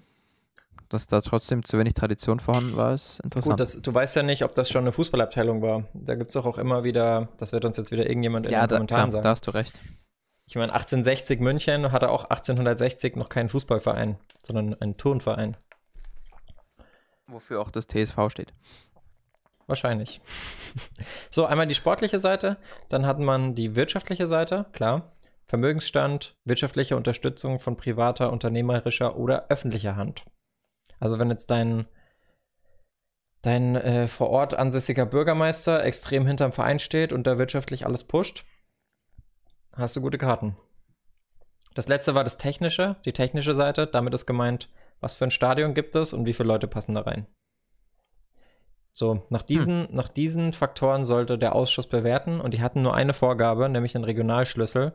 Dass 0.88 1.06
da 1.06 1.20
trotzdem 1.20 1.64
zu 1.64 1.78
wenig 1.78 1.94
Tradition 1.94 2.40
vorhanden 2.40 2.76
war, 2.76 2.94
ist 2.94 3.20
interessant. 3.20 3.52
Gut, 3.52 3.60
das, 3.60 3.80
du 3.80 3.94
weißt 3.94 4.16
ja 4.16 4.22
nicht, 4.22 4.44
ob 4.44 4.54
das 4.54 4.68
schon 4.68 4.82
eine 4.82 4.92
Fußballabteilung 4.92 5.62
war. 5.62 5.84
Da 5.94 6.14
gibt 6.14 6.30
es 6.30 6.34
doch 6.34 6.44
auch 6.44 6.58
immer 6.58 6.84
wieder, 6.84 7.28
das 7.38 7.52
wird 7.52 7.64
uns 7.64 7.76
jetzt 7.76 7.90
wieder 7.90 8.06
irgendjemand 8.06 8.46
in 8.46 8.52
ja, 8.52 8.62
den 8.62 8.68
da, 8.68 8.76
Kommentaren 8.76 9.00
klar, 9.02 9.12
sagen. 9.12 9.22
da 9.22 9.30
hast 9.30 9.46
du 9.46 9.50
recht. 9.52 9.80
Ich 10.54 10.56
meine, 10.56 10.72
1860 10.72 11.40
München 11.40 11.90
hatte 11.90 12.10
auch 12.10 12.26
1860 12.26 13.16
noch 13.16 13.28
keinen 13.28 13.48
Fußballverein, 13.48 14.18
sondern 14.40 14.80
einen 14.80 14.96
Turnverein. 14.96 15.56
Wofür 17.26 17.60
auch 17.60 17.72
das 17.72 17.88
TSV 17.88 18.30
steht. 18.30 18.52
Wahrscheinlich. 19.66 20.20
so, 21.30 21.44
einmal 21.44 21.66
die 21.66 21.74
sportliche 21.74 22.20
Seite, 22.20 22.56
dann 22.88 23.04
hat 23.04 23.18
man 23.18 23.56
die 23.56 23.74
wirtschaftliche 23.74 24.28
Seite, 24.28 24.66
klar. 24.70 25.16
Vermögensstand, 25.44 26.36
wirtschaftliche 26.44 26.96
Unterstützung 26.96 27.58
von 27.58 27.76
privater, 27.76 28.30
unternehmerischer 28.30 29.16
oder 29.16 29.46
öffentlicher 29.48 29.96
Hand. 29.96 30.24
Also 31.00 31.18
wenn 31.18 31.30
jetzt 31.30 31.50
dein, 31.50 31.86
dein 33.42 33.74
äh, 33.74 34.06
vor 34.06 34.30
Ort 34.30 34.54
ansässiger 34.54 35.04
Bürgermeister 35.04 35.82
extrem 35.82 36.28
hinterm 36.28 36.52
Verein 36.52 36.78
steht 36.78 37.12
und 37.12 37.26
da 37.26 37.38
wirtschaftlich 37.38 37.86
alles 37.86 38.04
pusht, 38.04 38.44
hast 39.76 39.96
du 39.96 40.00
gute 40.00 40.18
Karten. 40.18 40.56
Das 41.74 41.88
letzte 41.88 42.14
war 42.14 42.22
das 42.22 42.38
technische, 42.38 42.96
die 43.04 43.12
technische 43.12 43.54
Seite. 43.54 43.86
Damit 43.86 44.14
ist 44.14 44.26
gemeint, 44.26 44.68
was 45.00 45.14
für 45.14 45.24
ein 45.24 45.30
Stadion 45.30 45.74
gibt 45.74 45.96
es 45.96 46.12
und 46.12 46.24
wie 46.26 46.32
viele 46.32 46.48
Leute 46.48 46.68
passen 46.68 46.94
da 46.94 47.02
rein. 47.02 47.26
So, 48.92 49.24
nach 49.28 49.40
hm. 49.40 49.46
diesen, 49.48 49.88
hm. 49.88 49.94
nach 49.94 50.08
diesen 50.08 50.52
Faktoren 50.52 51.04
sollte 51.04 51.36
der 51.36 51.54
Ausschuss 51.54 51.88
bewerten 51.88 52.40
und 52.40 52.54
die 52.54 52.62
hatten 52.62 52.82
nur 52.82 52.94
eine 52.94 53.12
Vorgabe, 53.12 53.68
nämlich 53.68 53.92
den 53.92 54.04
Regionalschlüssel, 54.04 54.92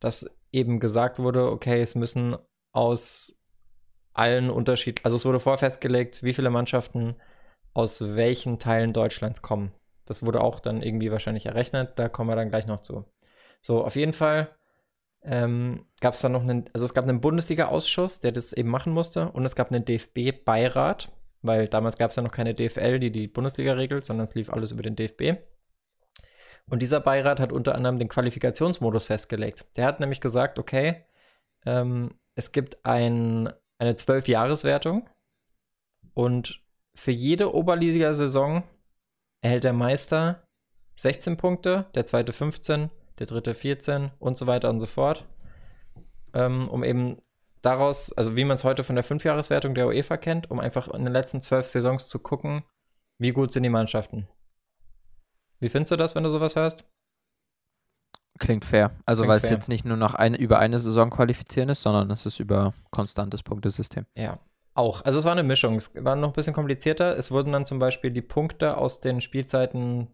dass 0.00 0.38
eben 0.50 0.80
gesagt 0.80 1.18
wurde, 1.20 1.50
okay, 1.50 1.80
es 1.80 1.94
müssen 1.94 2.36
aus 2.72 3.40
allen 4.12 4.50
Unterschieden, 4.50 5.00
also 5.04 5.16
es 5.16 5.24
wurde 5.24 5.38
vorher 5.38 5.58
festgelegt, 5.58 6.24
wie 6.24 6.32
viele 6.32 6.50
Mannschaften 6.50 7.14
aus 7.74 8.00
welchen 8.16 8.58
Teilen 8.58 8.92
Deutschlands 8.92 9.40
kommen. 9.40 9.72
Das 10.04 10.24
wurde 10.24 10.40
auch 10.40 10.58
dann 10.58 10.82
irgendwie 10.82 11.12
wahrscheinlich 11.12 11.46
errechnet, 11.46 11.92
da 11.96 12.08
kommen 12.08 12.30
wir 12.30 12.36
dann 12.36 12.48
gleich 12.48 12.66
noch 12.66 12.80
zu. 12.80 13.04
So, 13.60 13.84
auf 13.84 13.96
jeden 13.96 14.12
Fall 14.12 14.54
ähm, 15.22 15.84
gab 16.00 16.14
es 16.14 16.20
dann 16.20 16.32
noch 16.32 16.42
einen, 16.42 16.70
also 16.72 16.84
es 16.84 16.94
gab 16.94 17.04
einen 17.04 17.20
Bundesliga-Ausschuss, 17.20 18.20
der 18.20 18.32
das 18.32 18.52
eben 18.52 18.68
machen 18.68 18.92
musste, 18.92 19.30
und 19.30 19.44
es 19.44 19.56
gab 19.56 19.70
einen 19.70 19.84
DFB-Beirat, 19.84 21.10
weil 21.42 21.68
damals 21.68 21.98
gab 21.98 22.10
es 22.10 22.16
ja 22.16 22.22
noch 22.22 22.32
keine 22.32 22.54
DFL, 22.54 22.98
die 22.98 23.10
die 23.10 23.28
Bundesliga 23.28 23.72
regelt, 23.72 24.04
sondern 24.04 24.24
es 24.24 24.34
lief 24.34 24.50
alles 24.50 24.72
über 24.72 24.82
den 24.82 24.96
DFB. 24.96 25.40
Und 26.70 26.82
dieser 26.82 27.00
Beirat 27.00 27.40
hat 27.40 27.52
unter 27.52 27.74
anderem 27.74 27.98
den 27.98 28.08
Qualifikationsmodus 28.08 29.06
festgelegt. 29.06 29.64
Der 29.76 29.86
hat 29.86 30.00
nämlich 30.00 30.20
gesagt, 30.20 30.58
okay, 30.58 31.04
ähm, 31.64 32.18
es 32.34 32.52
gibt 32.52 32.84
ein, 32.84 33.52
eine 33.78 33.96
Zwölf-Jahres-Wertung 33.96 35.08
und 36.14 36.62
für 36.94 37.12
jede 37.12 37.54
Oberliga-Saison 37.54 38.64
erhält 39.40 39.64
der 39.64 39.72
Meister 39.72 40.42
16 40.96 41.36
Punkte, 41.36 41.86
der 41.94 42.06
zweite 42.06 42.32
15, 42.32 42.90
der 43.18 43.26
dritte 43.26 43.54
14 43.54 44.10
und 44.18 44.38
so 44.38 44.46
weiter 44.46 44.70
und 44.70 44.80
so 44.80 44.86
fort. 44.86 45.26
Ähm, 46.34 46.68
um 46.68 46.84
eben 46.84 47.16
daraus, 47.62 48.12
also 48.12 48.36
wie 48.36 48.44
man 48.44 48.56
es 48.56 48.64
heute 48.64 48.84
von 48.84 48.94
der 48.94 49.04
Fünfjahreswertung 49.04 49.74
der 49.74 49.88
UEFA 49.88 50.16
kennt, 50.16 50.50
um 50.50 50.60
einfach 50.60 50.88
in 50.88 51.04
den 51.04 51.12
letzten 51.12 51.40
zwölf 51.40 51.66
Saisons 51.66 52.08
zu 52.08 52.18
gucken, 52.18 52.64
wie 53.18 53.32
gut 53.32 53.52
sind 53.52 53.62
die 53.62 53.68
Mannschaften. 53.68 54.28
Wie 55.60 55.68
findest 55.68 55.92
du 55.92 55.96
das, 55.96 56.14
wenn 56.14 56.22
du 56.22 56.30
sowas 56.30 56.54
hörst? 56.56 56.88
Klingt 58.38 58.64
fair. 58.64 58.92
Also 59.04 59.26
weil 59.26 59.38
es 59.38 59.50
jetzt 59.50 59.68
nicht 59.68 59.84
nur 59.84 59.96
noch 59.96 60.14
eine, 60.14 60.38
über 60.38 60.60
eine 60.60 60.78
Saison 60.78 61.10
qualifizieren 61.10 61.68
ist, 61.70 61.82
sondern 61.82 62.10
es 62.12 62.24
ist 62.24 62.38
über 62.38 62.72
konstantes 62.92 63.42
Punktesystem. 63.42 64.06
Ja, 64.14 64.38
auch. 64.74 65.04
Also 65.04 65.18
es 65.18 65.24
war 65.24 65.32
eine 65.32 65.42
Mischung. 65.42 65.74
Es 65.74 65.92
war 66.04 66.14
noch 66.14 66.28
ein 66.28 66.34
bisschen 66.34 66.54
komplizierter. 66.54 67.18
Es 67.18 67.32
wurden 67.32 67.52
dann 67.52 67.66
zum 67.66 67.80
Beispiel 67.80 68.12
die 68.12 68.22
Punkte 68.22 68.76
aus 68.76 69.00
den 69.00 69.20
Spielzeiten 69.20 70.06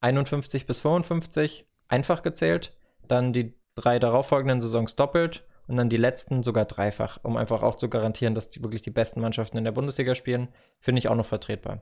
51 0.00 0.66
bis 0.66 0.80
55 0.80 1.68
einfach 1.88 2.22
gezählt, 2.22 2.76
dann 3.08 3.32
die 3.32 3.54
drei 3.74 3.98
darauffolgenden 3.98 4.60
Saisons 4.60 4.96
doppelt 4.96 5.46
und 5.66 5.76
dann 5.76 5.88
die 5.88 5.96
letzten 5.96 6.42
sogar 6.42 6.64
dreifach, 6.64 7.18
um 7.22 7.36
einfach 7.36 7.62
auch 7.62 7.76
zu 7.76 7.88
garantieren, 7.88 8.34
dass 8.34 8.50
die 8.50 8.62
wirklich 8.62 8.82
die 8.82 8.90
besten 8.90 9.20
Mannschaften 9.20 9.56
in 9.56 9.64
der 9.64 9.72
Bundesliga 9.72 10.14
spielen, 10.14 10.48
finde 10.80 10.98
ich 10.98 11.08
auch 11.08 11.14
noch 11.14 11.26
vertretbar. 11.26 11.80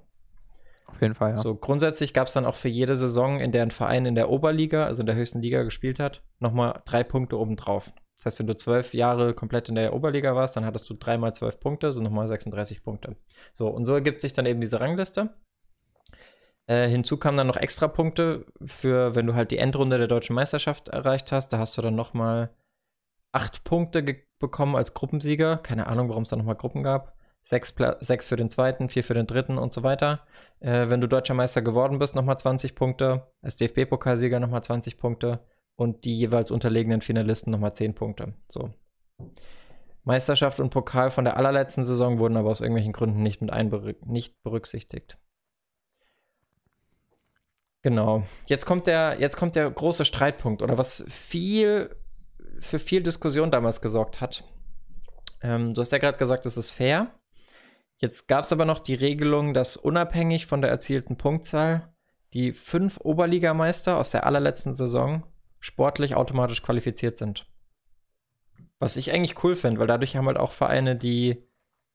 Auf 0.86 1.00
jeden 1.00 1.14
Fall, 1.14 1.30
ja. 1.30 1.38
So, 1.38 1.54
grundsätzlich 1.54 2.12
gab 2.12 2.26
es 2.26 2.34
dann 2.34 2.44
auch 2.44 2.54
für 2.54 2.68
jede 2.68 2.96
Saison, 2.96 3.40
in 3.40 3.50
der 3.50 3.62
ein 3.62 3.70
Verein 3.70 4.04
in 4.04 4.14
der 4.14 4.30
Oberliga, 4.30 4.86
also 4.86 5.00
in 5.02 5.06
der 5.06 5.14
höchsten 5.14 5.40
Liga 5.40 5.62
gespielt 5.62 5.98
hat, 5.98 6.22
nochmal 6.38 6.80
drei 6.84 7.02
Punkte 7.02 7.38
obendrauf. 7.38 7.92
Das 8.16 8.26
heißt, 8.26 8.38
wenn 8.38 8.46
du 8.46 8.56
zwölf 8.56 8.94
Jahre 8.94 9.34
komplett 9.34 9.68
in 9.68 9.74
der 9.74 9.94
Oberliga 9.94 10.36
warst, 10.36 10.56
dann 10.56 10.64
hattest 10.64 10.88
du 10.88 10.94
dreimal 10.94 11.34
zwölf 11.34 11.58
Punkte, 11.58 11.90
so 11.92 12.02
nochmal 12.02 12.28
36 12.28 12.84
Punkte. 12.84 13.16
So, 13.52 13.68
und 13.68 13.84
so 13.84 13.94
ergibt 13.94 14.20
sich 14.20 14.32
dann 14.32 14.46
eben 14.46 14.60
diese 14.60 14.80
Rangliste. 14.80 15.30
Äh, 16.66 16.88
hinzu 16.88 17.16
kamen 17.16 17.36
dann 17.36 17.46
noch 17.46 17.56
extra 17.56 17.88
Punkte 17.88 18.46
für, 18.64 19.14
wenn 19.14 19.26
du 19.26 19.34
halt 19.34 19.50
die 19.50 19.58
Endrunde 19.58 19.98
der 19.98 20.06
deutschen 20.06 20.34
Meisterschaft 20.34 20.88
erreicht 20.88 21.32
hast. 21.32 21.52
Da 21.52 21.58
hast 21.58 21.76
du 21.76 21.82
dann 21.82 21.94
nochmal 21.94 22.50
acht 23.32 23.64
Punkte 23.64 24.04
bekommen 24.38 24.76
als 24.76 24.94
Gruppensieger. 24.94 25.56
Keine 25.56 25.86
Ahnung, 25.86 26.08
warum 26.08 26.22
es 26.22 26.28
da 26.28 26.36
nochmal 26.36 26.56
Gruppen 26.56 26.82
gab. 26.82 27.16
Sechs, 27.44 27.74
sechs, 28.00 28.26
für 28.26 28.36
den 28.36 28.50
zweiten, 28.50 28.88
vier 28.88 29.02
für 29.02 29.14
den 29.14 29.26
dritten 29.26 29.58
und 29.58 29.72
so 29.72 29.82
weiter. 29.82 30.20
Äh, 30.60 30.88
wenn 30.88 31.00
du 31.00 31.08
deutscher 31.08 31.34
Meister 31.34 31.62
geworden 31.62 31.98
bist, 31.98 32.14
nochmal 32.14 32.38
20 32.38 32.76
Punkte. 32.76 33.26
Als 33.42 33.56
DFB-Pokalsieger 33.56 34.38
nochmal 34.38 34.62
20 34.62 34.98
Punkte. 34.98 35.40
Und 35.74 36.04
die 36.04 36.16
jeweils 36.16 36.52
unterlegenen 36.52 37.00
Finalisten 37.00 37.50
nochmal 37.50 37.74
10 37.74 37.94
Punkte. 37.94 38.34
So. 38.48 38.72
Meisterschaft 40.04 40.60
und 40.60 40.70
Pokal 40.70 41.10
von 41.10 41.24
der 41.24 41.36
allerletzten 41.36 41.84
Saison 41.84 42.18
wurden 42.18 42.36
aber 42.36 42.50
aus 42.50 42.60
irgendwelchen 42.60 42.92
Gründen 42.92 43.22
nicht 43.22 43.40
mit 43.40 43.52
nicht 44.06 44.42
berücksichtigt. 44.42 45.21
Genau. 47.82 48.24
Jetzt 48.46 48.64
kommt 48.64 48.86
der, 48.86 49.16
jetzt 49.20 49.36
kommt 49.36 49.56
der 49.56 49.68
große 49.70 50.04
Streitpunkt 50.04 50.62
oder 50.62 50.78
was 50.78 51.04
viel 51.08 51.94
für 52.60 52.78
viel 52.78 53.02
Diskussion 53.02 53.50
damals 53.50 53.80
gesorgt 53.80 54.20
hat. 54.20 54.44
Ähm, 55.42 55.74
du 55.74 55.80
hast 55.80 55.90
ja 55.90 55.98
gerade 55.98 56.18
gesagt, 56.18 56.46
es 56.46 56.56
ist 56.56 56.70
fair. 56.70 57.12
Jetzt 57.98 58.28
gab 58.28 58.44
es 58.44 58.52
aber 58.52 58.64
noch 58.64 58.78
die 58.78 58.94
Regelung, 58.94 59.52
dass 59.52 59.76
unabhängig 59.76 60.46
von 60.46 60.60
der 60.60 60.70
erzielten 60.70 61.16
Punktzahl 61.16 61.92
die 62.34 62.52
fünf 62.52 62.98
Oberligameister 63.00 63.96
aus 63.96 64.10
der 64.10 64.26
allerletzten 64.26 64.74
Saison 64.74 65.24
sportlich 65.60 66.14
automatisch 66.14 66.62
qualifiziert 66.62 67.18
sind. 67.18 67.46
Was 68.78 68.96
ich 68.96 69.12
eigentlich 69.12 69.42
cool 69.44 69.54
finde, 69.54 69.80
weil 69.80 69.86
dadurch 69.86 70.16
haben 70.16 70.26
halt 70.26 70.38
auch 70.38 70.52
Vereine, 70.52 70.96
die 70.96 71.44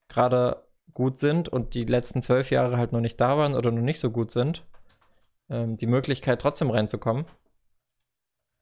gerade 0.08 0.64
gut 0.94 1.20
sind 1.20 1.50
und 1.50 1.74
die 1.74 1.84
letzten 1.84 2.22
zwölf 2.22 2.52
Jahre 2.52 2.78
halt 2.78 2.92
noch 2.92 3.02
nicht 3.02 3.20
da 3.20 3.38
waren 3.38 3.56
oder 3.56 3.72
noch 3.72 3.82
nicht 3.82 4.00
so 4.00 4.10
gut 4.10 4.32
sind, 4.32 4.66
ähm, 5.50 5.78
die 5.78 5.88
Möglichkeit, 5.88 6.42
trotzdem 6.42 6.70
reinzukommen. 6.70 7.26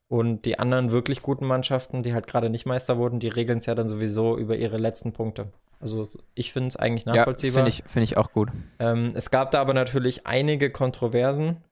Und 0.08 0.46
die 0.46 0.60
anderen 0.60 0.92
wirklich 0.92 1.22
guten 1.22 1.46
Mannschaften, 1.46 2.04
die 2.04 2.14
halt 2.14 2.28
gerade 2.28 2.50
nicht 2.50 2.66
Meister 2.66 2.98
wurden, 2.98 3.20
die 3.20 3.28
regeln 3.28 3.58
es 3.58 3.66
ja 3.66 3.74
dann 3.74 3.90
sowieso 3.90 4.38
über 4.38 4.56
ihre 4.56 4.78
letzten 4.78 5.14
Punkte. 5.14 5.52
Also 5.80 6.08
ich 6.36 6.54
finde 6.54 6.70
es 6.70 6.76
eigentlich 6.78 7.06
nachvollziehbar. 7.06 7.66
Ja, 7.66 7.66
finde 7.66 7.70
ich, 7.70 7.92
find 7.92 8.04
ich 8.04 8.18
auch 8.18 8.32
gut. 8.32 8.50
Ähm, 8.80 9.14
es 9.16 9.32
gab 9.32 9.52
da 9.52 9.62
aber 9.62 9.74
natürlich 9.74 10.28
einige 10.28 10.72
Kontroversen. 10.72 11.64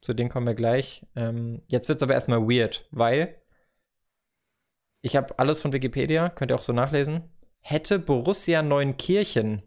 Zu 0.00 0.12
denen 0.12 0.28
kommen 0.28 0.46
wir 0.46 0.54
gleich. 0.54 1.06
Ähm, 1.16 1.62
jetzt 1.66 1.88
wird 1.88 1.96
es 1.96 2.02
aber 2.02 2.12
erstmal 2.12 2.42
weird, 2.42 2.86
weil 2.90 3.34
ich 5.00 5.16
habe 5.16 5.38
alles 5.38 5.60
von 5.60 5.72
Wikipedia, 5.72 6.28
könnt 6.30 6.50
ihr 6.50 6.54
auch 6.54 6.62
so 6.62 6.72
nachlesen. 6.72 7.30
Hätte 7.60 7.98
Borussia 7.98 8.62
Neunkirchen, 8.62 9.62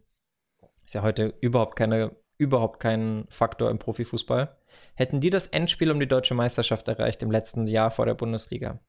ist 0.85 0.95
ja 0.95 1.01
heute 1.01 1.33
überhaupt 1.41 1.75
keine, 1.75 2.15
überhaupt 2.37 2.79
kein 2.79 3.25
Faktor 3.29 3.69
im 3.71 3.79
Profifußball, 3.79 4.55
Hätten 4.97 5.21
die 5.21 5.29
das 5.29 5.45
Endspiel 5.45 5.91
um 5.91 5.99
die 5.99 6.07
deutsche 6.07 6.33
Meisterschaft 6.33 6.87
erreicht 6.87 7.21
im 7.21 7.29
letzten 7.29 7.67
Jahr 7.67 7.91
vor 7.91 8.07
der 8.07 8.15
Bundesliga, 8.15 8.79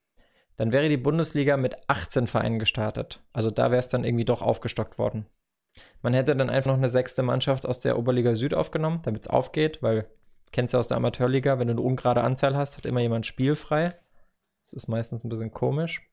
dann 0.57 0.73
wäre 0.73 0.89
die 0.89 0.97
Bundesliga 0.97 1.59
mit 1.59 1.77
18 1.87 2.27
Vereinen 2.27 2.59
gestartet. 2.59 3.23
Also 3.35 3.51
da 3.51 3.71
wäre 3.71 3.79
es 3.79 3.91
dann 3.91 4.05
irgendwie 4.05 4.25
doch 4.25 4.41
aufgestockt 4.41 4.97
worden. 4.97 5.27
Man 6.01 6.15
hätte 6.15 6.35
dann 6.35 6.49
einfach 6.49 6.71
noch 6.71 6.79
eine 6.79 6.89
sechste 6.89 7.23
Mannschaft 7.23 7.67
aus 7.67 7.81
der 7.81 7.99
Oberliga 7.99 8.35
Süd 8.35 8.55
aufgenommen, 8.55 9.01
damit 9.05 9.27
es 9.27 9.29
aufgeht, 9.29 9.83
weil, 9.83 10.09
kennst 10.51 10.73
du 10.73 10.79
aus 10.79 10.89
der 10.89 10.97
Amateurliga, 10.97 11.59
wenn 11.59 11.69
du 11.69 11.75
eine 11.75 11.83
ungerade 11.83 12.23
Anzahl 12.23 12.57
hast, 12.57 12.79
hat 12.79 12.87
immer 12.87 13.01
jemand 13.01 13.27
spielfrei. 13.27 13.95
Das 14.65 14.73
ist 14.73 14.89
meistens 14.89 15.25
ein 15.25 15.29
bisschen 15.29 15.53
komisch. 15.53 16.11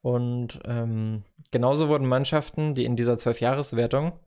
Und 0.00 0.60
ähm, 0.64 1.24
genauso 1.50 1.88
wurden 1.88 2.08
Mannschaften, 2.08 2.74
die 2.74 2.86
in 2.86 2.96
dieser 2.96 3.18
Zwölfjahreswertung 3.18 4.18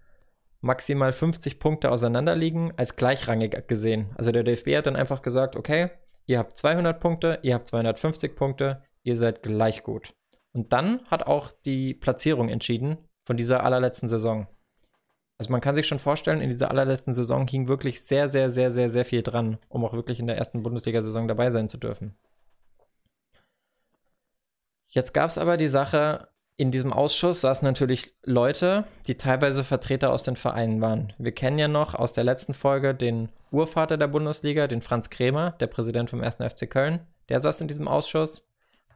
maximal 0.61 1.11
50 1.11 1.59
Punkte 1.59 1.91
auseinanderliegen, 1.91 2.73
als 2.77 2.95
gleichrangig 2.95 3.67
gesehen. 3.67 4.11
Also 4.15 4.31
der 4.31 4.43
DFB 4.43 4.75
hat 4.77 4.85
dann 4.85 4.95
einfach 4.95 5.21
gesagt, 5.21 5.55
okay, 5.55 5.89
ihr 6.25 6.37
habt 6.37 6.57
200 6.57 6.99
Punkte, 6.99 7.39
ihr 7.41 7.53
habt 7.53 7.67
250 7.67 8.35
Punkte, 8.35 8.83
ihr 9.03 9.15
seid 9.15 9.41
gleich 9.43 9.83
gut. 9.83 10.13
Und 10.51 10.73
dann 10.73 10.97
hat 11.07 11.27
auch 11.27 11.51
die 11.65 11.93
Platzierung 11.93 12.49
entschieden 12.49 12.97
von 13.25 13.37
dieser 13.37 13.63
allerletzten 13.63 14.09
Saison. 14.09 14.47
Also 15.37 15.51
man 15.51 15.61
kann 15.61 15.75
sich 15.75 15.87
schon 15.87 15.99
vorstellen, 15.99 16.41
in 16.41 16.49
dieser 16.49 16.69
allerletzten 16.69 17.13
Saison 17.13 17.47
hing 17.47 17.69
wirklich 17.69 18.01
sehr, 18.03 18.27
sehr, 18.27 18.49
sehr, 18.49 18.71
sehr, 18.71 18.89
sehr 18.89 19.05
viel 19.05 19.23
dran, 19.23 19.57
um 19.69 19.85
auch 19.85 19.93
wirklich 19.93 20.19
in 20.19 20.27
der 20.27 20.37
ersten 20.37 20.63
Bundesliga-Saison 20.63 21.27
dabei 21.29 21.49
sein 21.49 21.69
zu 21.69 21.77
dürfen. 21.77 22.17
Jetzt 24.87 25.13
gab 25.13 25.29
es 25.29 25.37
aber 25.37 25.55
die 25.55 25.67
Sache, 25.67 26.27
in 26.59 26.71
diesem 26.71 26.91
Ausschuss 26.91 27.39
saßen 27.39 27.65
natürlich 27.65 28.11
Leute, 28.25 28.83
die 29.07 29.15
teilweise 29.15 29.63
Vertreter 29.63 30.11
aus 30.11 30.23
den 30.23 30.35
Vereinen 30.35 30.81
waren. 30.81 31.13
Wir 31.17 31.31
kennen 31.31 31.57
ja 31.57 31.69
noch 31.69 31.95
aus 31.95 32.11
der 32.11 32.25
letzten 32.25 32.53
Folge 32.53 32.93
den 32.93 33.29
Urvater 33.49 33.97
der 33.97 34.09
Bundesliga, 34.09 34.67
den 34.67 34.81
Franz 34.81 35.09
Krämer, 35.09 35.51
der 35.61 35.67
Präsident 35.67 36.09
vom 36.09 36.21
1. 36.21 36.35
FC 36.35 36.69
Köln. 36.69 36.99
Der 37.29 37.39
saß 37.39 37.61
in 37.61 37.69
diesem 37.69 37.87
Ausschuss. 37.87 38.45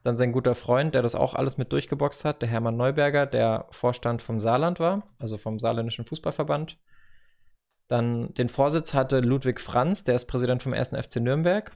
Dann 0.04 0.18
sein 0.18 0.34
guter 0.34 0.56
Freund, 0.56 0.94
der 0.94 1.04
das 1.04 1.16
auch 1.16 1.36
alles 1.36 1.58
mit 1.58 1.72
durchgeboxt 1.72 2.26
hat, 2.26 2.42
der 2.42 2.50
Hermann 2.50 2.76
Neuberger, 2.76 3.26
der 3.26 3.68
Vorstand 3.72 4.22
vom 4.22 4.42
Saarland 4.42 4.82
war, 4.82 5.08
also 5.18 5.38
vom 5.38 5.58
Saarländischen 5.58 6.04
Fußballverband. 6.04 6.78
Dann 7.88 8.34
den 8.34 8.50
Vorsitz 8.50 8.94
hatte 8.94 9.22
Ludwig 9.22 9.62
Franz, 9.62 10.04
der 10.04 10.16
ist 10.16 10.26
Präsident 10.26 10.62
vom 10.62 10.74
1. 10.74 10.90
FC 10.90 11.22
Nürnberg. 11.22 11.72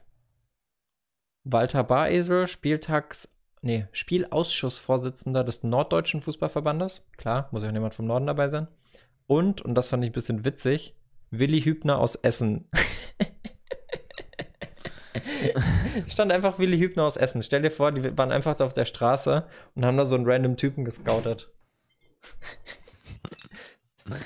Walter 1.45 1.85
Baresel, 1.85 2.45
Spieltags, 2.47 3.36
nee, 3.67 3.85
Spielausschussvorsitzender 3.91 5.43
des 5.43 5.63
Norddeutschen 5.63 6.21
Fußballverbandes. 6.21 7.09
Klar, 7.17 7.49
muss 7.51 7.63
ja 7.63 7.69
auch 7.69 7.73
jemand 7.73 7.93
vom 7.93 8.07
Norden 8.07 8.25
dabei 8.25 8.47
sein. 8.47 8.67
Und, 9.27 9.61
und 9.61 9.75
das 9.75 9.89
fand 9.89 10.05
ich 10.05 10.09
ein 10.09 10.13
bisschen 10.13 10.45
witzig, 10.45 10.95
Willi 11.31 11.61
Hübner 11.61 11.99
aus 11.99 12.15
Essen. 12.15 12.69
stand 16.07 16.31
einfach 16.31 16.59
Willi 16.59 16.79
Hübner 16.79 17.03
aus 17.03 17.17
Essen. 17.17 17.43
Stell 17.43 17.61
dir 17.61 17.71
vor, 17.71 17.91
die 17.91 18.17
waren 18.17 18.31
einfach 18.31 18.57
auf 18.61 18.71
der 18.71 18.85
Straße 18.85 19.45
und 19.75 19.85
haben 19.85 19.97
da 19.97 20.05
so 20.05 20.15
einen 20.15 20.25
random 20.25 20.55
Typen 20.55 20.85
gescoutet. 20.85 21.51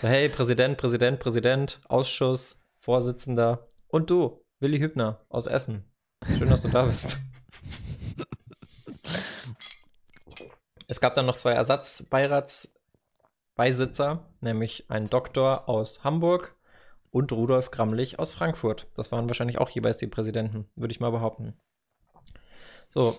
so, 0.01 0.07
hey, 0.07 0.29
Präsident, 0.29 0.77
Präsident, 0.77 1.19
Präsident, 1.19 1.81
Ausschuss, 1.89 2.63
Vorsitzender 2.77 3.67
und 3.87 4.11
du, 4.11 4.45
Willi 4.59 4.77
Hübner 4.77 5.25
aus 5.29 5.47
Essen. 5.47 5.91
Schön, 6.37 6.49
dass 6.49 6.61
du 6.61 6.67
da 6.67 6.85
bist. 6.85 7.17
Es 10.91 10.99
gab 10.99 11.15
dann 11.15 11.25
noch 11.25 11.37
zwei 11.37 11.53
Ersatzbeiratsbeisitzer, 11.53 14.27
nämlich 14.41 14.85
einen 14.89 15.09
Doktor 15.09 15.69
aus 15.69 16.03
Hamburg 16.03 16.57
und 17.11 17.31
Rudolf 17.31 17.71
Gramlich 17.71 18.19
aus 18.19 18.33
Frankfurt. 18.33 18.89
Das 18.97 19.13
waren 19.13 19.29
wahrscheinlich 19.29 19.57
auch 19.57 19.69
jeweils 19.69 19.99
die 19.99 20.07
Präsidenten, 20.07 20.67
würde 20.75 20.91
ich 20.91 20.99
mal 20.99 21.11
behaupten. 21.11 21.53
So, 22.89 23.17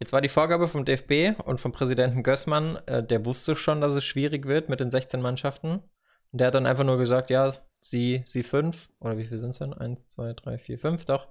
jetzt 0.00 0.12
war 0.12 0.20
die 0.20 0.28
Vorgabe 0.28 0.66
vom 0.66 0.84
DFB 0.84 1.40
und 1.44 1.60
vom 1.60 1.70
Präsidenten 1.70 2.24
Gößmann, 2.24 2.74
äh, 2.86 3.06
der 3.06 3.24
wusste 3.24 3.54
schon, 3.54 3.80
dass 3.80 3.94
es 3.94 4.04
schwierig 4.04 4.46
wird 4.46 4.68
mit 4.68 4.80
den 4.80 4.90
16 4.90 5.20
Mannschaften. 5.20 5.84
Und 6.32 6.40
der 6.40 6.48
hat 6.48 6.54
dann 6.54 6.66
einfach 6.66 6.82
nur 6.82 6.98
gesagt, 6.98 7.30
ja, 7.30 7.52
Sie, 7.78 8.22
Sie 8.24 8.42
fünf, 8.42 8.88
oder 8.98 9.16
wie 9.16 9.26
viel 9.26 9.38
sind 9.38 9.50
es 9.50 9.60
denn? 9.60 9.72
Eins, 9.72 10.08
zwei, 10.08 10.32
drei, 10.32 10.58
vier, 10.58 10.80
fünf, 10.80 11.04
doch. 11.04 11.28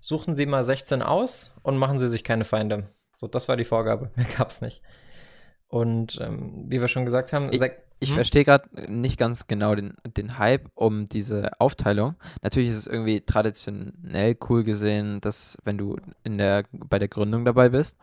Suchen 0.00 0.34
Sie 0.34 0.46
mal 0.46 0.64
16 0.64 1.02
aus 1.02 1.60
und 1.62 1.76
machen 1.76 1.98
Sie 1.98 2.08
sich 2.08 2.24
keine 2.24 2.46
Feinde. 2.46 2.88
So, 3.18 3.26
das 3.26 3.46
war 3.46 3.58
die 3.58 3.66
Vorgabe. 3.66 4.10
Mehr 4.16 4.26
gab 4.38 4.48
es 4.48 4.62
nicht. 4.62 4.80
Und 5.68 6.18
ähm, 6.20 6.64
wie 6.68 6.80
wir 6.80 6.88
schon 6.88 7.04
gesagt 7.04 7.32
haben, 7.32 7.48
ich, 7.52 7.60
ich 8.00 8.08
hm? 8.08 8.14
verstehe 8.14 8.44
gerade 8.44 8.68
nicht 8.90 9.18
ganz 9.18 9.46
genau 9.46 9.74
den, 9.74 9.94
den 10.16 10.38
Hype 10.38 10.70
um 10.74 11.08
diese 11.08 11.60
Aufteilung. 11.60 12.14
Natürlich 12.42 12.70
ist 12.70 12.76
es 12.78 12.86
irgendwie 12.86 13.20
traditionell 13.20 14.36
cool 14.48 14.64
gesehen, 14.64 15.20
dass 15.20 15.58
wenn 15.64 15.76
du 15.76 15.96
in 16.24 16.38
der, 16.38 16.64
bei 16.72 16.98
der 16.98 17.08
Gründung 17.08 17.44
dabei 17.44 17.68
bist, 17.68 17.98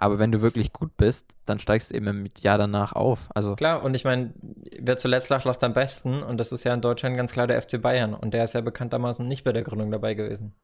aber 0.00 0.18
wenn 0.18 0.32
du 0.32 0.40
wirklich 0.40 0.72
gut 0.72 0.96
bist, 0.96 1.26
dann 1.44 1.58
steigst 1.58 1.90
du 1.90 1.94
eben 1.94 2.06
im 2.06 2.26
Jahr 2.40 2.56
danach 2.56 2.94
auf. 2.94 3.28
Also 3.34 3.54
klar, 3.54 3.82
und 3.82 3.94
ich 3.94 4.04
meine, 4.04 4.32
wer 4.78 4.96
zuletzt 4.96 5.28
lacht, 5.28 5.44
lacht 5.44 5.62
am 5.62 5.74
besten. 5.74 6.22
Und 6.22 6.38
das 6.38 6.52
ist 6.52 6.64
ja 6.64 6.72
in 6.72 6.80
Deutschland 6.80 7.18
ganz 7.18 7.32
klar 7.32 7.46
der 7.46 7.60
FC 7.60 7.82
Bayern. 7.82 8.14
Und 8.14 8.32
der 8.32 8.44
ist 8.44 8.54
ja 8.54 8.62
bekanntermaßen 8.62 9.28
nicht 9.28 9.44
bei 9.44 9.52
der 9.52 9.62
Gründung 9.62 9.90
dabei 9.90 10.14
gewesen. 10.14 10.54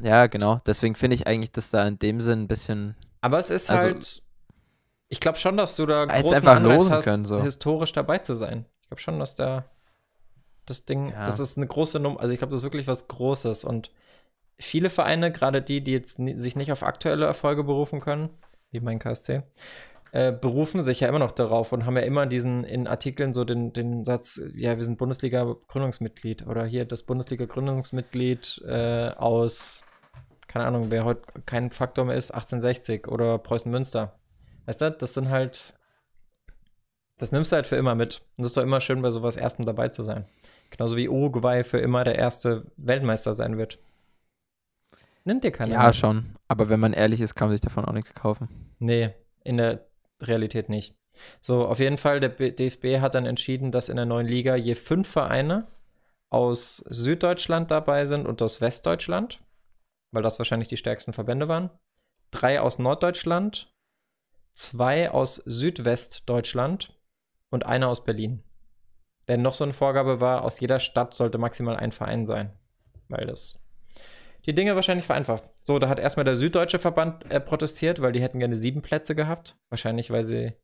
Ja, 0.00 0.28
genau. 0.28 0.60
Deswegen 0.66 0.94
finde 0.94 1.16
ich 1.16 1.26
eigentlich, 1.26 1.50
dass 1.50 1.70
da 1.70 1.86
in 1.86 1.98
dem 1.98 2.20
Sinn 2.20 2.42
ein 2.42 2.48
bisschen. 2.48 2.94
Aber 3.20 3.40
es 3.40 3.50
ist 3.50 3.70
also, 3.70 3.82
halt 3.82 4.22
ich 5.10 5.20
glaube 5.20 5.38
schon, 5.38 5.56
dass 5.56 5.76
du 5.76 5.86
da 5.86 6.06
großen 6.06 6.36
einfach 6.36 6.54
Anreiz 6.54 6.88
hast, 6.88 7.04
können, 7.04 7.24
so. 7.26 7.42
historisch 7.42 7.92
dabei 7.92 8.18
zu 8.18 8.36
sein. 8.36 8.64
Ich 8.80 8.88
glaube 8.88 9.00
schon, 9.02 9.18
dass 9.18 9.34
da 9.34 9.64
das 10.66 10.84
Ding, 10.84 11.10
ja. 11.10 11.24
das 11.24 11.40
ist 11.40 11.58
eine 11.58 11.66
große 11.66 11.98
Nummer, 11.98 12.20
also 12.20 12.32
ich 12.32 12.38
glaube, 12.38 12.52
das 12.52 12.60
ist 12.60 12.64
wirklich 12.64 12.86
was 12.86 13.08
Großes 13.08 13.64
und 13.64 13.90
viele 14.58 14.88
Vereine, 14.88 15.32
gerade 15.32 15.62
die, 15.62 15.82
die 15.82 15.92
jetzt 15.92 16.16
sich 16.16 16.54
nicht 16.54 16.70
auf 16.70 16.84
aktuelle 16.84 17.26
Erfolge 17.26 17.64
berufen 17.64 18.00
können, 18.00 18.30
wie 18.70 18.78
mein 18.78 19.00
KSC, 19.00 19.42
äh, 20.12 20.30
berufen 20.30 20.80
sich 20.80 21.00
ja 21.00 21.08
immer 21.08 21.18
noch 21.18 21.32
darauf 21.32 21.72
und 21.72 21.86
haben 21.86 21.96
ja 21.96 22.02
immer 22.02 22.26
diesen 22.26 22.62
in 22.62 22.86
Artikeln 22.86 23.34
so 23.34 23.44
den, 23.44 23.72
den 23.72 24.04
Satz, 24.04 24.40
ja, 24.54 24.76
wir 24.76 24.84
sind 24.84 24.98
Bundesliga-Gründungsmitglied 24.98 26.46
oder 26.46 26.64
hier 26.64 26.84
das 26.84 27.02
Bundesliga-Gründungsmitglied 27.02 28.62
äh, 28.64 29.08
aus, 29.16 29.84
keine 30.46 30.66
Ahnung, 30.66 30.86
wer 30.90 31.04
heute 31.04 31.22
kein 31.46 31.70
Faktor 31.70 32.04
mehr 32.04 32.16
ist, 32.16 32.30
1860 32.30 33.08
oder 33.08 33.38
Preußen-Münster. 33.38 34.19
Weißt 34.70 34.82
du, 34.82 34.90
das 34.92 35.14
sind 35.14 35.30
halt. 35.30 35.74
Das 37.18 37.32
nimmst 37.32 37.50
du 37.50 37.56
halt 37.56 37.66
für 37.66 37.74
immer 37.74 37.96
mit. 37.96 38.22
Und 38.36 38.44
es 38.44 38.52
ist 38.52 38.56
doch 38.56 38.62
immer 38.62 38.80
schön, 38.80 39.02
bei 39.02 39.10
sowas 39.10 39.36
Erstem 39.36 39.66
dabei 39.66 39.88
zu 39.88 40.04
sein. 40.04 40.26
Genauso 40.70 40.96
wie 40.96 41.08
Uruguay 41.08 41.64
für 41.64 41.78
immer 41.78 42.04
der 42.04 42.14
erste 42.14 42.70
Weltmeister 42.76 43.34
sein 43.34 43.58
wird. 43.58 43.80
Nimmt 45.24 45.42
dir 45.42 45.50
keiner. 45.50 45.72
Ja, 45.72 45.82
mehr. 45.82 45.92
schon. 45.92 46.36
Aber 46.46 46.68
wenn 46.68 46.78
man 46.78 46.92
ehrlich 46.92 47.20
ist, 47.20 47.34
kann 47.34 47.48
man 47.48 47.56
sich 47.56 47.60
davon 47.60 47.84
auch 47.84 47.92
nichts 47.92 48.14
kaufen. 48.14 48.70
Nee, 48.78 49.10
in 49.42 49.56
der 49.56 49.86
Realität 50.22 50.68
nicht. 50.68 50.94
So, 51.42 51.66
auf 51.66 51.80
jeden 51.80 51.98
Fall, 51.98 52.20
der 52.20 52.28
DFB 52.28 53.00
hat 53.00 53.16
dann 53.16 53.26
entschieden, 53.26 53.72
dass 53.72 53.88
in 53.88 53.96
der 53.96 54.06
neuen 54.06 54.28
Liga 54.28 54.54
je 54.54 54.76
fünf 54.76 55.08
Vereine 55.08 55.66
aus 56.28 56.76
Süddeutschland 56.76 57.72
dabei 57.72 58.04
sind 58.04 58.24
und 58.24 58.40
aus 58.40 58.60
Westdeutschland, 58.60 59.40
weil 60.12 60.22
das 60.22 60.38
wahrscheinlich 60.38 60.68
die 60.68 60.76
stärksten 60.76 61.12
Verbände 61.12 61.48
waren. 61.48 61.70
Drei 62.30 62.60
aus 62.60 62.78
Norddeutschland 62.78 63.74
zwei 64.54 65.10
aus 65.10 65.36
Südwestdeutschland 65.36 66.98
und 67.50 67.66
einer 67.66 67.88
aus 67.88 68.04
Berlin. 68.04 68.42
Denn 69.28 69.42
noch 69.42 69.54
so 69.54 69.64
eine 69.64 69.72
Vorgabe 69.72 70.20
war, 70.20 70.42
aus 70.42 70.60
jeder 70.60 70.80
Stadt 70.80 71.14
sollte 71.14 71.38
maximal 71.38 71.76
ein 71.76 71.92
Verein 71.92 72.26
sein. 72.26 72.52
Weil 73.08 73.26
das 73.26 73.64
die 74.46 74.54
Dinge 74.54 74.74
wahrscheinlich 74.74 75.06
vereinfacht. 75.06 75.50
So, 75.62 75.78
da 75.78 75.88
hat 75.88 75.98
erstmal 75.98 76.24
der 76.24 76.36
Süddeutsche 76.36 76.78
Verband 76.78 77.30
äh, 77.30 77.40
protestiert, 77.40 78.00
weil 78.00 78.12
die 78.12 78.22
hätten 78.22 78.38
gerne 78.38 78.56
sieben 78.56 78.82
Plätze 78.82 79.14
gehabt. 79.14 79.58
Wahrscheinlich, 79.68 80.10
weil 80.10 80.24
sie 80.24 80.54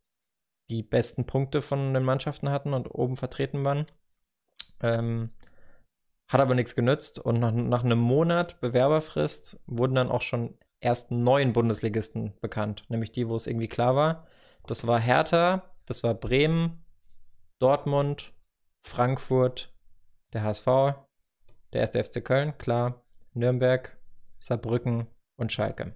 die 0.70 0.82
besten 0.82 1.26
Punkte 1.26 1.62
von 1.62 1.94
den 1.94 2.02
Mannschaften 2.02 2.48
hatten 2.50 2.74
und 2.74 2.88
oben 2.88 3.16
vertreten 3.16 3.64
waren. 3.64 3.86
Ähm, 4.80 5.30
hat 6.28 6.40
aber 6.40 6.54
nichts 6.54 6.74
genützt 6.74 7.20
und 7.20 7.38
nach, 7.38 7.52
nach 7.52 7.84
einem 7.84 8.00
Monat 8.00 8.60
Bewerberfrist 8.60 9.60
wurden 9.66 9.94
dann 9.94 10.10
auch 10.10 10.22
schon 10.22 10.58
ersten 10.86 11.24
neuen 11.24 11.52
Bundesligisten 11.52 12.32
bekannt, 12.40 12.84
nämlich 12.88 13.10
die, 13.10 13.28
wo 13.28 13.34
es 13.34 13.48
irgendwie 13.48 13.68
klar 13.68 13.96
war. 13.96 14.26
Das 14.66 14.86
war 14.86 15.00
Hertha, 15.00 15.74
das 15.84 16.04
war 16.04 16.14
Bremen, 16.14 16.84
Dortmund, 17.58 18.32
Frankfurt, 18.86 19.74
der 20.32 20.44
HSV, 20.44 20.66
der 21.72 21.80
erste 21.80 22.02
FC 22.02 22.24
Köln, 22.24 22.56
klar, 22.56 23.04
Nürnberg, 23.34 23.98
Saarbrücken 24.38 25.08
und 25.36 25.52
Schalke. 25.52 25.92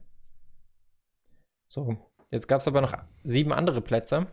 So, 1.69 1.97
jetzt 2.31 2.49
gab 2.49 2.61
es 2.61 2.67
aber 2.69 2.81
noch 2.81 2.95
sieben 3.23 3.53
andere 3.53 3.81
Plätze 3.81 4.27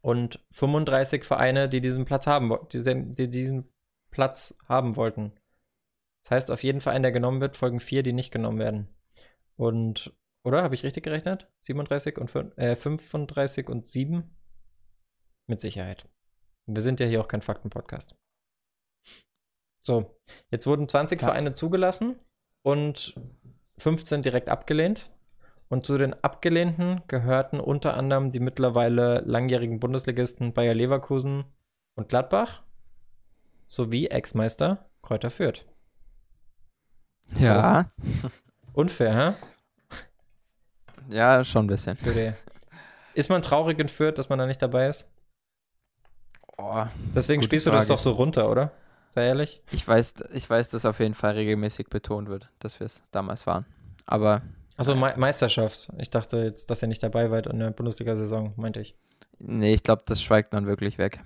und 0.00 0.42
35 0.52 1.24
Vereine, 1.24 1.68
die 1.68 1.82
diesen 1.82 2.06
Platz 2.06 2.26
haben, 2.26 2.56
die, 2.72 2.82
die 2.82 3.28
diesen 3.28 3.68
Platz 4.10 4.54
haben 4.66 4.96
wollten. 4.96 5.32
Das 6.22 6.30
heißt, 6.30 6.50
auf 6.50 6.62
jeden 6.62 6.80
Verein, 6.80 7.02
der 7.02 7.12
genommen 7.12 7.40
wird, 7.42 7.56
folgen 7.56 7.80
vier, 7.80 8.02
die 8.02 8.14
nicht 8.14 8.30
genommen 8.30 8.58
werden. 8.58 8.88
Und, 9.60 10.16
oder? 10.42 10.62
Habe 10.62 10.74
ich 10.74 10.84
richtig 10.84 11.04
gerechnet? 11.04 11.46
37 11.60 12.16
und 12.16 12.34
äh, 12.56 12.76
35 12.76 13.68
und 13.68 13.86
7? 13.86 14.24
Mit 15.46 15.60
Sicherheit. 15.60 16.08
Wir 16.64 16.80
sind 16.80 16.98
ja 16.98 17.04
hier 17.04 17.20
auch 17.20 17.28
kein 17.28 17.42
Fakten-Podcast. 17.42 18.16
So, 19.82 20.18
jetzt 20.50 20.66
wurden 20.66 20.88
20 20.88 21.20
ja. 21.20 21.28
Vereine 21.28 21.52
zugelassen 21.52 22.18
und 22.62 23.14
15 23.76 24.22
direkt 24.22 24.48
abgelehnt. 24.48 25.10
Und 25.68 25.84
zu 25.84 25.98
den 25.98 26.14
Abgelehnten 26.14 27.02
gehörten 27.06 27.60
unter 27.60 27.94
anderem 27.94 28.32
die 28.32 28.40
mittlerweile 28.40 29.20
langjährigen 29.26 29.78
Bundesligisten 29.78 30.54
Bayer 30.54 30.72
Leverkusen 30.72 31.44
und 31.96 32.08
Gladbach 32.08 32.62
sowie 33.66 34.06
Ex-Meister 34.06 34.88
Kräuter 35.02 35.30
Fürth. 35.30 35.66
Ja. 37.38 37.92
Unfair, 38.80 39.14
hä? 39.14 39.32
Ja, 41.08 41.44
schon 41.44 41.64
ein 41.64 41.68
bisschen. 41.68 41.98
Ist 43.14 43.28
man 43.30 43.42
traurig 43.42 43.78
in 43.78 43.88
Fürth, 43.88 44.16
dass 44.16 44.28
man 44.28 44.38
da 44.38 44.46
nicht 44.46 44.62
dabei 44.62 44.88
ist? 44.88 45.12
Oh, 46.56 46.84
Deswegen 47.14 47.42
spielst 47.42 47.66
du 47.66 47.70
das 47.70 47.86
Frage. 47.86 47.96
doch 47.96 48.02
so 48.02 48.12
runter, 48.12 48.50
oder? 48.50 48.72
Sei 49.08 49.26
ehrlich. 49.26 49.60
ich 49.72 49.86
weiß, 49.86 50.14
ich 50.34 50.48
weiß, 50.48 50.70
dass 50.70 50.84
auf 50.84 51.00
jeden 51.00 51.14
Fall 51.14 51.32
regelmäßig 51.32 51.88
betont 51.88 52.28
wird, 52.28 52.48
dass 52.60 52.78
wir 52.78 52.86
es 52.86 53.02
damals 53.10 53.46
waren. 53.46 53.66
Aber 54.06 54.42
Also 54.76 54.94
Me 54.94 55.14
Meisterschaft. 55.16 55.88
Ich 55.98 56.10
dachte 56.10 56.38
jetzt, 56.38 56.70
dass 56.70 56.82
ihr 56.82 56.88
nicht 56.88 57.02
dabei 57.02 57.30
wart 57.30 57.46
in 57.48 57.58
der 57.58 57.70
Bundesliga-Saison, 57.70 58.52
meinte 58.56 58.80
ich. 58.80 58.94
nee, 59.38 59.74
ich 59.74 59.82
glaube, 59.82 60.02
das 60.06 60.22
schweigt 60.22 60.52
man 60.52 60.66
wirklich 60.66 60.96
weg. 60.98 61.22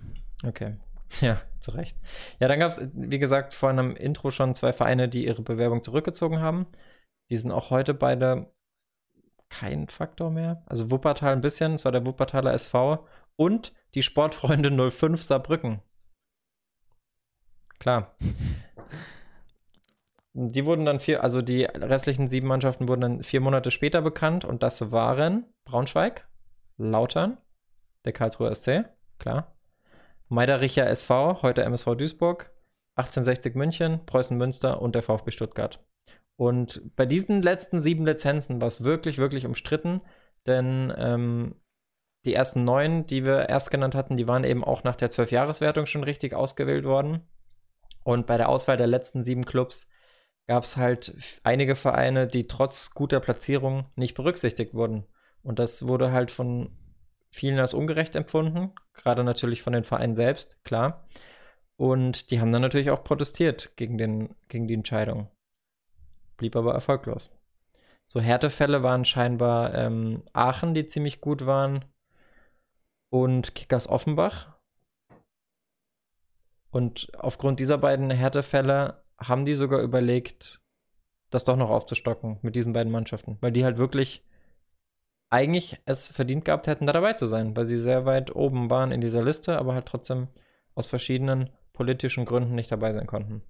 Okay. 0.47 0.77
Ja, 1.21 1.41
zu 1.61 1.71
Recht. 1.71 1.97
Ja, 2.41 2.49
dann 2.49 2.59
gab 2.59 2.73
es, 2.73 2.89
wie 2.93 3.21
gesagt, 3.21 3.55
vor 3.55 3.69
einem 3.69 3.95
Intro 3.95 4.33
schon 4.33 4.53
zwei 4.57 4.73
Vereine, 4.73 5.09
die 5.09 5.27
ihre 5.27 5.43
Bewerbung 5.43 5.81
zurückgezogen 5.85 6.41
haben. 6.41 6.67
Die 7.31 7.37
sind 7.37 7.53
auch 7.53 7.71
heute 7.71 7.95
beide 7.95 8.53
kein 9.49 9.89
Faktor 9.89 10.31
mehr. 10.31 10.63
Also 10.67 10.91
Wuppertal 10.91 11.33
ein 11.33 11.41
bisschen, 11.41 11.75
es 11.75 11.85
war 11.85 11.93
der 11.93 12.07
Wuppertaler 12.07 12.53
SV 12.53 13.07
und 13.37 13.73
die 13.95 14.03
Sportfreunde 14.03 14.71
05 14.91 15.23
Saarbrücken. 15.23 15.81
Klar. 17.79 18.17
Die 20.37 20.67
wurden 20.67 20.85
dann 20.85 20.99
vier, 20.99 21.23
also 21.23 21.43
die 21.43 21.63
restlichen 21.63 22.27
sieben 22.27 22.49
Mannschaften 22.49 22.89
wurden 22.89 23.01
dann 23.03 23.23
vier 23.23 23.41
Monate 23.41 23.71
später 23.71 24.03
bekannt 24.03 24.45
und 24.45 24.65
das 24.65 24.91
waren 24.91 25.47
Braunschweig, 25.65 26.27
Lautern, 26.77 27.39
der 28.05 28.13
Karlsruher 28.13 28.53
SC, 28.53 28.87
klar, 29.21 29.55
Meidericher 30.29 30.89
SV, 30.91 31.43
heute 31.43 31.63
MSV 31.63 31.95
Duisburg, 31.95 32.51
1860 32.97 33.55
München, 33.55 34.05
Preußen 34.07 34.37
Münster 34.37 34.83
und 34.83 34.97
der 34.97 35.05
VfB 35.05 35.31
Stuttgart. 35.31 35.85
Und 36.37 36.95
bei 36.97 37.07
diesen 37.07 37.43
letzten 37.43 37.81
sieben 37.81 38.07
Lizenzen 38.07 38.61
war 38.61 38.69
es 38.69 38.83
wirklich, 38.83 39.19
wirklich 39.19 39.47
umstritten, 39.47 40.01
denn 40.47 40.93
ähm, 40.97 41.55
die 42.25 42.35
ersten 42.35 42.65
neun, 42.65 43.07
die 43.07 43.25
wir 43.25 43.49
erst 43.49 43.71
genannt 43.71 43.95
hatten, 43.95 44.17
die 44.17 44.27
waren 44.27 44.45
eben 44.45 44.65
auch 44.65 44.83
nach 44.83 44.97
der 44.97 45.11
Zwölfjahreswertung 45.11 45.87
schon 45.87 46.03
richtig 46.03 46.35
ausgewählt 46.35 46.85
worden. 46.85 47.21
Und 48.03 48.27
bei 48.27 48.37
der 48.37 48.49
Auswahl 48.49 48.77
der 48.77 48.87
letzten 48.87 49.23
sieben 49.23 49.45
Clubs 49.45 49.91
gab 50.47 50.65
es 50.65 50.77
halt 50.77 51.39
einige 51.43 51.77
Vereine, 51.77 52.27
die 52.27 52.47
trotz 52.47 52.91
guter 52.91 53.21
Platzierung 53.21 53.87
nicht 53.97 54.15
berücksichtigt 54.15 54.75
wurden. 54.75 55.07
Und 55.43 55.59
das 55.59 55.87
wurde 55.87 56.13
halt 56.13 56.31
von 56.31 56.77
vielen 57.31 57.59
als 57.59 57.75
ungerecht 57.75 58.15
empfunden, 58.15 58.73
gerade 58.95 59.25
natürlich 59.25 59.63
von 59.63 59.73
den 59.73 59.85
Vereinen 59.85 60.17
selbst, 60.17 60.63
klar. 60.65 61.09
Und 61.77 62.31
die 62.31 62.41
haben 62.41 62.53
dann 62.53 62.63
natürlich 62.63 62.91
auch 62.91 63.05
protestiert 63.05 63.77
gegen, 63.77 63.99
den, 63.99 64.35
gegen 64.49 64.69
die 64.69 64.75
Entscheidung. 64.75 65.29
Blieb 66.37 66.57
aber 66.57 66.75
erfolglos. 66.75 67.39
So 68.07 68.21
Härtefälle 68.21 68.83
waren 68.83 69.05
scheinbar 69.05 69.75
ähm, 69.75 70.23
Aachen, 70.33 70.75
die 70.75 70.87
ziemlich 70.87 71.21
gut 71.21 71.47
waren, 71.47 71.85
und 73.15 73.55
Kickers 73.55 73.89
Offenbach. 73.89 74.59
Und 76.71 77.13
aufgrund 77.17 77.61
dieser 77.61 77.79
beiden 77.79 78.11
Härtefälle 78.11 79.05
haben 79.19 79.45
die 79.45 79.55
sogar 79.55 79.81
überlegt, 79.81 80.61
das 81.31 81.45
doch 81.45 81.57
noch 81.57 81.71
aufzustocken 81.71 82.41
mit 82.43 82.57
diesen 82.57 82.73
beiden 82.73 82.91
Mannschaften, 82.91 83.39
weil 83.41 83.53
die 83.53 83.65
halt 83.65 83.79
wirklich 83.79 84.25
eigentlich 85.31 85.81
es 85.85 86.09
verdient 86.09 86.45
gehabt 86.45 86.67
hätten, 86.67 86.87
da 86.87 86.93
dabei 86.93 87.13
zu 87.13 87.27
sein, 87.27 87.57
weil 87.57 87.67
sie 87.67 87.79
sehr 87.79 88.05
weit 88.05 88.35
oben 88.35 88.69
waren 88.69 88.91
in 88.91 89.01
dieser 89.01 89.23
Liste, 89.23 89.59
aber 89.59 89.75
halt 89.75 89.87
trotzdem 89.87 90.27
aus 90.75 90.89
verschiedenen 90.89 91.51
politischen 91.73 92.25
Gründen 92.25 92.57
nicht 92.57 92.73
dabei 92.73 92.91
sein 92.91 93.07
konnten. 93.07 93.43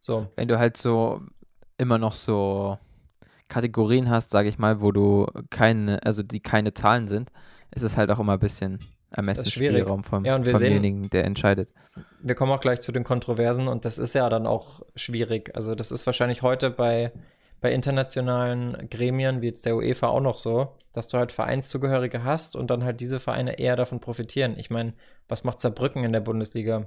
So, 0.00 0.28
Wenn 0.36 0.48
du 0.48 0.58
halt 0.58 0.78
so 0.78 1.20
immer 1.78 1.98
noch 1.98 2.14
so 2.14 2.78
Kategorien 3.48 4.10
hast, 4.10 4.30
sage 4.30 4.48
ich 4.48 4.58
mal, 4.58 4.80
wo 4.80 4.92
du 4.92 5.26
keine, 5.50 6.02
also 6.04 6.22
die 6.22 6.40
keine 6.40 6.74
Zahlen 6.74 7.06
sind, 7.08 7.30
ist 7.70 7.82
es 7.82 7.96
halt 7.96 8.10
auch 8.10 8.18
immer 8.18 8.34
ein 8.34 8.38
bisschen. 8.40 8.78
Ermessensspielraum 9.10 10.04
vom, 10.04 10.26
Ja, 10.26 10.36
und 10.36 10.44
wir 10.44 10.52
vom 10.52 10.58
sehen- 10.58 10.74
demjenigen, 10.74 11.08
der 11.08 11.24
entscheidet. 11.24 11.70
wir 12.20 12.34
kommen 12.34 12.52
auch 12.52 12.60
gleich 12.60 12.80
zu 12.82 12.92
den 12.92 13.04
Kontroversen 13.04 13.66
und 13.66 13.86
das 13.86 13.96
ist 13.96 14.14
ja 14.14 14.28
dann 14.28 14.46
auch 14.46 14.82
schwierig. 14.96 15.50
Also 15.56 15.74
das 15.74 15.90
ist 15.92 16.04
wahrscheinlich 16.04 16.42
heute 16.42 16.68
bei, 16.70 17.10
bei 17.62 17.72
internationalen 17.72 18.90
Gremien 18.90 19.40
wie 19.40 19.46
jetzt 19.46 19.64
der 19.64 19.76
UEFA 19.76 20.08
auch 20.08 20.20
noch 20.20 20.36
so, 20.36 20.76
dass 20.92 21.08
du 21.08 21.16
halt 21.16 21.32
Vereinszugehörige 21.32 22.22
hast 22.22 22.54
und 22.54 22.68
dann 22.70 22.84
halt 22.84 23.00
diese 23.00 23.18
Vereine 23.18 23.58
eher 23.58 23.76
davon 23.76 23.98
profitieren. 23.98 24.58
Ich 24.58 24.68
meine, 24.68 24.92
was 25.26 25.42
macht 25.42 25.58
Saarbrücken 25.60 26.04
in 26.04 26.12
der 26.12 26.20
Bundesliga? 26.20 26.84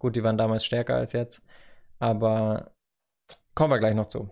Gut, 0.00 0.16
die 0.16 0.24
waren 0.24 0.38
damals 0.38 0.64
stärker 0.64 0.96
als 0.96 1.12
jetzt, 1.12 1.42
aber 2.00 2.72
kommen 3.54 3.70
wir 3.70 3.78
gleich 3.78 3.94
noch 3.94 4.06
zu. 4.06 4.30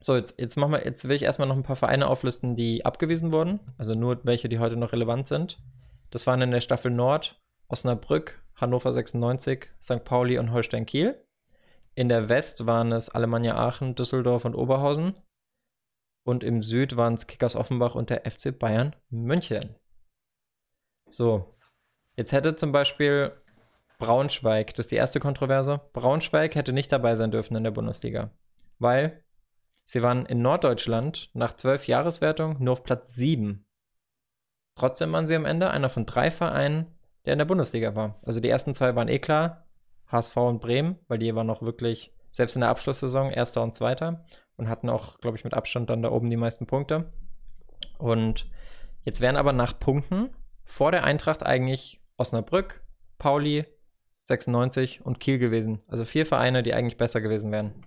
So, 0.00 0.16
jetzt, 0.16 0.40
jetzt, 0.40 0.56
machen 0.56 0.72
wir, 0.72 0.84
jetzt 0.84 1.06
will 1.06 1.14
ich 1.14 1.22
erstmal 1.22 1.46
noch 1.46 1.56
ein 1.56 1.62
paar 1.62 1.76
Vereine 1.76 2.08
auflisten, 2.08 2.56
die 2.56 2.84
abgewiesen 2.84 3.30
wurden. 3.30 3.60
Also 3.78 3.94
nur 3.94 4.24
welche, 4.24 4.48
die 4.48 4.58
heute 4.58 4.76
noch 4.76 4.92
relevant 4.92 5.28
sind. 5.28 5.62
Das 6.10 6.26
waren 6.26 6.42
in 6.42 6.50
der 6.50 6.60
Staffel 6.60 6.90
Nord 6.90 7.40
Osnabrück, 7.68 8.44
Hannover 8.56 8.92
96, 8.92 9.70
St. 9.80 10.04
Pauli 10.04 10.38
und 10.38 10.52
Holstein 10.52 10.86
Kiel. 10.86 11.24
In 11.94 12.08
der 12.08 12.28
West 12.28 12.66
waren 12.66 12.92
es 12.92 13.10
Alemannia 13.10 13.56
Aachen, 13.56 13.94
Düsseldorf 13.94 14.44
und 14.44 14.54
Oberhausen. 14.54 15.14
Und 16.24 16.44
im 16.44 16.62
Süd 16.62 16.96
waren 16.96 17.14
es 17.14 17.26
Kickers 17.26 17.56
Offenbach 17.56 17.94
und 17.94 18.10
der 18.10 18.30
FC 18.30 18.56
Bayern 18.56 18.94
München. 19.08 19.76
So, 21.08 21.54
jetzt 22.16 22.32
hätte 22.32 22.56
zum 22.56 22.72
Beispiel 22.72 23.32
Braunschweig, 24.02 24.74
das 24.74 24.86
ist 24.86 24.90
die 24.90 24.96
erste 24.96 25.20
Kontroverse, 25.20 25.80
Braunschweig 25.92 26.56
hätte 26.56 26.72
nicht 26.72 26.90
dabei 26.90 27.14
sein 27.14 27.30
dürfen 27.30 27.54
in 27.54 27.62
der 27.62 27.70
Bundesliga, 27.70 28.32
weil 28.80 29.22
sie 29.84 30.02
waren 30.02 30.26
in 30.26 30.42
Norddeutschland 30.42 31.30
nach 31.34 31.54
zwölf 31.54 31.86
Jahreswertung 31.86 32.56
nur 32.58 32.72
auf 32.72 32.82
Platz 32.82 33.14
7. 33.14 33.64
Trotzdem 34.74 35.12
waren 35.12 35.28
sie 35.28 35.36
am 35.36 35.44
Ende 35.44 35.70
einer 35.70 35.88
von 35.88 36.04
drei 36.04 36.32
Vereinen, 36.32 36.88
der 37.26 37.34
in 37.34 37.38
der 37.38 37.46
Bundesliga 37.46 37.94
war. 37.94 38.18
Also 38.24 38.40
die 38.40 38.48
ersten 38.48 38.74
zwei 38.74 38.96
waren 38.96 39.06
eh 39.06 39.20
klar, 39.20 39.68
HSV 40.08 40.36
und 40.36 40.60
Bremen, 40.60 40.98
weil 41.06 41.18
die 41.18 41.32
waren 41.36 41.46
noch 41.46 41.62
wirklich, 41.62 42.12
selbst 42.32 42.56
in 42.56 42.62
der 42.62 42.70
Abschlusssaison, 42.70 43.30
erster 43.30 43.62
und 43.62 43.76
zweiter 43.76 44.24
und 44.56 44.68
hatten 44.68 44.90
auch, 44.90 45.20
glaube 45.20 45.36
ich, 45.36 45.44
mit 45.44 45.54
Abstand 45.54 45.90
dann 45.90 46.02
da 46.02 46.10
oben 46.10 46.28
die 46.28 46.36
meisten 46.36 46.66
Punkte. 46.66 47.12
Und 47.98 48.50
jetzt 49.04 49.20
wären 49.20 49.36
aber 49.36 49.52
nach 49.52 49.78
Punkten 49.78 50.30
vor 50.64 50.90
der 50.90 51.04
Eintracht 51.04 51.46
eigentlich 51.46 52.02
Osnabrück, 52.16 52.82
Pauli, 53.18 53.64
96 54.24 55.04
und 55.04 55.20
Kiel 55.20 55.38
gewesen. 55.38 55.80
Also 55.88 56.04
vier 56.04 56.26
Vereine, 56.26 56.62
die 56.62 56.74
eigentlich 56.74 56.96
besser 56.96 57.20
gewesen 57.20 57.50
wären. 57.52 57.86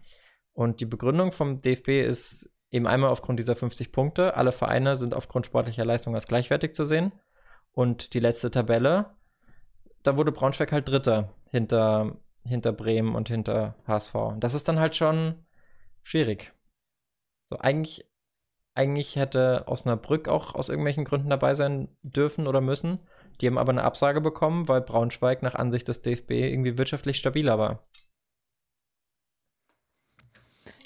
Und 0.53 0.81
die 0.81 0.85
Begründung 0.85 1.31
vom 1.31 1.61
DFB 1.61 2.01
ist 2.01 2.51
eben 2.71 2.87
einmal 2.87 3.09
aufgrund 3.09 3.39
dieser 3.39 3.55
50 3.55 3.91
Punkte. 3.91 4.35
Alle 4.35 4.51
Vereine 4.51 4.95
sind 4.95 5.13
aufgrund 5.13 5.45
sportlicher 5.45 5.85
Leistung 5.85 6.15
als 6.15 6.27
gleichwertig 6.27 6.73
zu 6.73 6.85
sehen. 6.85 7.11
Und 7.71 8.13
die 8.13 8.19
letzte 8.19 8.51
Tabelle, 8.51 9.15
da 10.03 10.17
wurde 10.17 10.31
Braunschweig 10.31 10.71
halt 10.71 10.87
Dritter 10.87 11.33
hinter, 11.49 12.17
hinter 12.43 12.71
Bremen 12.71 13.15
und 13.15 13.27
hinter 13.27 13.75
HSV. 13.87 14.15
Und 14.15 14.43
das 14.43 14.53
ist 14.53 14.67
dann 14.67 14.79
halt 14.79 14.95
schon 14.95 15.45
schwierig. 16.03 16.53
So, 17.45 17.57
eigentlich, 17.59 18.09
eigentlich 18.73 19.15
hätte 19.15 19.63
Osnabrück 19.67 20.27
auch 20.27 20.55
aus 20.55 20.69
irgendwelchen 20.69 21.05
Gründen 21.05 21.29
dabei 21.29 21.53
sein 21.53 21.89
dürfen 22.01 22.47
oder 22.47 22.61
müssen. 22.61 22.99
Die 23.41 23.47
haben 23.47 23.57
aber 23.57 23.71
eine 23.71 23.83
Absage 23.83 24.21
bekommen, 24.21 24.67
weil 24.67 24.81
Braunschweig 24.81 25.41
nach 25.41 25.55
Ansicht 25.55 25.87
des 25.87 26.01
DFB 26.01 26.31
irgendwie 26.31 26.77
wirtschaftlich 26.77 27.17
stabiler 27.17 27.59
war. 27.59 27.83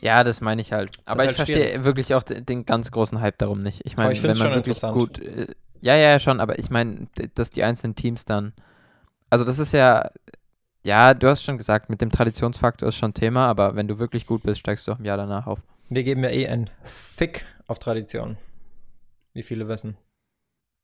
Ja, 0.02 0.24
das 0.24 0.41
meine 0.41 0.62
ich 0.62 0.72
halt. 0.72 0.97
Aber 1.06 1.24
ist 1.24 1.32
ich 1.32 1.38
halt 1.39 1.50
verstehe 1.50 1.84
wirklich 1.84 2.14
auch 2.16 2.24
den, 2.24 2.45
den 2.45 2.66
ganz 2.66 2.91
großen 2.91 3.20
Hype 3.22 3.38
darum 3.38 3.62
nicht. 3.62 3.82
Ich 3.86 3.97
meine, 3.97 4.22
wenn 4.24 4.38
man 4.38 4.56
wirklich 4.56 4.82
gut. 4.82 5.20
Äh, 5.20 5.54
ja, 5.82 5.95
ja, 5.95 6.10
ja, 6.10 6.20
schon, 6.20 6.39
aber 6.39 6.60
ich 6.60 6.70
meine, 6.70 7.08
dass 7.36 7.52
die 7.52 7.64
einzelnen 7.64 7.95
Teams 7.95 8.26
dann. 8.26 8.54
Also, 9.30 9.45
das 9.45 9.60
ist 9.60 9.72
ja. 9.74 10.10
Ja, 10.84 11.14
du 11.14 11.28
hast 11.28 11.43
schon 11.43 11.58
gesagt, 11.58 11.89
mit 11.89 12.00
dem 12.00 12.10
Traditionsfaktor 12.10 12.88
ist 12.88 12.95
schon 12.95 13.14
Thema, 13.14 13.47
aber 13.47 13.76
wenn 13.76 13.89
du 13.89 14.00
wirklich 14.00 14.26
gut 14.26 14.43
bist, 14.43 14.62
steigst 14.62 14.88
du 14.88 14.93
auch 14.93 15.00
im 15.00 15.04
Jahr 15.04 15.18
danach 15.18 15.45
auf. 15.45 15.60
Wir 15.89 16.04
geben 16.04 16.24
ja 16.24 16.30
eh 16.30 16.47
ein 16.47 16.70
Fick 16.86 17.45
auf 17.68 17.80
Tradition. 17.80 18.38
Wie 19.34 19.43
viele 19.43 19.68
wissen. 19.68 19.97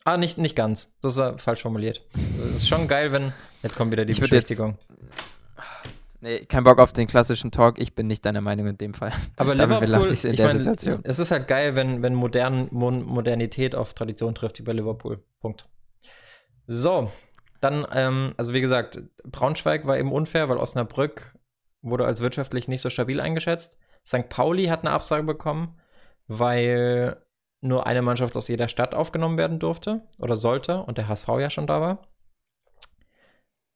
Ah, 0.05 0.17
nicht, 0.17 0.37
nicht 0.37 0.55
ganz. 0.55 0.95
Das 1.01 1.13
ist 1.13 1.17
ja 1.17 1.35
falsch 1.37 1.63
formuliert. 1.63 2.03
Es 2.45 2.55
ist 2.55 2.67
schon 2.67 2.87
geil, 2.87 3.11
wenn. 3.11 3.33
Jetzt 3.63 3.75
kommt 3.75 3.91
wieder 3.91 4.05
die 4.05 4.11
Ich 4.11 4.19
Beschwichtigung. 4.19 4.77
Nee, 6.21 6.45
kein 6.45 6.63
Bock 6.63 6.77
auf 6.79 6.93
den 6.93 7.07
klassischen 7.07 7.51
Talk. 7.51 7.79
Ich 7.79 7.95
bin 7.95 8.05
nicht 8.05 8.23
deiner 8.23 8.41
Meinung 8.41 8.67
in 8.67 8.77
dem 8.77 8.93
Fall. 8.93 9.11
Aber 9.35 9.55
Damit 9.55 9.57
Liverpool, 9.57 9.79
belasse 9.79 10.13
ich's 10.13 10.23
in 10.23 10.31
ich 10.31 10.37
der 10.37 10.47
meine, 10.47 10.59
Situation. 10.59 10.99
es 11.03 11.17
ist 11.17 11.31
halt 11.31 11.47
geil, 11.47 11.75
wenn, 11.75 12.03
wenn 12.03 12.13
modern, 12.13 12.67
Modernität 12.71 13.73
auf 13.73 13.95
Tradition 13.95 14.35
trifft, 14.35 14.59
wie 14.59 14.63
bei 14.63 14.73
Liverpool. 14.73 15.23
Punkt. 15.39 15.67
So, 16.67 17.11
dann, 17.59 17.87
ähm, 17.91 18.33
also 18.37 18.53
wie 18.53 18.61
gesagt, 18.61 19.01
Braunschweig 19.23 19.87
war 19.87 19.97
eben 19.97 20.11
unfair, 20.11 20.49
weil 20.49 20.57
Osnabrück 20.57 21.35
wurde 21.81 22.05
als 22.05 22.21
wirtschaftlich 22.21 22.67
nicht 22.67 22.81
so 22.81 22.91
stabil 22.91 23.19
eingeschätzt. 23.19 23.75
St. 24.05 24.29
Pauli 24.29 24.65
hat 24.65 24.81
eine 24.81 24.91
Absage 24.91 25.23
bekommen, 25.23 25.79
weil 26.27 27.17
nur 27.61 27.85
eine 27.87 28.01
Mannschaft 28.01 28.35
aus 28.35 28.47
jeder 28.47 28.67
Stadt 28.67 28.93
aufgenommen 28.93 29.37
werden 29.37 29.59
durfte 29.59 30.01
oder 30.19 30.35
sollte 30.35 30.81
und 30.83 30.97
der 30.97 31.07
HSV 31.07 31.27
ja 31.39 31.49
schon 31.49 31.67
da 31.67 31.81
war. 31.81 32.07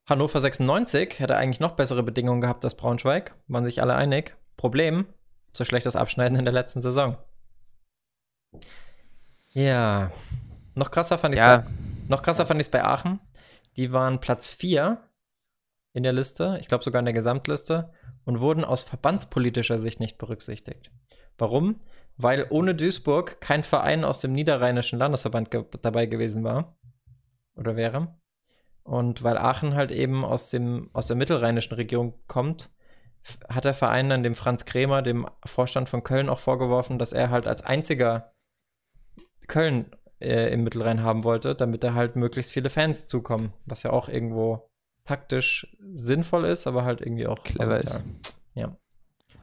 Hannover 0.07 0.39
96 0.39 1.19
hätte 1.19 1.35
eigentlich 1.35 1.59
noch 1.59 1.75
bessere 1.75 2.03
Bedingungen 2.03 2.41
gehabt 2.41 2.63
als 2.63 2.75
Braunschweig, 2.75 3.35
waren 3.47 3.65
sich 3.65 3.81
alle 3.81 3.95
einig. 3.95 4.35
Problem, 4.57 5.05
zu 5.53 5.65
schlechtes 5.65 5.95
Abschneiden 5.95 6.37
in 6.37 6.45
der 6.45 6.53
letzten 6.53 6.81
Saison. 6.81 7.17
Ja, 9.51 10.11
Noch 10.75 10.91
krasser 10.91 11.17
fand 11.17 11.35
ich 11.35 11.39
Ja, 11.39 11.65
Noch 12.07 12.21
krasser 12.21 12.45
fand 12.45 12.59
ich 12.59 12.67
es 12.67 12.71
bei 12.71 12.83
Aachen. 12.83 13.19
Die 13.75 13.91
waren 13.91 14.19
Platz 14.19 14.51
4 14.51 14.97
in 15.93 16.03
der 16.03 16.13
Liste, 16.13 16.57
ich 16.59 16.67
glaube 16.67 16.83
sogar 16.83 16.99
in 16.99 17.05
der 17.05 17.13
Gesamtliste, 17.13 17.93
und 18.25 18.41
wurden 18.41 18.63
aus 18.63 18.83
verbandspolitischer 18.83 19.79
Sicht 19.79 19.99
nicht 19.99 20.17
berücksichtigt. 20.17 20.91
Warum? 21.37 21.77
Weil 22.21 22.47
ohne 22.49 22.75
Duisburg 22.75 23.39
kein 23.39 23.63
Verein 23.63 24.03
aus 24.03 24.19
dem 24.19 24.33
niederrheinischen 24.33 24.99
Landesverband 24.99 25.51
ge 25.51 25.63
dabei 25.81 26.05
gewesen 26.05 26.43
war 26.43 26.77
oder 27.55 27.77
wäre. 27.77 28.19
Und 28.83 29.23
weil 29.23 29.37
Aachen 29.37 29.73
halt 29.75 29.91
eben 29.91 30.25
aus, 30.25 30.49
dem, 30.49 30.89
aus 30.93 31.07
der 31.07 31.15
mittelrheinischen 31.15 31.75
Region 31.75 32.13
kommt, 32.27 32.71
hat 33.47 33.63
der 33.63 33.73
Verein 33.73 34.09
dann 34.09 34.23
dem 34.23 34.35
Franz 34.35 34.65
Krämer, 34.65 35.01
dem 35.01 35.27
Vorstand 35.45 35.87
von 35.87 36.03
Köln, 36.03 36.27
auch 36.27 36.39
vorgeworfen, 36.39 36.99
dass 36.99 37.13
er 37.13 37.29
halt 37.29 37.47
als 37.47 37.61
einziger 37.61 38.33
Köln 39.47 39.95
äh, 40.19 40.51
im 40.53 40.63
Mittelrhein 40.63 41.03
haben 41.03 41.23
wollte, 41.23 41.55
damit 41.55 41.83
da 41.83 41.93
halt 41.93 42.17
möglichst 42.17 42.51
viele 42.51 42.69
Fans 42.69 43.07
zukommen, 43.07 43.53
was 43.65 43.83
ja 43.83 43.91
auch 43.91 44.09
irgendwo 44.09 44.69
taktisch 45.05 45.77
sinnvoll 45.93 46.45
ist, 46.45 46.67
aber 46.67 46.83
halt 46.83 46.99
irgendwie 46.99 47.27
auch 47.27 47.43
Clever 47.43 47.75
asozial. 47.75 48.03
Ja. 48.55 48.77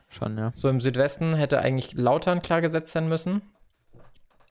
Schon, 0.08 0.38
ja. 0.38 0.52
So 0.54 0.68
im 0.68 0.80
Südwesten 0.80 1.34
hätte 1.34 1.60
eigentlich 1.60 1.94
Lautern 1.94 2.42
klar 2.42 2.60
gesetzt 2.60 2.92
sein 2.92 3.08
müssen. 3.08 3.42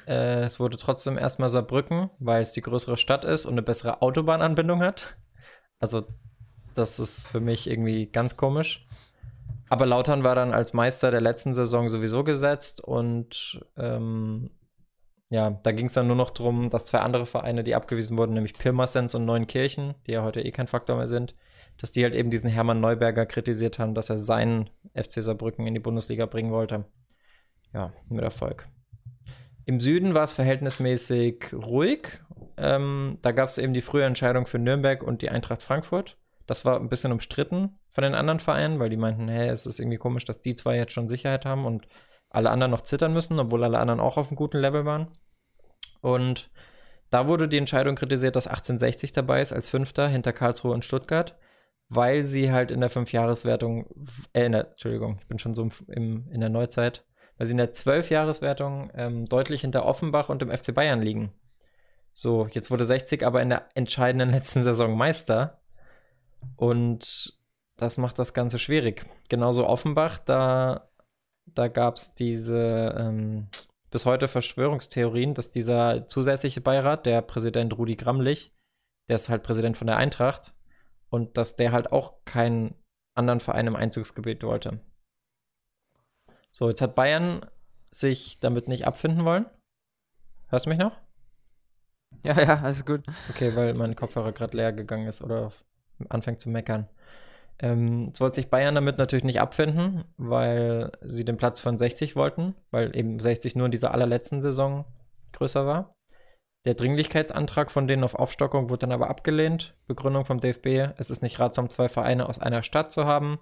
Äh, 0.08 0.43
es 0.43 0.60
wurde 0.60 0.78
trotzdem 0.78 1.18
erstmal 1.18 1.49
Saarbrücken, 1.49 2.10
weil 2.20 2.41
es 2.41 2.51
die 2.51 2.62
größere 2.62 2.97
Stadt 2.97 3.26
ist 3.26 3.45
und 3.45 3.53
eine 3.53 3.62
bessere 3.62 4.01
Autobahnanbindung 4.01 4.82
hat. 4.82 5.18
Also, 5.80 6.08
das 6.74 6.99
ist 6.99 7.28
für 7.28 7.39
mich 7.39 7.70
irgendwie 7.70 8.08
ganz 8.08 8.38
komisch. 8.38 8.86
Aber 9.70 9.86
Lautern 9.86 10.24
war 10.24 10.36
dann 10.36 10.53
als 10.53 10.74
Meister 10.74 11.10
der 11.10 11.22
letzten 11.22 11.53
Saison 11.53 11.89
sowieso 11.89 12.24
gesetzt 12.24 12.82
und 12.82 13.66
ähm, 13.78 14.51
ja, 15.30 15.49
da 15.64 15.72
ging 15.72 15.88
es 15.88 15.93
dann 15.93 16.08
nur 16.08 16.16
noch 16.16 16.30
darum, 16.30 16.70
dass 16.70 16.86
zwei 16.86 16.99
andere 16.99 17.26
Vereine, 17.26 17.64
die 17.64 17.74
abgewiesen 17.74 18.18
wurden, 18.18 18.34
nämlich 18.34 18.53
Pirmasens 18.53 19.16
und 19.16 19.26
Neunkirchen, 19.26 19.95
die 20.06 20.12
ja 20.12 20.24
heute 20.24 20.41
eh 20.41 20.51
kein 20.51 20.68
Faktor 20.68 20.97
mehr 20.97 21.08
sind, 21.08 21.36
dass 21.78 21.92
die 21.92 22.04
halt 22.04 22.14
eben 22.14 22.30
diesen 22.30 22.50
Hermann 22.50 22.80
Neuberger 22.80 23.26
kritisiert 23.26 23.80
haben, 23.80 23.94
dass 23.94 24.10
er 24.10 24.18
seinen 24.18 24.70
FC 24.94 25.24
Saarbrücken 25.24 25.68
in 25.68 25.74
die 25.74 25.80
Bundesliga 25.80 26.26
bringen 26.26 26.52
wollte. 26.52 26.86
Ja, 27.74 27.94
mit 28.10 28.24
Erfolg. 28.24 28.68
Im 29.66 29.80
Süden 29.80 30.14
war 30.14 30.24
es 30.24 30.36
verhältnismäßig 30.36 31.54
ruhig. 31.54 32.22
Ähm, 32.58 33.18
da 33.22 33.32
gab 33.32 33.50
es 33.50 33.58
eben 33.58 33.74
die 33.74 33.82
frühe 33.82 34.06
Entscheidung 34.06 34.46
für 34.46 34.60
Nürnberg 34.60 35.04
und 35.04 35.22
die 35.22 35.30
Eintracht 35.30 35.64
Frankfurt. 35.64 36.18
Das 36.46 36.64
war 36.64 36.80
ein 36.80 36.90
bisschen 36.90 37.12
umstritten 37.12 37.80
von 37.92 38.04
den 38.04 38.14
anderen 38.14 38.40
Vereinen, 38.40 38.80
weil 38.80 38.90
die 38.90 38.98
meinten, 38.98 39.28
hey, 39.28 39.50
es 39.50 39.66
ist 39.66 39.80
irgendwie 39.80 39.98
komisch, 39.98 40.26
dass 40.26 40.42
die 40.42 40.56
zwei 40.56 40.78
jetzt 40.78 40.94
schon 40.94 41.10
Sicherheit 41.10 41.46
haben 41.46 41.66
und 41.66 41.88
alle 42.30 42.52
anderen 42.52 42.72
noch 42.72 42.82
zittern 42.82 43.14
müssen, 43.14 43.40
obwohl 43.40 43.64
alle 43.64 43.80
anderen 43.80 44.00
auch 44.00 44.18
auf 44.18 44.28
einem 44.28 44.36
guten 44.36 44.58
Level 44.58 44.86
waren. 44.86 45.08
Und 46.02 46.52
da 47.10 47.28
wurde 47.28 47.48
die 47.48 47.58
Entscheidung 47.58 47.96
kritisiert, 47.96 48.36
dass 48.36 48.48
1860 48.48 49.14
dabei 49.14 49.42
ist 49.42 49.54
als 49.54 49.68
Fünfter 49.68 50.08
hinter 50.08 50.34
Karlsruhe 50.34 50.74
und 50.74 50.86
Stuttgart, 50.86 51.38
weil 51.90 52.26
sie 52.26 52.52
halt 52.52 52.72
in 52.72 52.80
der 52.80 52.90
Fünfjahreswertung, 52.90 53.86
äh, 54.34 54.46
in 54.46 54.54
der, 54.54 54.72
Entschuldigung, 54.72 55.18
ich 55.20 55.28
bin 55.28 55.40
schon 55.40 55.54
so 55.54 55.64
im, 55.64 55.72
im, 55.88 56.32
in 56.32 56.40
der 56.40 56.50
Neuzeit, 56.50 57.06
weil 57.38 57.48
sie 57.48 57.52
in 57.52 57.58
der 57.58 57.72
Zwölfjahreswertung 57.72 58.92
ähm, 58.96 59.26
deutlich 59.28 59.62
hinter 59.62 59.86
Offenbach 59.86 60.30
und 60.30 60.42
dem 60.42 60.56
FC 60.56 60.74
Bayern 60.74 61.02
liegen. 61.02 61.34
So, 62.14 62.48
jetzt 62.48 62.72
wurde 62.72 62.86
60 62.86 63.26
aber 63.26 63.42
in 63.42 63.50
der 63.50 63.70
entscheidenden 63.76 64.30
letzten 64.32 64.64
Saison 64.64 64.98
Meister. 64.98 65.62
Und 66.56 67.38
das 67.78 67.98
macht 67.98 68.20
das 68.20 68.34
Ganze 68.34 68.58
schwierig. 68.60 69.06
Genauso 69.30 69.68
Offenbach, 69.68 70.20
da, 70.20 70.90
da 71.46 71.68
gab 71.68 71.96
es 71.96 72.16
diese 72.16 72.96
ähm, 72.98 73.48
bis 73.92 74.06
heute 74.06 74.28
Verschwörungstheorien, 74.28 75.34
dass 75.34 75.52
dieser 75.52 76.08
zusätzliche 76.08 76.62
Beirat, 76.62 77.06
der 77.06 77.22
Präsident 77.22 77.78
Rudi 77.78 77.96
Gramlich, 77.96 78.54
der 79.08 79.16
ist 79.16 79.30
halt 79.30 79.44
Präsident 79.44 79.78
von 79.78 79.88
der 79.88 79.98
Eintracht, 79.98 80.54
und 81.16 81.38
dass 81.38 81.55
der 81.55 81.72
halt 81.72 81.93
auch 81.93 82.26
keinen 82.26 82.76
anderen 83.16 83.39
Verein 83.39 83.68
im 83.68 83.76
Einzugsgebiet 83.78 84.43
wollte. 84.43 84.82
So, 86.51 86.68
jetzt 86.70 86.82
hat 86.82 86.93
Bayern 86.93 87.45
sich 87.89 88.39
damit 88.41 88.68
nicht 88.68 88.86
abfinden 88.86 89.24
wollen. 89.24 89.45
Hörst 90.49 90.66
du 90.66 90.70
mich 90.70 90.78
noch? 90.80 90.97
Ja, 92.24 92.39
ja, 92.41 92.61
alles 92.61 92.86
gut. 92.86 93.03
Okay, 93.30 93.55
weil 93.55 93.74
mein 93.74 93.95
Kopfhörer 93.95 94.34
gerade 94.34 94.57
leer 94.57 94.74
gegangen 94.74 95.07
ist 95.07 95.22
oder 95.22 95.51
anfängt 96.09 96.41
zu 96.41 96.49
meckern. 96.49 96.89
Ähm, 97.59 98.07
jetzt 98.07 98.20
wollte 98.20 98.36
sich 98.36 98.49
Bayern 98.49 98.76
damit 98.76 98.97
natürlich 98.97 99.24
nicht 99.24 99.39
abfinden, 99.39 100.03
weil 100.18 100.91
sie 101.01 101.24
den 101.24 101.38
Platz 101.38 101.61
von 101.61 101.78
60 101.78 102.18
wollten, 102.18 102.55
weil 102.72 102.95
eben 102.95 103.20
60 103.20 103.55
nur 103.55 103.68
in 103.68 103.72
dieser 103.72 103.93
allerletzten 103.93 104.41
Saison 104.41 104.84
größer 105.32 105.66
war. 105.66 105.93
Der 106.66 106.74
Dringlichkeitsantrag 106.74 107.70
von 107.70 107.88
denen 107.88 108.03
auf 108.03 108.16
Aufstockung 108.16 108.70
wurde 108.70 108.80
dann 108.80 108.91
aber 108.91 109.09
abgelehnt. 109.09 109.76
Begründung 109.86 110.26
vom 110.26 110.39
DFB, 110.39 110.93
es 110.97 111.11
ist 111.11 111.22
nicht 111.22 111.39
ratsam, 111.39 111.70
zwei 111.70 111.89
Vereine 111.89 112.28
aus 112.28 112.39
einer 112.39 112.63
Stadt 112.63 112.91
zu 112.91 113.05
haben 113.05 113.39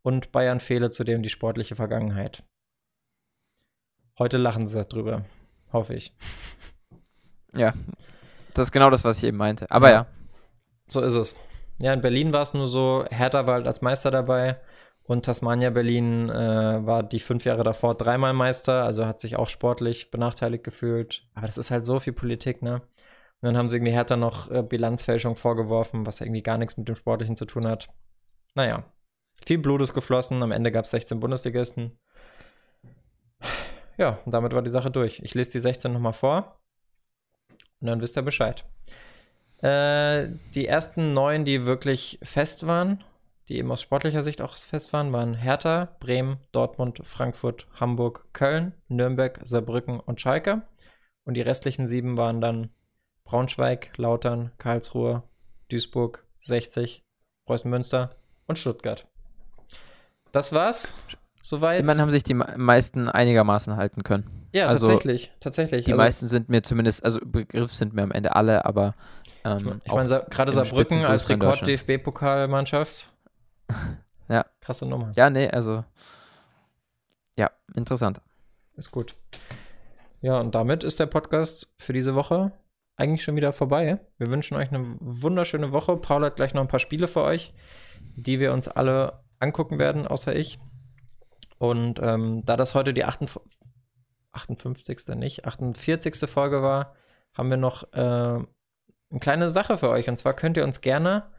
und 0.00 0.32
Bayern 0.32 0.58
fehle 0.58 0.90
zudem 0.90 1.22
die 1.22 1.28
sportliche 1.28 1.76
Vergangenheit. 1.76 2.42
Heute 4.18 4.38
lachen 4.38 4.66
sie 4.66 4.82
drüber, 4.84 5.24
hoffe 5.72 5.94
ich. 5.94 6.14
Ja, 7.54 7.74
das 8.54 8.68
ist 8.68 8.72
genau 8.72 8.88
das, 8.88 9.04
was 9.04 9.18
ich 9.18 9.24
eben 9.24 9.36
meinte. 9.36 9.70
Aber 9.70 9.90
Ja. 9.90 9.94
ja, 9.94 10.06
So 10.86 11.02
ist 11.02 11.12
es. 11.12 11.36
Ja, 11.80 11.92
in 11.92 12.00
Berlin 12.00 12.32
war 12.32 12.40
es 12.40 12.54
nur 12.54 12.66
so, 12.66 13.04
Hertha 13.10 13.46
war 13.46 13.56
halt 13.56 13.66
als 13.66 13.82
Meister 13.82 14.10
dabei 14.10 14.58
und 15.04 15.24
Tasmania 15.24 15.70
Berlin 15.70 16.28
äh, 16.30 16.86
war 16.86 17.02
die 17.02 17.20
fünf 17.20 17.44
Jahre 17.44 17.64
davor 17.64 17.96
dreimal 17.96 18.32
Meister, 18.32 18.84
also 18.84 19.06
hat 19.06 19.20
sich 19.20 19.36
auch 19.36 19.48
sportlich 19.48 20.10
benachteiligt 20.10 20.64
gefühlt. 20.64 21.26
Aber 21.34 21.46
das 21.46 21.58
ist 21.58 21.70
halt 21.70 21.84
so 21.84 21.98
viel 21.98 22.12
Politik, 22.12 22.62
ne? 22.62 22.82
Und 23.40 23.48
dann 23.48 23.56
haben 23.56 23.70
sie 23.70 23.76
irgendwie 23.76 23.92
Hertha 23.92 24.16
noch 24.16 24.50
äh, 24.50 24.62
Bilanzfälschung 24.62 25.34
vorgeworfen, 25.34 26.06
was 26.06 26.20
irgendwie 26.20 26.42
gar 26.44 26.58
nichts 26.58 26.76
mit 26.76 26.88
dem 26.88 26.94
Sportlichen 26.94 27.36
zu 27.36 27.44
tun 27.44 27.66
hat. 27.66 27.88
Naja, 28.54 28.84
viel 29.44 29.58
Blut 29.58 29.82
ist 29.82 29.94
geflossen, 29.94 30.42
am 30.42 30.52
Ende 30.52 30.70
gab 30.70 30.84
es 30.84 30.92
16 30.92 31.18
Bundesligisten. 31.18 31.98
Ja, 33.98 34.20
und 34.24 34.32
damit 34.32 34.54
war 34.54 34.62
die 34.62 34.70
Sache 34.70 34.90
durch. 34.90 35.20
Ich 35.24 35.34
lese 35.34 35.52
die 35.52 35.58
16 35.58 35.92
nochmal 35.92 36.12
vor 36.12 36.60
und 37.80 37.88
dann 37.88 38.00
wisst 38.00 38.16
ihr 38.16 38.22
Bescheid. 38.22 38.64
Äh, 39.58 40.28
die 40.54 40.66
ersten 40.66 41.12
neun, 41.12 41.44
die 41.44 41.66
wirklich 41.66 42.18
fest 42.22 42.66
waren, 42.66 43.02
die 43.52 43.58
eben 43.58 43.70
aus 43.70 43.82
sportlicher 43.82 44.22
Sicht 44.22 44.40
auch 44.42 44.56
fest 44.56 44.92
waren, 44.92 45.12
waren 45.12 45.34
Hertha, 45.34 45.94
Bremen, 46.00 46.38
Dortmund, 46.52 47.00
Frankfurt, 47.04 47.66
Hamburg, 47.78 48.26
Köln, 48.32 48.72
Nürnberg, 48.88 49.38
Saarbrücken 49.42 50.00
und 50.00 50.20
Schalke. 50.20 50.62
Und 51.24 51.34
die 51.34 51.42
restlichen 51.42 51.86
sieben 51.86 52.16
waren 52.16 52.40
dann 52.40 52.70
Braunschweig, 53.24 53.90
Lautern, 53.96 54.52
Karlsruhe, 54.58 55.22
Duisburg, 55.70 56.26
60, 56.40 57.02
Preußen 57.46 57.70
Münster 57.70 58.10
und 58.46 58.58
Stuttgart. 58.58 59.06
Das 60.32 60.52
war's. 60.52 60.96
Soweit. 61.44 61.80
immerhin 61.80 62.00
haben 62.00 62.10
sich 62.12 62.22
die 62.22 62.34
me- 62.34 62.54
meisten 62.56 63.08
einigermaßen 63.08 63.76
halten 63.76 64.04
können. 64.04 64.48
ja, 64.52 64.68
also 64.68 64.86
tatsächlich. 64.86 65.32
Tatsächlich. 65.40 65.84
Die 65.84 65.92
Also- 65.92 66.02
meisten 66.02 66.28
sind 66.28 66.48
mir 66.48 66.62
zumindest, 66.62 67.04
also 67.04 67.18
Begriff 67.24 67.74
sind 67.74 67.94
mir 67.94 68.02
am 68.02 68.12
Ende 68.12 68.34
alle, 68.36 68.64
aber 68.64 68.94
ähm, 69.44 69.80
Ich 69.84 69.92
meine, 69.92 70.24
gerade 70.30 70.52
Saarbrücken 70.52 71.04
als. 71.04 71.28
Rekord-DFB-Pokalmannschaft. 71.28 73.11
Ja. 74.32 74.46
Krasse 74.60 74.86
Nummer. 74.86 75.12
ja, 75.14 75.28
nee, 75.30 75.48
also 75.48 75.84
ja, 77.36 77.50
interessant. 77.74 78.20
Ist 78.76 78.90
gut. 78.90 79.14
Ja, 80.20 80.38
und 80.38 80.54
damit 80.54 80.84
ist 80.84 81.00
der 81.00 81.06
Podcast 81.06 81.74
für 81.78 81.92
diese 81.92 82.14
Woche 82.14 82.52
eigentlich 82.96 83.24
schon 83.24 83.36
wieder 83.36 83.52
vorbei. 83.52 83.98
Wir 84.18 84.28
wünschen 84.28 84.56
euch 84.56 84.72
eine 84.72 84.96
wunderschöne 85.00 85.72
Woche. 85.72 85.96
Paul 85.96 86.24
hat 86.24 86.36
gleich 86.36 86.54
noch 86.54 86.62
ein 86.62 86.68
paar 86.68 86.80
Spiele 86.80 87.08
für 87.08 87.22
euch, 87.22 87.52
die 88.16 88.38
wir 88.38 88.52
uns 88.52 88.68
alle 88.68 89.24
angucken 89.38 89.78
werden, 89.78 90.06
außer 90.06 90.34
ich. 90.36 90.58
Und 91.58 92.00
ähm, 92.02 92.44
da 92.44 92.56
das 92.56 92.74
heute 92.74 92.94
die 92.94 93.04
58, 93.04 93.42
58. 94.32 95.16
nicht, 95.16 95.44
48. 95.44 96.30
Folge 96.30 96.62
war, 96.62 96.94
haben 97.34 97.50
wir 97.50 97.56
noch 97.56 97.92
äh, 97.92 97.96
eine 97.98 99.20
kleine 99.20 99.48
Sache 99.48 99.78
für 99.78 99.90
euch. 99.90 100.08
Und 100.08 100.18
zwar 100.18 100.34
könnt 100.34 100.56
ihr 100.56 100.64
uns 100.64 100.80
gerne 100.80 101.30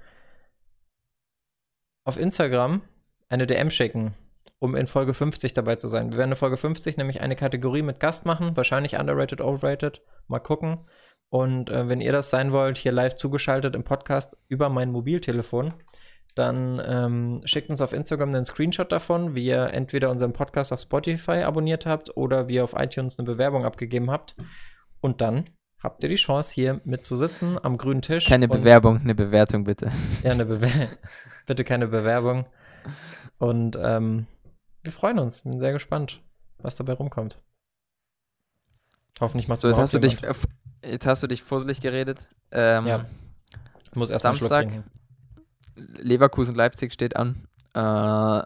auf 2.04 2.20
Instagram 2.20 2.82
eine 3.30 3.48
DM 3.48 3.72
schicken, 3.72 4.14
um 4.60 4.76
in 4.76 4.88
Folge 4.88 5.14
50 5.14 5.54
dabei 5.54 5.76
zu 5.76 5.88
sein. 5.88 6.12
Wir 6.12 6.18
werden 6.18 6.32
in 6.32 6.38
Folge 6.38 6.58
50 6.58 6.98
nämlich 6.98 7.22
eine 7.22 7.36
Kategorie 7.36 7.82
mit 7.82 8.00
Gast 8.00 8.26
machen, 8.26 8.56
wahrscheinlich 8.56 8.98
underrated, 8.98 9.42
overrated. 9.42 10.02
Mal 10.28 10.40
gucken. 10.40 10.80
Und 11.30 11.70
äh, 11.70 11.90
wenn 11.90 12.02
ihr 12.02 12.12
das 12.12 12.30
sein 12.30 12.52
wollt, 12.52 12.78
hier 12.78 12.92
live 12.92 13.16
zugeschaltet 13.16 13.74
im 13.74 13.84
Podcast 13.84 14.38
über 14.50 14.70
mein 14.70 14.92
Mobiltelefon, 14.92 15.74
dann 16.36 16.82
ähm, 16.86 17.42
schickt 17.46 17.70
uns 17.70 17.82
auf 17.82 17.94
Instagram 17.94 18.30
einen 18.30 18.46
Screenshot 18.46 18.92
davon, 18.92 19.36
wie 19.36 19.46
ihr 19.46 19.72
entweder 19.72 20.10
unseren 20.10 20.34
Podcast 20.34 20.74
auf 20.74 20.80
Spotify 20.80 21.44
abonniert 21.44 21.86
habt 21.86 22.16
oder 22.18 22.50
wie 22.50 22.56
ihr 22.56 22.64
auf 22.64 22.74
iTunes 22.76 23.20
eine 23.20 23.26
Bewerbung 23.26 23.66
abgegeben 23.66 24.10
habt. 24.12 24.36
Und 25.00 25.22
dann 25.22 25.46
habt 25.84 26.02
ihr 26.02 26.10
die 26.10 26.16
Chance, 26.16 26.54
hier 26.54 26.82
mitzusitzen 26.86 27.64
am 27.64 27.78
grünen 27.78 28.02
Tisch. 28.02 28.26
Keine 28.26 28.48
Bewerbung, 28.48 29.02
eine 29.02 29.14
Bewertung 29.14 29.66
bitte. 29.66 29.92
ja, 30.24 30.32
eine 30.32 30.46
Bewer 30.46 30.70
bitte 31.46 31.64
keine 31.64 31.88
Bewerbung. 31.88 32.46
Und 33.38 33.78
ähm, 33.80 34.26
wir 34.82 34.92
freuen 34.92 35.20
uns. 35.20 35.44
Bin 35.44 35.60
sehr 35.60 35.74
gespannt, 35.74 36.22
was 36.58 36.76
dabei 36.76 36.94
rumkommt. 36.94 37.40
Hoffentlich 39.20 39.48
macht 39.48 39.60
So, 39.60 39.68
jetzt 39.68 39.78
hast 39.78 39.94
du 39.94 40.00
dich, 40.00 40.18
Jetzt 40.84 41.08
hast 41.08 41.24
du 41.24 41.28
dich 41.28 41.44
fusselig 41.44 41.82
geredet. 41.82 42.28
Ähm, 42.52 42.88
Ja. 42.88 43.06
Ich 43.84 43.96
muss 43.96 44.10
erst 44.10 44.24
Samstag. 44.24 44.70
Leverkusen-Leipzig 45.76 46.92
steht 46.94 47.16
an. 47.16 47.48
Äh, 47.74 48.42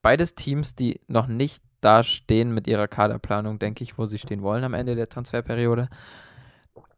beides 0.00 0.34
Teams, 0.34 0.74
die 0.74 1.00
noch 1.06 1.26
nicht 1.26 1.62
da 1.80 2.02
stehen 2.02 2.54
mit 2.54 2.66
ihrer 2.66 2.88
Kaderplanung, 2.88 3.58
denke 3.58 3.82
ich, 3.84 3.98
wo 3.98 4.06
sie 4.06 4.18
stehen 4.18 4.42
wollen 4.42 4.64
am 4.64 4.74
Ende 4.74 4.94
der 4.94 5.08
Transferperiode. 5.08 5.88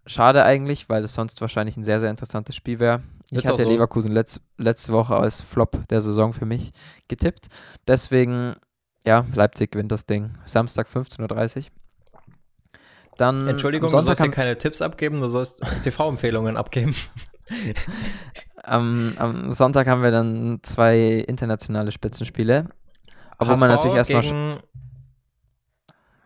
Schade 0.06 0.44
eigentlich, 0.44 0.88
weil 0.88 1.02
es 1.04 1.14
sonst 1.14 1.40
wahrscheinlich 1.40 1.76
ein 1.76 1.84
sehr, 1.84 2.00
sehr 2.00 2.10
interessantes 2.10 2.54
Spiel 2.54 2.78
wäre. 2.78 3.02
Ich 3.30 3.46
hatte 3.46 3.62
so. 3.62 3.68
Leverkusen 3.68 4.12
letz, 4.12 4.40
letzte 4.58 4.92
Woche 4.92 5.16
als 5.16 5.40
Flop 5.40 5.88
der 5.88 6.02
Saison 6.02 6.32
für 6.32 6.44
mich 6.44 6.72
getippt. 7.08 7.48
Deswegen, 7.88 8.54
ja, 9.06 9.24
Leipzig 9.34 9.72
gewinnt 9.72 9.92
das 9.92 10.04
Ding. 10.04 10.32
Samstag 10.44 10.88
15.30 10.88 11.56
Uhr. 11.56 11.64
Dann 13.16 13.48
Entschuldigung, 13.48 13.90
du 13.90 14.00
sollst 14.00 14.20
haben, 14.20 14.30
keine 14.30 14.58
Tipps 14.58 14.82
abgeben, 14.82 15.20
du 15.20 15.28
sollst 15.28 15.62
TV-Empfehlungen 15.84 16.56
abgeben. 16.56 16.94
am, 18.62 19.14
am 19.18 19.52
Sonntag 19.52 19.86
haben 19.86 20.02
wir 20.02 20.10
dann 20.10 20.58
zwei 20.62 21.24
internationale 21.26 21.92
Spitzenspiele. 21.92 22.68
Obwohl 23.38 23.56
man 23.56 23.70
HSV 23.70 23.76
natürlich 23.76 23.96
erstmal 23.96 24.22
gegen 24.22 24.60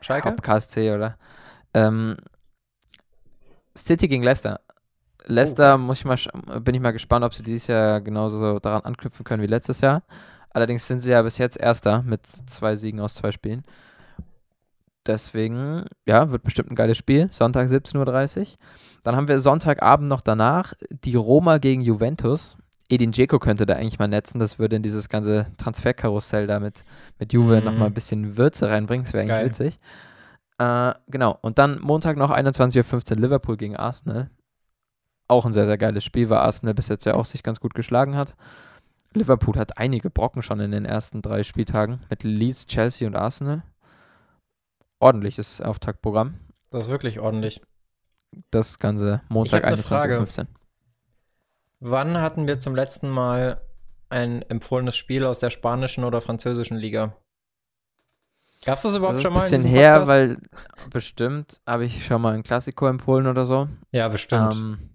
Schalke? 0.01 0.29
Ab 0.29 0.43
KSC, 0.43 0.93
oder? 0.93 1.19
Ähm, 1.75 2.17
City 3.87 4.09
gegen 4.09 4.23
Leicester. 4.23 4.61
Leicester 5.27 5.75
Oh. 5.75 5.79
muss 5.79 5.99
ich 5.99 6.05
mal, 6.05 6.17
bin 6.61 6.75
ich 6.75 6.81
mal 6.81 6.93
gespannt, 6.93 7.25
ob 7.25 7.35
sie 7.35 7.43
dieses 7.43 7.67
Jahr 7.67 8.01
genauso 8.01 8.59
daran 8.61 8.83
anknüpfen 8.83 9.25
können 9.25 9.43
wie 9.43 9.47
letztes 9.47 9.81
Jahr. 9.81 10.03
Allerdings 10.51 10.87
sind 10.89 11.01
sie 11.01 11.11
ja 11.11 11.23
bis 11.23 11.39
jetzt 11.39 11.59
Erster 11.59 12.03
mit 12.03 12.27
zwei 12.27 12.77
Siegen 12.77 13.01
aus 13.01 13.15
zwei 13.15 13.33
Spielen. 13.33 13.65
Deswegen, 15.07 15.85
ja, 16.07 16.31
wird 16.33 16.43
bestimmt 16.43 16.71
ein 16.71 16.75
geiles 16.77 16.99
Spiel. 16.99 17.29
Sonntag 17.33 17.69
17.30 17.69 18.41
Uhr. 18.41 18.47
Dann 19.05 19.17
haben 19.17 19.29
wir 19.29 19.39
Sonntagabend 19.39 20.09
noch 20.09 20.21
danach 20.21 20.75
die 20.91 21.15
Roma 21.15 21.59
gegen 21.59 21.81
Juventus. 21.81 22.59
Edin 22.91 23.13
Dzeko 23.13 23.39
könnte 23.39 23.65
da 23.65 23.75
eigentlich 23.75 23.99
mal 23.99 24.09
netzen. 24.09 24.39
Das 24.39 24.59
würde 24.59 24.77
in 24.77 24.83
dieses 24.83 25.09
ganze 25.09 25.47
Transferkarussell 25.57 26.47
da 26.47 26.61
mit, 26.61 26.85
mit 27.19 27.33
Juve 27.33 27.59
Mhm. 27.61 27.65
nochmal 27.65 27.87
ein 27.89 27.95
bisschen 27.95 28.37
Würze 28.37 28.69
reinbringen. 28.69 29.05
Das 29.05 29.13
wäre 29.15 29.23
eigentlich 29.23 29.37
Geil. 29.37 29.47
witzig. 29.47 29.79
Äh, 30.59 30.95
genau. 31.07 31.39
Und 31.41 31.59
dann 31.59 31.81
Montag 31.81 32.17
noch 32.17 32.31
21.15 32.31 33.13
Uhr 33.13 33.17
Liverpool 33.17 33.57
gegen 33.57 33.77
Arsenal. 33.77 34.31
Auch 35.29 35.45
ein 35.47 35.53
sehr, 35.53 35.67
sehr 35.67 35.79
geiles 35.79 36.05
Spiel, 36.05 36.31
weil 36.31 36.39
Arsenal 36.39 36.75
bis 36.75 36.89
jetzt 36.89 37.05
ja 37.05 37.15
auch 37.15 37.27
sich 37.27 37.43
ganz 37.43 37.61
gut 37.61 37.75
geschlagen 37.75 38.17
hat. 38.17 38.35
Liverpool 39.15 39.57
hat 39.57 39.79
einige 39.79 40.11
Brocken 40.11 40.43
schon 40.43 40.61
in 40.61 40.71
den 40.71 40.85
ersten 40.85 41.23
drei 41.23 41.43
Spieltagen 41.43 42.01
mit 42.11 42.25
Leeds, 42.25 42.67
Chelsea 42.67 43.07
und 43.07 43.17
Arsenal. 43.17 43.63
Ordentliches 45.01 45.61
Auftaktprogramm. 45.61 46.35
Das 46.71 46.87
ist 46.87 46.91
wirklich 46.91 47.21
ordentlich. 47.21 47.63
Das 48.51 48.79
ganze 48.79 49.23
Montag 49.29 49.65
hab 49.65 49.77
ne 49.77 49.83
Frage. 49.83 50.19
21.15 50.19 50.41
Uhr. 50.41 50.47
Wann 51.81 52.19
hatten 52.19 52.47
wir 52.47 52.59
zum 52.59 52.75
letzten 52.75 53.09
Mal 53.09 53.61
ein 54.11 54.43
empfohlenes 54.43 54.97
Spiel 54.97 55.25
aus 55.25 55.39
der 55.39 55.51
spanischen 55.51 56.05
oder 56.05 56.21
französischen 56.21 56.77
Liga? 56.77 57.17
Gab 58.65 58.77
es 58.77 58.83
das 58.83 58.95
überhaupt 58.95 59.17
Das 59.17 59.23
schon 59.23 59.33
ein 59.33 59.35
mal? 59.35 59.47
in 59.47 59.51
bisschen 59.51 59.65
her, 59.71 60.07
weil 60.07 60.39
bestimmt 60.91 61.61
habe 61.67 61.85
ich 61.85 62.05
schon 62.05 62.21
mal 62.21 62.35
ein 62.35 62.43
Klassiko 62.43 62.87
empfohlen 62.87 63.27
oder 63.27 63.45
so. 63.45 63.69
Ja, 63.93 64.09
bestimmt. 64.09 64.55
Ähm, 64.55 64.91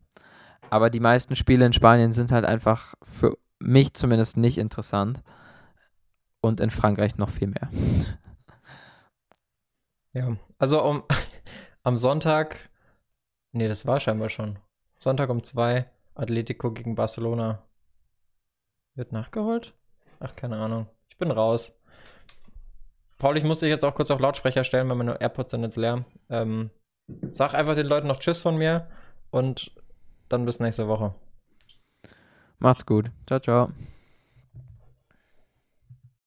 aber 0.70 0.90
die 0.90 1.00
meisten 1.00 1.36
Spiele 1.36 1.66
in 1.66 1.74
Spanien 1.74 2.14
sind 2.14 2.32
halt 2.32 2.46
einfach 2.46 2.94
für 3.04 3.38
mich 3.60 3.94
zumindest 3.94 4.38
nicht 4.38 4.58
interessant. 4.58 5.22
Und 6.42 6.60
in 6.60 6.70
Frankreich 6.72 7.18
noch 7.18 7.30
viel 7.30 7.48
mehr. 7.48 7.70
Ja, 10.16 10.38
also 10.60 10.84
um, 10.84 11.04
am 11.84 11.98
Sonntag, 11.98 12.70
nee, 13.52 13.68
das 13.68 13.88
war 13.88 14.00
scheinbar 14.00 14.30
schon. 14.30 14.60
Sonntag 15.00 15.30
um 15.32 15.44
zwei, 15.44 15.90
Atletico 16.14 16.72
gegen 16.72 16.94
Barcelona. 16.94 17.64
Wird 18.94 19.12
nachgeholt? 19.12 19.74
Ach, 20.20 20.36
keine 20.36 20.58
Ahnung. 20.58 20.88
Ich 21.10 21.18
bin 21.18 21.32
raus. 21.32 21.82
Paul, 23.18 23.38
ich 23.38 23.44
muss 23.44 23.60
dich 23.60 23.70
jetzt 23.70 23.86
auch 23.86 23.96
kurz 23.96 24.12
auf 24.12 24.20
Lautsprecher 24.20 24.64
stellen, 24.64 24.90
weil 24.90 24.98
meine 24.98 25.20
AirPods 25.20 25.52
sind 25.52 25.64
jetzt 25.64 25.78
leer. 25.78 26.06
Ähm, 26.30 26.70
sag 27.30 27.54
einfach 27.54 27.76
den 27.76 27.88
Leuten 27.88 28.08
noch 28.08 28.20
Tschüss 28.20 28.42
von 28.42 28.58
mir 28.58 28.88
und 29.32 29.72
dann 30.30 30.46
bis 30.46 30.60
nächste 30.60 30.88
Woche. 30.88 31.14
Macht's 32.60 32.86
gut. 32.86 33.12
Ciao, 33.28 33.40
ciao. 33.40 33.70